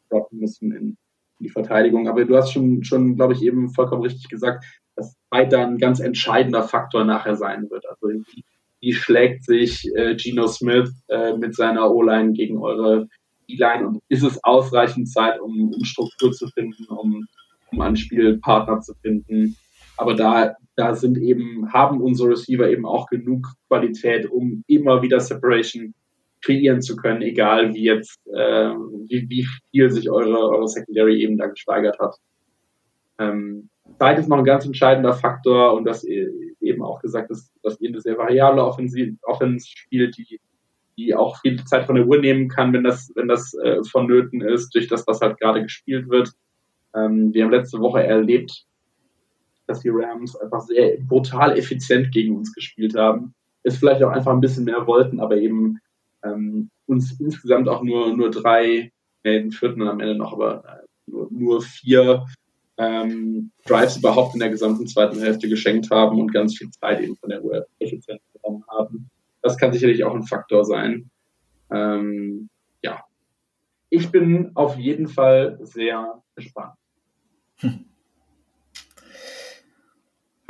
droppen 0.10 0.40
müssen 0.40 0.72
in, 0.72 0.88
in 0.88 0.98
die 1.40 1.50
Verteidigung. 1.50 2.08
Aber 2.08 2.24
du 2.26 2.36
hast 2.38 2.52
schon, 2.52 2.84
schon 2.84 3.16
glaube 3.16 3.34
ich, 3.34 3.42
eben 3.42 3.70
vollkommen 3.70 4.04
richtig 4.04 4.30
gesagt, 4.30 4.66
dass 4.96 5.16
Zeit 5.30 5.52
da 5.52 5.66
ein 5.66 5.78
ganz 5.78 6.00
entscheidender 6.00 6.64
Faktor 6.64 7.04
nachher 7.04 7.36
sein 7.36 7.70
wird. 7.70 7.86
Also 7.90 8.10
wie, 8.10 8.44
wie 8.82 8.94
schlägt 8.94 9.46
sich 9.46 9.90
äh, 9.96 10.16
Geno 10.16 10.48
Smith 10.48 10.92
äh, 11.08 11.36
mit 11.38 11.56
seiner 11.56 11.90
O-Line 11.92 12.34
gegen 12.34 12.60
eure 12.60 13.08
D-Line 13.50 13.88
und 13.88 14.00
ist 14.10 14.24
es 14.24 14.44
ausreichend 14.44 15.10
Zeit, 15.10 15.40
um, 15.40 15.74
um 15.74 15.84
Struktur 15.84 16.32
zu 16.32 16.48
finden, 16.48 16.86
um, 16.86 17.26
um 17.72 17.82
einen 17.82 17.96
Spielpartner 17.96 18.82
zu 18.82 18.94
finden. 19.02 19.56
Aber 19.98 20.16
da, 20.16 20.56
da 20.76 20.96
sind 20.96 21.18
eben, 21.18 21.72
haben 21.72 22.02
unsere 22.02 22.30
Receiver 22.32 22.70
eben 22.70 22.86
auch 22.86 23.08
genug 23.08 23.48
Qualität, 23.68 24.30
um 24.30 24.64
immer 24.68 25.02
wieder 25.02 25.20
Separation 25.20 25.94
kreieren 26.44 26.82
zu 26.82 26.96
können, 26.96 27.22
egal 27.22 27.74
wie 27.74 27.84
jetzt, 27.84 28.20
äh, 28.28 28.72
wie, 29.08 29.30
wie 29.30 29.48
viel 29.70 29.92
sich 29.92 30.10
eure, 30.10 30.50
eure 30.50 30.68
Secondary 30.68 31.22
eben 31.22 31.38
da 31.38 31.48
gesteigert 31.48 32.00
hat. 32.00 32.16
Ähm, 33.20 33.70
Zeit 34.00 34.18
ist 34.18 34.28
noch 34.28 34.40
ein 34.40 34.46
ganz 34.46 34.66
entscheidender 34.66 35.14
Faktor 35.14 35.74
und 35.74 35.86
das 35.86 36.04
eben 36.04 36.82
auch 36.82 37.00
gesagt 37.02 37.30
ist, 37.30 37.52
dass 37.62 37.80
ihr 37.80 37.90
eine 37.90 38.02
sehr 38.02 38.18
variable 38.18 38.64
Offensive 38.64 39.18
Offense 39.24 39.68
spielt, 39.68 40.18
die, 40.18 40.40
die 40.98 41.14
auch 41.14 41.40
viel 41.42 41.64
Zeit 41.66 41.86
von 41.86 41.96
der 41.96 42.08
Uhr 42.08 42.18
nehmen 42.18 42.48
kann, 42.48 42.74
wenn 42.74 42.84
das, 42.84 43.12
wenn 43.16 43.28
das 43.28 43.54
äh, 43.54 43.84
vonnöten 43.84 44.42
ist, 44.42 44.74
durch 44.74 44.88
das, 44.88 45.06
was 45.08 45.22
halt 45.22 45.40
gerade 45.40 45.62
gespielt 45.64 46.10
wird. 46.10 46.32
Ähm, 46.96 47.34
wir 47.34 47.44
haben 47.44 47.52
letzte 47.52 47.80
Woche 47.80 48.04
erlebt, 48.04 48.66
dass 49.68 49.82
die 49.82 49.90
Rams 49.90 50.36
einfach 50.36 50.62
sehr 50.62 50.98
brutal 51.00 51.58
effizient 51.58 52.12
gegen 52.12 52.36
uns 52.36 52.54
gespielt 52.54 52.96
haben. 52.96 53.34
Es 53.64 53.78
vielleicht 53.78 54.04
auch 54.04 54.12
einfach 54.12 54.34
ein 54.34 54.42
bisschen 54.42 54.66
mehr 54.66 54.86
wollten, 54.88 55.20
aber 55.20 55.38
eben 55.38 55.80
ähm, 56.24 56.70
uns 56.88 57.20
insgesamt 57.20 57.70
auch 57.70 57.84
nur, 57.84 58.16
nur 58.16 58.32
drei, 58.32 58.92
äh, 59.24 59.40
den 59.40 59.52
vierten 59.52 59.82
am 59.84 60.00
Ende 60.00 60.16
noch, 60.16 60.34
aber 60.34 60.64
äh, 60.66 60.86
nur, 61.08 61.28
nur 61.32 61.62
vier 61.62 62.26
ähm, 62.78 63.52
Drives 63.66 63.98
überhaupt 63.98 64.34
in 64.34 64.40
der 64.40 64.50
gesamten 64.50 64.88
zweiten 64.88 65.20
Hälfte 65.20 65.48
geschenkt 65.48 65.90
haben 65.92 66.20
und 66.20 66.34
ganz 66.34 66.58
viel 66.58 66.70
Zeit 66.72 67.00
eben 67.02 67.16
von 67.16 67.30
der 67.30 67.44
Uhr 67.44 67.66
effizient 67.80 68.22
bekommen 68.34 68.64
haben. 68.68 69.10
Das 69.42 69.58
kann 69.58 69.74
sicherlich 69.74 70.04
auch 70.04 70.16
ein 70.16 70.24
Faktor 70.24 70.66
sein. 70.66 71.10
Ähm, 71.72 72.50
ja, 72.82 73.04
ich 73.90 74.12
bin 74.12 74.52
auf 74.56 74.78
jeden 74.78 75.08
Fall 75.08 75.60
sehr 75.62 76.22
gespannt. 76.36 76.74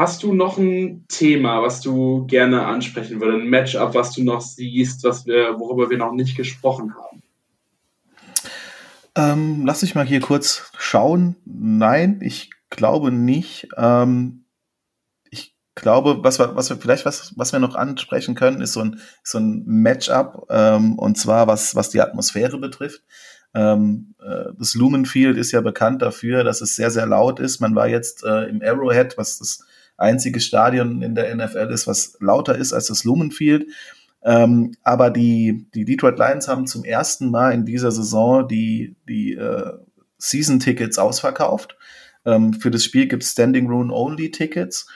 Hast 0.01 0.23
du 0.23 0.33
noch 0.33 0.57
ein 0.57 1.05
Thema, 1.09 1.61
was 1.61 1.79
du 1.81 2.25
gerne 2.25 2.65
ansprechen 2.65 3.21
würdest? 3.21 3.43
Ein 3.43 3.49
Matchup, 3.49 3.93
was 3.93 4.13
du 4.13 4.23
noch 4.23 4.41
siehst, 4.41 5.03
was 5.03 5.27
wir, 5.27 5.59
worüber 5.59 5.91
wir 5.91 5.99
noch 5.99 6.13
nicht 6.13 6.35
gesprochen 6.35 6.95
haben? 6.95 7.21
Ähm, 9.15 9.65
lass 9.65 9.83
ich 9.83 9.93
mal 9.93 10.05
hier 10.05 10.21
kurz 10.21 10.71
schauen. 10.77 11.35
Nein, 11.45 12.19
ich 12.23 12.49
glaube 12.69 13.11
nicht. 13.11 13.67
Ähm, 13.77 14.45
ich 15.29 15.55
glaube, 15.75 16.23
was 16.23 16.39
wir, 16.39 16.55
was 16.55 16.71
wir 16.71 16.77
vielleicht 16.77 17.05
was, 17.05 17.33
was 17.37 17.51
wir 17.51 17.59
noch 17.59 17.75
ansprechen 17.75 18.33
können, 18.33 18.61
ist 18.61 18.73
so 18.73 18.79
ein, 18.79 19.01
so 19.23 19.37
ein 19.37 19.63
Matchup 19.67 20.47
ähm, 20.49 20.97
und 20.97 21.17
zwar 21.17 21.45
was, 21.45 21.75
was 21.75 21.89
die 21.89 22.01
Atmosphäre 22.01 22.57
betrifft. 22.57 23.03
Ähm, 23.53 24.15
äh, 24.21 24.53
das 24.57 24.75
Lumenfield 24.75 25.37
ist 25.37 25.51
ja 25.51 25.61
bekannt 25.61 26.01
dafür, 26.01 26.43
dass 26.43 26.61
es 26.61 26.75
sehr, 26.75 26.91
sehr 26.91 27.05
laut 27.05 27.39
ist. 27.39 27.59
Man 27.59 27.75
war 27.75 27.87
jetzt 27.87 28.23
äh, 28.23 28.45
im 28.49 28.61
Arrowhead, 28.61 29.17
was 29.17 29.39
das 29.39 29.65
einzige 29.97 30.39
Stadion 30.39 31.01
in 31.01 31.15
der 31.15 31.33
NFL 31.35 31.69
ist, 31.71 31.87
was 31.87 32.17
lauter 32.19 32.57
ist 32.57 32.73
als 32.73 32.87
das 32.87 33.03
Lumenfield. 33.03 33.67
Ähm, 34.23 34.75
aber 34.83 35.09
die, 35.09 35.67
die 35.73 35.85
Detroit 35.85 36.19
Lions 36.19 36.47
haben 36.47 36.67
zum 36.67 36.83
ersten 36.83 37.31
Mal 37.31 37.53
in 37.53 37.65
dieser 37.65 37.91
Saison 37.91 38.47
die, 38.47 38.95
die 39.07 39.33
äh, 39.33 39.73
Season-Tickets 40.17 40.97
ausverkauft. 40.97 41.75
Ähm, 42.25 42.53
für 42.53 42.69
das 42.69 42.83
Spiel 42.83 43.07
gibt 43.07 43.23
es 43.23 43.31
Standing 43.31 43.67
Room 43.67 43.91
Only 43.91 44.31
Tickets. 44.31 44.87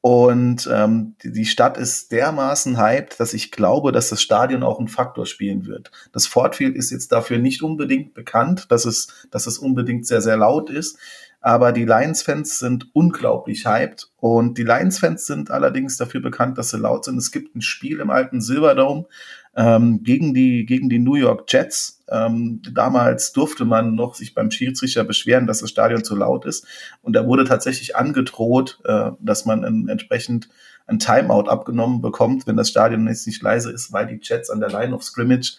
Und 0.00 0.68
ähm, 0.72 1.16
die, 1.24 1.44
Stadt 1.44 1.76
ist 1.76 2.12
dermaßen 2.12 2.78
hyped, 2.78 3.18
dass 3.18 3.34
ich 3.34 3.50
glaube, 3.50 3.90
dass 3.90 4.10
das 4.10 4.22
Stadion 4.22 4.62
auch 4.62 4.78
einen 4.78 4.86
Faktor 4.86 5.26
spielen 5.26 5.66
wird. 5.66 5.90
Das 6.12 6.26
Ford 6.26 6.54
Field 6.54 6.76
ist 6.76 6.90
jetzt 6.90 7.10
dafür 7.10 7.38
nicht 7.38 7.62
unbedingt 7.62 8.14
bekannt, 8.14 8.70
dass 8.70 8.84
es, 8.84 9.26
dass 9.32 9.48
es 9.48 9.58
unbedingt 9.58 10.06
sehr, 10.06 10.20
sehr 10.20 10.36
laut 10.36 10.70
ist. 10.70 10.98
Aber 11.40 11.72
die 11.72 11.84
Lions-Fans 11.84 12.58
sind 12.58 12.88
unglaublich 12.94 13.66
hyped. 13.66 14.10
Und 14.18 14.58
die 14.58 14.64
Lions-Fans 14.64 15.26
sind 15.26 15.50
allerdings 15.50 15.96
dafür 15.96 16.20
bekannt, 16.20 16.58
dass 16.58 16.70
sie 16.70 16.78
laut 16.78 17.04
sind. 17.04 17.16
Es 17.16 17.32
gibt 17.32 17.56
ein 17.56 17.62
Spiel 17.62 18.00
im 18.00 18.10
alten 18.10 18.40
Silverdome 18.40 19.06
ähm, 19.58 20.04
gegen, 20.04 20.34
die, 20.34 20.64
gegen 20.64 20.88
die 20.88 21.00
New 21.00 21.16
York 21.16 21.52
Jets. 21.52 22.00
Ähm, 22.08 22.62
damals 22.72 23.32
durfte 23.32 23.64
man 23.64 23.96
noch 23.96 24.14
sich 24.14 24.32
beim 24.32 24.52
Schiedsrichter 24.52 25.02
beschweren, 25.02 25.48
dass 25.48 25.58
das 25.58 25.70
Stadion 25.70 26.04
zu 26.04 26.14
laut 26.14 26.46
ist. 26.46 26.64
Und 27.02 27.14
da 27.14 27.26
wurde 27.26 27.42
tatsächlich 27.42 27.96
angedroht, 27.96 28.78
äh, 28.84 29.10
dass 29.18 29.46
man 29.46 29.64
in, 29.64 29.88
entsprechend 29.88 30.48
ein 30.86 31.00
Timeout 31.00 31.50
abgenommen 31.50 32.00
bekommt, 32.00 32.46
wenn 32.46 32.56
das 32.56 32.70
Stadion 32.70 33.08
jetzt 33.08 33.26
nicht 33.26 33.42
leise 33.42 33.72
ist, 33.72 33.92
weil 33.92 34.06
die 34.06 34.20
Jets 34.22 34.48
an 34.48 34.60
der 34.60 34.70
Line 34.70 34.94
of 34.94 35.02
Scrimmage 35.02 35.56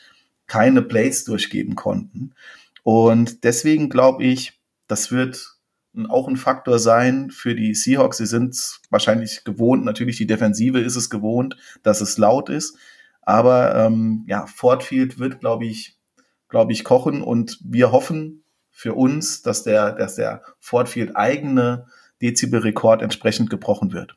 keine 0.48 0.82
Plays 0.82 1.26
durchgeben 1.26 1.76
konnten. 1.76 2.32
Und 2.84 3.44
deswegen 3.44 3.90
glaube 3.90 4.24
ich, 4.24 4.54
das 4.88 5.12
wird 5.12 5.58
auch 6.08 6.30
ein 6.30 6.38
Faktor 6.38 6.80
sein 6.80 7.32
für 7.32 7.54
die 7.54 7.76
Seahawks. 7.76 8.18
Sie 8.18 8.26
sind 8.26 8.80
wahrscheinlich 8.90 9.44
gewohnt, 9.44 9.84
natürlich 9.84 10.16
die 10.16 10.26
Defensive 10.26 10.80
ist 10.80 10.96
es 10.96 11.10
gewohnt, 11.10 11.58
dass 11.84 12.00
es 12.00 12.18
laut 12.18 12.48
ist. 12.48 12.78
Aber 13.30 13.76
ähm, 13.76 14.26
ja, 14.28 14.48
Ford 14.48 14.82
Field 14.82 15.20
wird, 15.20 15.40
glaube 15.40 15.64
ich, 15.68 16.00
glaube 16.50 16.72
ich, 16.72 16.84
kochen 16.84 17.22
und 17.22 17.60
wir 17.64 17.92
hoffen 17.92 18.44
für 18.72 18.96
uns, 18.96 19.44
dass 19.44 19.62
der, 19.62 19.92
dass 19.92 20.16
der 20.16 20.42
Ford 20.60 20.90
Field 20.90 21.16
eigene 21.16 21.86
Dezibelrekord 22.24 23.04
entsprechend 23.04 23.52
gebrochen 23.52 23.94
wird. 23.94 24.16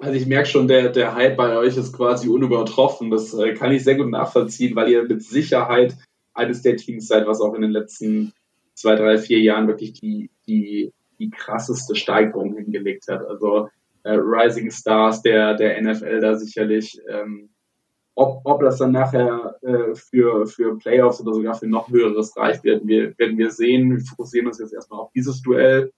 Also 0.00 0.14
ich 0.14 0.26
merke 0.26 0.48
schon, 0.48 0.66
der, 0.66 0.88
der 0.88 1.14
Hype 1.14 1.36
bei 1.36 1.56
euch 1.56 1.76
ist 1.76 1.92
quasi 1.92 2.28
unübertroffen. 2.28 3.12
Das 3.12 3.32
äh, 3.32 3.54
kann 3.54 3.70
ich 3.70 3.84
sehr 3.84 3.94
gut 3.94 4.10
nachvollziehen, 4.10 4.74
weil 4.74 4.88
ihr 4.88 5.04
mit 5.04 5.22
Sicherheit 5.22 5.94
eines 6.32 6.62
der 6.62 6.76
Teams 6.76 7.06
seid, 7.06 7.28
was 7.28 7.40
auch 7.40 7.54
in 7.54 7.62
den 7.62 7.70
letzten 7.70 8.32
zwei, 8.74 8.96
drei, 8.96 9.18
vier 9.18 9.38
Jahren 9.38 9.68
wirklich 9.68 9.92
die, 9.92 10.30
die, 10.48 10.92
die 11.20 11.30
krasseste 11.30 11.94
Steigerung 11.94 12.56
hingelegt 12.56 13.06
hat. 13.06 13.24
Also 13.24 13.68
äh, 14.02 14.14
Rising 14.14 14.72
Stars 14.72 15.22
der, 15.22 15.54
der 15.54 15.80
NFL 15.80 16.18
da 16.18 16.34
sicherlich. 16.34 17.00
Ähm, 17.08 17.50
ob, 18.14 18.42
ob 18.44 18.60
das 18.60 18.78
dann 18.78 18.92
nachher 18.92 19.56
äh, 19.62 19.94
für, 19.94 20.46
für 20.46 20.78
Playoffs 20.78 21.20
oder 21.20 21.34
sogar 21.34 21.54
für 21.54 21.66
noch 21.66 21.88
höheres 21.90 22.36
reicht, 22.36 22.64
werden 22.64 22.86
wir, 22.86 23.16
werden 23.18 23.38
wir 23.38 23.50
sehen. 23.50 23.90
Wir 23.90 24.04
fokussieren 24.04 24.46
uns 24.46 24.58
jetzt 24.58 24.72
erstmal 24.72 25.00
auf 25.00 25.10
dieses 25.12 25.42
Duell. 25.42 25.92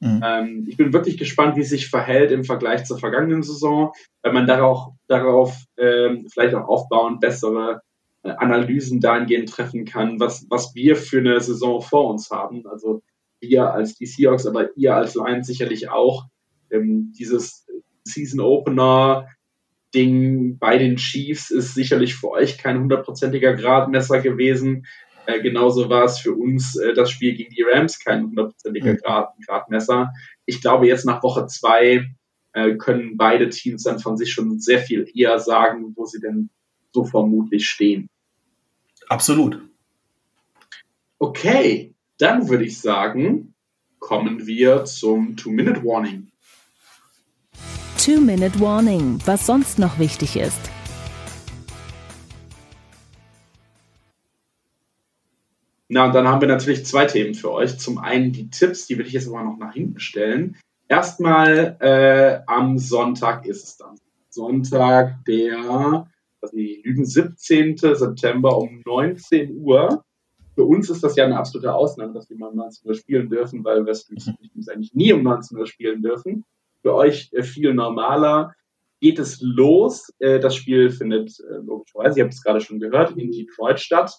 Mhm. 0.00 0.20
Ähm, 0.24 0.66
ich 0.68 0.76
bin 0.76 0.92
wirklich 0.92 1.16
gespannt, 1.16 1.56
wie 1.56 1.60
es 1.60 1.70
sich 1.70 1.88
verhält 1.88 2.30
im 2.30 2.44
Vergleich 2.44 2.84
zur 2.84 2.98
vergangenen 2.98 3.42
Saison, 3.42 3.92
weil 4.22 4.32
man 4.32 4.46
darauf, 4.46 4.92
darauf 5.06 5.56
ähm, 5.78 6.26
vielleicht 6.30 6.54
auch 6.54 6.68
aufbauen 6.68 7.20
bessere 7.20 7.80
äh, 8.22 8.30
Analysen 8.30 9.00
dahingehend 9.00 9.48
treffen 9.48 9.84
kann, 9.84 10.20
was, 10.20 10.46
was 10.50 10.74
wir 10.74 10.96
für 10.96 11.18
eine 11.18 11.40
Saison 11.40 11.80
vor 11.80 12.10
uns 12.10 12.30
haben. 12.30 12.66
Also 12.66 13.00
wir 13.40 13.72
als 13.72 13.94
die 13.94 14.06
Seahawks, 14.06 14.46
aber 14.46 14.76
ihr 14.76 14.94
als 14.94 15.14
Lions 15.14 15.46
sicherlich 15.46 15.90
auch. 15.90 16.26
Ähm, 16.70 17.12
dieses 17.18 17.66
Season 18.04 18.40
Opener 18.40 19.28
Ding 19.94 20.58
bei 20.58 20.78
den 20.78 20.96
Chiefs 20.96 21.50
ist 21.50 21.74
sicherlich 21.74 22.14
für 22.14 22.30
euch 22.30 22.58
kein 22.58 22.78
hundertprozentiger 22.78 23.54
Gradmesser 23.54 24.20
gewesen. 24.20 24.86
Äh, 25.26 25.40
genauso 25.40 25.88
war 25.88 26.04
es 26.04 26.18
für 26.18 26.32
uns 26.32 26.76
äh, 26.76 26.94
das 26.94 27.10
Spiel 27.10 27.34
gegen 27.34 27.54
die 27.54 27.62
Rams 27.62 27.98
kein 28.00 28.24
hundertprozentiger 28.24 28.94
mhm. 28.94 28.98
Grad, 28.98 29.34
Gradmesser. 29.46 30.12
Ich 30.46 30.60
glaube, 30.60 30.86
jetzt 30.86 31.04
nach 31.04 31.22
Woche 31.22 31.46
zwei 31.46 32.06
äh, 32.52 32.74
können 32.76 33.16
beide 33.16 33.48
Teams 33.48 33.84
dann 33.84 33.98
von 33.98 34.16
sich 34.16 34.32
schon 34.32 34.58
sehr 34.58 34.80
viel 34.80 35.06
eher 35.14 35.38
sagen, 35.38 35.92
wo 35.96 36.04
sie 36.06 36.20
denn 36.20 36.50
so 36.92 37.04
vermutlich 37.04 37.68
stehen. 37.68 38.08
Absolut. 39.08 39.60
Okay, 41.18 41.94
dann 42.18 42.48
würde 42.48 42.64
ich 42.64 42.80
sagen, 42.80 43.54
kommen 44.00 44.46
wir 44.46 44.84
zum 44.84 45.36
Two-Minute-Warning. 45.36 46.31
Two-Minute-Warning, 48.04 49.20
was 49.26 49.46
sonst 49.46 49.78
noch 49.78 50.00
wichtig 50.00 50.36
ist. 50.36 50.58
Na, 55.88 56.06
und 56.06 56.12
dann 56.12 56.26
haben 56.26 56.40
wir 56.40 56.48
natürlich 56.48 56.84
zwei 56.84 57.04
Themen 57.04 57.34
für 57.34 57.52
euch. 57.52 57.78
Zum 57.78 57.98
einen 57.98 58.32
die 58.32 58.50
Tipps, 58.50 58.88
die 58.88 58.98
will 58.98 59.06
ich 59.06 59.12
jetzt 59.12 59.28
aber 59.28 59.44
noch 59.44 59.56
nach 59.56 59.74
hinten 59.74 60.00
stellen. 60.00 60.56
Erstmal 60.88 61.76
äh, 61.78 62.40
am 62.50 62.76
Sonntag 62.78 63.46
ist 63.46 63.62
es 63.62 63.76
dann. 63.76 63.94
Sonntag, 64.30 65.24
der 65.26 66.08
also 66.40 66.56
die 66.56 66.82
Lügen 66.84 67.04
17. 67.04 67.76
September 67.76 68.58
um 68.58 68.82
19 68.84 69.58
Uhr. 69.58 70.02
Für 70.56 70.64
uns 70.64 70.90
ist 70.90 71.04
das 71.04 71.14
ja 71.14 71.24
eine 71.24 71.38
absolute 71.38 71.72
Ausnahme, 71.72 72.14
dass 72.14 72.28
wir 72.28 72.36
mal 72.36 72.48
um 72.48 72.56
19 72.56 72.88
Uhr 72.88 72.96
spielen 72.96 73.30
dürfen, 73.30 73.62
weil 73.62 73.86
Westflüge 73.86 74.34
mhm. 74.54 74.68
eigentlich 74.68 74.92
nie 74.92 75.12
um 75.12 75.22
19 75.22 75.56
Uhr 75.56 75.68
spielen 75.68 76.02
dürfen. 76.02 76.44
Für 76.82 76.94
euch 76.94 77.30
äh, 77.32 77.42
viel 77.42 77.74
normaler. 77.74 78.54
Geht 79.00 79.18
es 79.18 79.40
los? 79.40 80.12
Äh, 80.18 80.40
das 80.40 80.54
Spiel 80.54 80.90
findet 80.90 81.38
äh, 81.40 81.56
logischerweise, 81.64 82.18
ihr 82.18 82.24
habt 82.24 82.34
es 82.34 82.42
gerade 82.42 82.60
schon 82.60 82.78
gehört, 82.78 83.16
in 83.16 83.32
Detroit 83.32 83.80
statt 83.80 84.12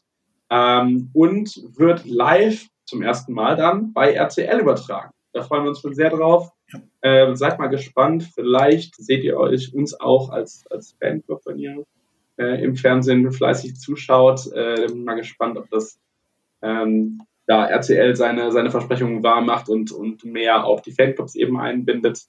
ähm, 0.50 1.10
und 1.14 1.56
wird 1.78 2.06
live 2.06 2.68
zum 2.86 3.02
ersten 3.02 3.34
Mal 3.34 3.56
dann 3.56 3.94
bei 3.94 4.14
RTL 4.14 4.60
übertragen. 4.60 5.12
Da 5.32 5.42
freuen 5.42 5.64
wir 5.64 5.70
uns 5.70 5.82
schon 5.82 5.96
sehr 5.96 6.10
drauf. 6.10 6.52
Ähm, 7.02 7.36
seid 7.36 7.60
mal 7.60 7.68
gespannt. 7.68 8.30
Vielleicht 8.36 8.96
seht 8.96 9.24
ihr 9.24 9.38
euch 9.38 9.74
uns 9.74 10.00
auch 10.00 10.30
als, 10.30 10.64
als 10.70 10.96
Fanclub, 11.00 11.42
wenn 11.46 11.60
ihr 11.60 11.84
äh, 12.38 12.64
im 12.64 12.76
Fernsehen 12.76 13.32
fleißig 13.32 13.76
zuschaut. 13.76 14.48
Äh, 14.54 14.88
bin 14.88 15.04
mal 15.04 15.16
gespannt, 15.16 15.58
ob 15.58 15.70
das 15.70 16.00
ähm, 16.62 17.22
da 17.46 17.66
RTL 17.66 18.16
seine, 18.16 18.52
seine 18.52 18.72
Versprechungen 18.72 19.24
wahr 19.24 19.42
macht 19.42 19.70
und, 19.70 19.92
und 19.92 20.24
mehr 20.24 20.66
auch 20.66 20.82
die 20.82 20.92
Fanclubs 20.92 21.36
eben 21.36 21.60
einbindet. 21.60 22.26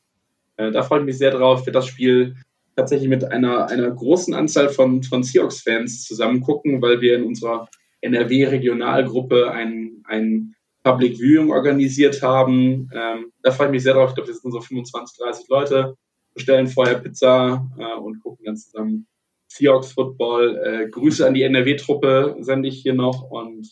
Äh, 0.56 0.70
da 0.70 0.82
freue 0.82 1.00
ich 1.00 1.06
mich 1.06 1.18
sehr 1.18 1.30
drauf, 1.30 1.66
wird 1.66 1.76
das 1.76 1.86
Spiel 1.86 2.36
tatsächlich 2.76 3.08
mit 3.08 3.24
einer, 3.24 3.68
einer 3.68 3.90
großen 3.90 4.34
Anzahl 4.34 4.68
von, 4.68 5.02
von 5.02 5.22
Seahawks-Fans 5.22 6.04
zusammen 6.04 6.40
gucken, 6.40 6.82
weil 6.82 7.00
wir 7.00 7.16
in 7.16 7.24
unserer 7.24 7.68
NRW-Regionalgruppe 8.00 9.50
ein, 9.50 10.02
ein 10.04 10.54
Public 10.82 11.18
Viewing 11.18 11.50
organisiert 11.50 12.22
haben. 12.22 12.90
Ähm, 12.92 13.32
da 13.42 13.50
freue 13.50 13.68
ich 13.68 13.72
mich 13.72 13.82
sehr 13.82 13.94
drauf. 13.94 14.10
Ich 14.10 14.14
glaube, 14.16 14.28
wir 14.28 14.34
sind 14.34 14.52
so 14.52 14.60
25, 14.60 15.18
30 15.18 15.48
Leute, 15.48 15.96
bestellen 16.34 16.66
vorher 16.66 16.98
Pizza 16.98 17.66
äh, 17.78 17.98
und 17.98 18.20
gucken 18.20 18.44
dann 18.44 18.56
zusammen 18.56 19.06
Seahawks 19.48 19.92
Football. 19.92 20.56
Äh, 20.56 20.90
Grüße 20.90 21.26
an 21.26 21.34
die 21.34 21.42
NRW-Truppe 21.42 22.36
sende 22.40 22.68
ich 22.68 22.82
hier 22.82 22.94
noch 22.94 23.22
und 23.30 23.68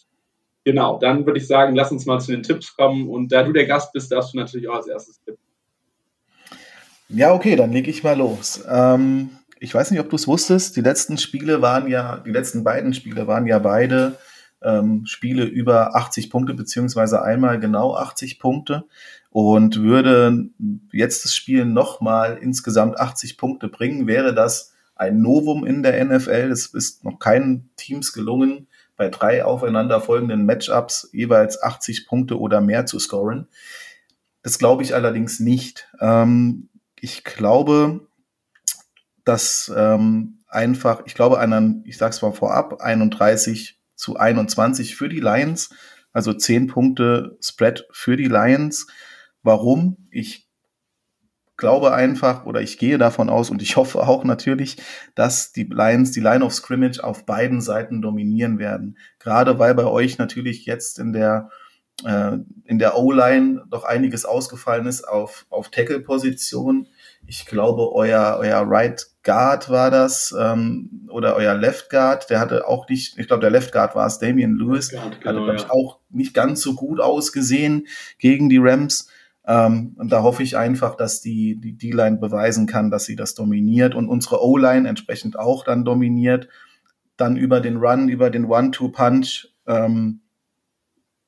genau, 0.64 0.98
dann 0.98 1.26
würde 1.26 1.38
ich 1.38 1.46
sagen, 1.46 1.74
lass 1.74 1.92
uns 1.92 2.06
mal 2.06 2.20
zu 2.20 2.32
den 2.32 2.42
Tipps 2.42 2.74
kommen 2.74 3.08
und 3.08 3.32
da 3.32 3.42
du 3.42 3.52
der 3.52 3.66
Gast 3.66 3.92
bist, 3.92 4.12
darfst 4.12 4.32
du 4.32 4.38
natürlich 4.38 4.68
auch 4.68 4.76
als 4.76 4.86
erstes 4.86 5.20
tippen. 5.20 5.41
Ja, 7.14 7.34
okay, 7.34 7.56
dann 7.56 7.72
lege 7.72 7.90
ich 7.90 8.02
mal 8.02 8.16
los. 8.16 8.64
Ähm, 8.66 9.30
ich 9.60 9.74
weiß 9.74 9.90
nicht, 9.90 10.00
ob 10.00 10.08
du 10.08 10.16
es 10.16 10.26
wusstest, 10.26 10.76
die 10.76 10.80
letzten 10.80 11.18
Spiele 11.18 11.60
waren 11.60 11.86
ja, 11.86 12.16
die 12.16 12.30
letzten 12.30 12.64
beiden 12.64 12.94
Spiele 12.94 13.26
waren 13.26 13.46
ja 13.46 13.58
beide 13.58 14.16
ähm, 14.62 15.04
Spiele 15.04 15.44
über 15.44 15.94
80 15.94 16.30
Punkte, 16.30 16.54
beziehungsweise 16.54 17.22
einmal 17.22 17.60
genau 17.60 17.94
80 17.94 18.38
Punkte. 18.38 18.84
Und 19.28 19.80
würde 19.80 20.48
jetzt 20.90 21.24
das 21.24 21.34
Spiel 21.34 21.66
nochmal 21.66 22.38
insgesamt 22.40 22.98
80 22.98 23.36
Punkte 23.36 23.68
bringen, 23.68 24.06
wäre 24.06 24.34
das 24.34 24.72
ein 24.94 25.20
Novum 25.20 25.66
in 25.66 25.82
der 25.82 26.02
NFL. 26.02 26.50
Es 26.50 26.66
ist 26.66 27.04
noch 27.04 27.18
keinen 27.18 27.70
Teams 27.76 28.14
gelungen, 28.14 28.68
bei 28.96 29.10
drei 29.10 29.44
aufeinanderfolgenden 29.44 30.46
Matchups 30.46 31.10
jeweils 31.12 31.62
80 31.62 32.06
Punkte 32.06 32.38
oder 32.38 32.62
mehr 32.62 32.86
zu 32.86 32.98
scoren. 32.98 33.48
Das 34.42 34.58
glaube 34.58 34.82
ich 34.82 34.94
allerdings 34.94 35.40
nicht. 35.40 35.88
Ähm, 36.00 36.68
ich 37.02 37.24
glaube, 37.24 38.06
dass 39.24 39.70
ähm, 39.76 40.38
einfach, 40.46 41.02
ich 41.04 41.14
glaube 41.14 41.38
einen, 41.40 41.82
ich 41.84 41.98
sage 41.98 42.10
es 42.10 42.22
mal 42.22 42.32
vorab, 42.32 42.80
31 42.80 43.78
zu 43.96 44.16
21 44.16 44.94
für 44.94 45.08
die 45.08 45.20
Lions, 45.20 45.70
also 46.12 46.32
10 46.32 46.68
Punkte 46.68 47.36
Spread 47.42 47.86
für 47.90 48.16
die 48.16 48.28
Lions. 48.28 48.86
Warum? 49.42 49.96
Ich 50.12 50.48
glaube 51.56 51.92
einfach 51.92 52.46
oder 52.46 52.60
ich 52.60 52.78
gehe 52.78 52.98
davon 52.98 53.30
aus 53.30 53.50
und 53.50 53.62
ich 53.62 53.76
hoffe 53.76 54.06
auch 54.06 54.22
natürlich, 54.22 54.76
dass 55.16 55.52
die 55.52 55.64
Lions 55.64 56.12
die 56.12 56.20
Line 56.20 56.44
of 56.44 56.54
Scrimmage 56.54 57.02
auf 57.02 57.26
beiden 57.26 57.60
Seiten 57.60 58.00
dominieren 58.00 58.60
werden. 58.60 58.96
Gerade 59.18 59.58
weil 59.58 59.74
bei 59.74 59.86
euch 59.86 60.18
natürlich 60.18 60.66
jetzt 60.66 61.00
in 61.00 61.12
der 61.12 61.50
äh, 62.04 62.38
in 62.64 62.78
der 62.78 62.96
O-Line 62.98 63.64
doch 63.70 63.84
einiges 63.84 64.24
ausgefallen 64.24 64.86
ist 64.86 65.06
auf, 65.06 65.46
auf 65.50 65.70
Tackle-Position. 65.70 66.88
Ich 67.26 67.46
glaube, 67.46 67.92
euer, 67.92 68.36
euer 68.40 68.62
Right 68.66 69.06
Guard 69.22 69.70
war 69.70 69.90
das 69.90 70.34
ähm, 70.38 71.08
oder 71.08 71.36
euer 71.36 71.54
Left 71.54 71.90
Guard, 71.90 72.28
der 72.28 72.40
hatte 72.40 72.66
auch 72.66 72.88
nicht, 72.88 73.18
ich 73.18 73.26
glaube, 73.26 73.40
der 73.40 73.50
Left 73.50 73.72
Guard 73.72 73.94
war 73.94 74.06
es, 74.06 74.18
Damian 74.18 74.56
Lewis, 74.56 74.90
Guard, 74.90 75.20
genau, 75.20 75.26
hatte, 75.26 75.44
glaube 75.44 75.56
ich, 75.56 75.70
auch 75.70 76.00
nicht 76.10 76.34
ganz 76.34 76.60
so 76.60 76.74
gut 76.74 77.00
ausgesehen 77.00 77.86
gegen 78.18 78.48
die 78.48 78.58
Rams. 78.58 79.08
Ähm, 79.46 79.94
und 79.98 80.10
da 80.10 80.22
hoffe 80.22 80.42
ich 80.42 80.56
einfach, 80.56 80.96
dass 80.96 81.20
die 81.20 81.56
die 81.60 81.76
D-Line 81.76 82.18
beweisen 82.18 82.66
kann, 82.66 82.90
dass 82.90 83.04
sie 83.04 83.16
das 83.16 83.34
dominiert 83.34 83.94
und 83.94 84.08
unsere 84.08 84.44
O-Line 84.44 84.88
entsprechend 84.88 85.38
auch 85.38 85.64
dann 85.64 85.84
dominiert. 85.84 86.48
Dann 87.16 87.36
über 87.36 87.60
den 87.60 87.76
Run, 87.76 88.08
über 88.08 88.30
den 88.30 88.46
One-Two-Punch 88.46 89.48
ähm, 89.66 90.20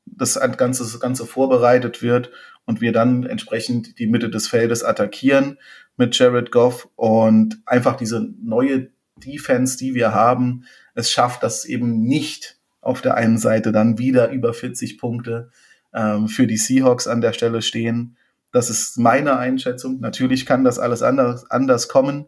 das 0.06 0.38
Ganze, 0.56 0.84
das 0.84 1.00
Ganze 1.00 1.26
vorbereitet 1.26 2.02
wird 2.02 2.30
und 2.66 2.80
wir 2.80 2.92
dann 2.92 3.24
entsprechend 3.24 3.98
die 3.98 4.06
Mitte 4.06 4.30
des 4.30 4.48
Feldes 4.48 4.84
attackieren 4.84 5.58
mit 5.96 6.18
Jared 6.18 6.50
Goff 6.50 6.88
und 6.96 7.60
einfach 7.66 7.96
diese 7.96 8.28
neue 8.42 8.90
Defense, 9.16 9.78
die 9.78 9.94
wir 9.94 10.12
haben, 10.12 10.64
es 10.94 11.10
schafft, 11.10 11.42
dass 11.42 11.64
eben 11.64 12.02
nicht 12.02 12.58
auf 12.80 13.00
der 13.00 13.14
einen 13.14 13.38
Seite 13.38 13.72
dann 13.72 13.98
wieder 13.98 14.30
über 14.30 14.52
40 14.52 14.98
Punkte 14.98 15.50
ähm, 15.94 16.28
für 16.28 16.46
die 16.46 16.56
Seahawks 16.56 17.06
an 17.06 17.20
der 17.20 17.32
Stelle 17.32 17.62
stehen. 17.62 18.16
Das 18.50 18.70
ist 18.70 18.98
meine 18.98 19.36
Einschätzung. 19.36 20.00
Natürlich 20.00 20.46
kann 20.46 20.64
das 20.64 20.78
alles 20.78 21.02
anders, 21.02 21.50
anders 21.50 21.88
kommen, 21.88 22.26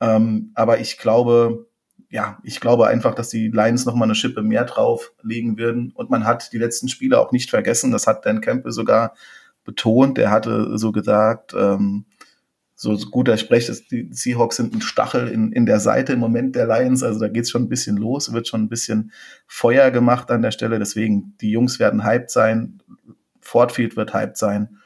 ähm, 0.00 0.52
aber 0.54 0.80
ich 0.80 0.98
glaube, 0.98 1.66
ja, 2.10 2.38
ich 2.44 2.60
glaube 2.60 2.86
einfach, 2.86 3.14
dass 3.14 3.30
die 3.30 3.48
Lions 3.48 3.84
noch 3.84 3.94
mal 3.94 4.04
eine 4.04 4.14
Schippe 4.14 4.42
mehr 4.42 4.64
drauflegen 4.64 5.58
würden. 5.58 5.92
Und 5.92 6.10
man 6.10 6.24
hat 6.24 6.52
die 6.52 6.58
letzten 6.58 6.88
Spiele 6.88 7.18
auch 7.18 7.32
nicht 7.32 7.50
vergessen. 7.50 7.90
Das 7.90 8.06
hat 8.06 8.24
Dan 8.24 8.40
Campbell 8.40 8.72
sogar 8.72 9.14
betont. 9.64 10.18
Er 10.18 10.30
hatte 10.30 10.78
so 10.78 10.92
gesagt, 10.92 11.54
ähm, 11.54 12.06
so, 12.78 12.94
gut 13.10 13.26
er 13.28 13.38
spricht, 13.38 13.70
dass 13.70 13.86
die 13.88 14.08
Seahawks 14.10 14.56
sind 14.56 14.74
ein 14.74 14.82
Stachel 14.82 15.28
in, 15.28 15.50
in 15.50 15.64
der 15.64 15.80
Seite 15.80 16.12
im 16.12 16.18
Moment 16.18 16.54
der 16.54 16.66
Lions. 16.66 17.02
Also 17.02 17.18
da 17.18 17.28
geht's 17.28 17.50
schon 17.50 17.62
ein 17.62 17.68
bisschen 17.70 17.96
los, 17.96 18.34
wird 18.34 18.46
schon 18.46 18.64
ein 18.64 18.68
bisschen 18.68 19.12
Feuer 19.46 19.90
gemacht 19.90 20.30
an 20.30 20.42
der 20.42 20.50
Stelle. 20.50 20.78
Deswegen, 20.78 21.34
die 21.40 21.50
Jungs 21.50 21.78
werden 21.78 22.04
hyped 22.04 22.30
sein. 22.30 22.82
Fortfield 23.40 23.96
wird 23.96 24.12
hyped 24.12 24.36
sein. 24.36 24.76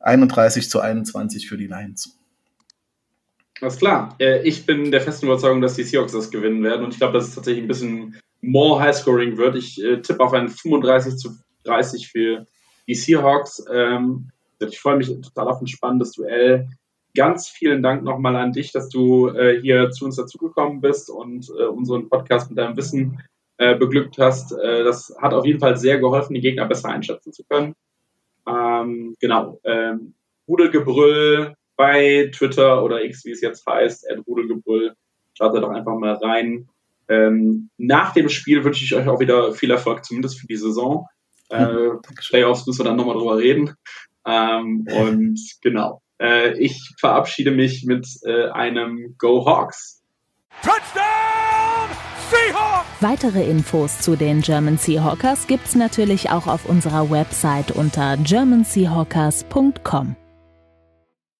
31 0.00 0.70
zu 0.70 0.80
21 0.80 1.46
für 1.46 1.58
die 1.58 1.66
Lions. 1.66 2.18
Alles 3.60 3.76
klar. 3.76 4.16
Äh, 4.18 4.42
ich 4.48 4.64
bin 4.64 4.90
der 4.90 5.02
festen 5.02 5.26
Überzeugung, 5.26 5.60
dass 5.60 5.74
die 5.74 5.82
Seahawks 5.82 6.12
das 6.12 6.30
gewinnen 6.30 6.62
werden 6.62 6.86
und 6.86 6.94
ich 6.94 6.98
glaube, 6.98 7.12
dass 7.12 7.28
es 7.28 7.34
tatsächlich 7.34 7.64
ein 7.64 7.68
bisschen 7.68 8.16
more 8.40 8.80
Highscoring 8.80 9.36
wird. 9.36 9.56
Ich 9.56 9.82
äh, 9.84 10.00
tippe 10.00 10.24
auf 10.24 10.32
ein 10.32 10.48
35 10.48 11.16
zu 11.16 11.36
30 11.64 12.08
für 12.08 12.46
die 12.88 12.94
Seahawks. 12.94 13.62
Ähm, 13.70 14.30
ich 14.58 14.80
freue 14.80 14.96
mich 14.96 15.08
total 15.08 15.48
auf 15.48 15.60
ein 15.60 15.66
spannendes 15.66 16.12
Duell. 16.12 16.68
Ganz 17.14 17.48
vielen 17.48 17.82
Dank 17.82 18.04
nochmal 18.04 18.36
an 18.36 18.52
dich, 18.52 18.72
dass 18.72 18.88
du 18.88 19.28
äh, 19.28 19.60
hier 19.60 19.90
zu 19.90 20.04
uns 20.04 20.16
dazugekommen 20.16 20.80
bist 20.80 21.10
und 21.10 21.48
äh, 21.58 21.64
unseren 21.64 22.08
Podcast 22.08 22.50
mit 22.50 22.58
deinem 22.58 22.76
Wissen 22.76 23.20
äh, 23.58 23.76
beglückt 23.76 24.18
hast. 24.18 24.52
Äh, 24.52 24.84
das 24.84 25.14
hat 25.20 25.34
auf 25.34 25.44
jeden 25.44 25.60
Fall 25.60 25.76
sehr 25.76 25.98
geholfen, 25.98 26.34
die 26.34 26.40
Gegner 26.40 26.66
besser 26.66 26.88
einschätzen 26.88 27.32
zu 27.32 27.42
können. 27.44 27.74
Ähm, 28.46 29.16
genau. 29.20 29.58
Ähm, 29.64 30.14
Rudelgebrüll, 30.48 31.54
bei 31.76 32.30
Twitter 32.34 32.84
oder 32.84 33.02
X, 33.04 33.24
wie 33.24 33.30
es 33.30 33.40
jetzt 33.40 33.66
heißt, 33.66 34.06
Rudelgebrüll. 34.26 34.94
Schaut 35.34 35.54
da 35.54 35.60
doch 35.60 35.70
einfach 35.70 35.96
mal 35.96 36.14
rein. 36.14 36.68
Ähm, 37.08 37.70
nach 37.76 38.12
dem 38.12 38.28
Spiel 38.28 38.62
wünsche 38.62 38.84
ich 38.84 38.94
euch 38.94 39.08
auch 39.08 39.18
wieder 39.18 39.52
viel 39.52 39.70
Erfolg, 39.70 40.04
zumindest 40.04 40.38
für 40.38 40.46
die 40.46 40.56
Saison. 40.56 41.06
Äh, 41.48 41.90
Playoffs 42.28 42.66
müssen 42.66 42.80
wir 42.80 42.84
dann 42.84 42.96
nochmal 42.96 43.16
drüber 43.16 43.38
reden. 43.38 43.74
Ähm, 44.24 44.86
und 44.94 45.40
genau. 45.60 46.02
Äh, 46.20 46.58
ich 46.58 46.94
verabschiede 46.98 47.50
mich 47.50 47.84
mit 47.84 48.06
äh, 48.24 48.50
einem 48.50 49.16
Go 49.18 49.46
Hawks. 49.46 50.02
Touchdown! 50.62 51.88
Seahawks! 52.30 52.86
Weitere 53.00 53.44
Infos 53.48 54.00
zu 54.00 54.14
den 54.16 54.42
German 54.42 54.76
Seahawkers 54.76 55.46
gibt's 55.46 55.74
natürlich 55.74 56.30
auch 56.30 56.46
auf 56.46 56.66
unserer 56.66 57.10
Website 57.10 57.70
unter 57.70 58.16
germanseahawkers.com. 58.18 60.16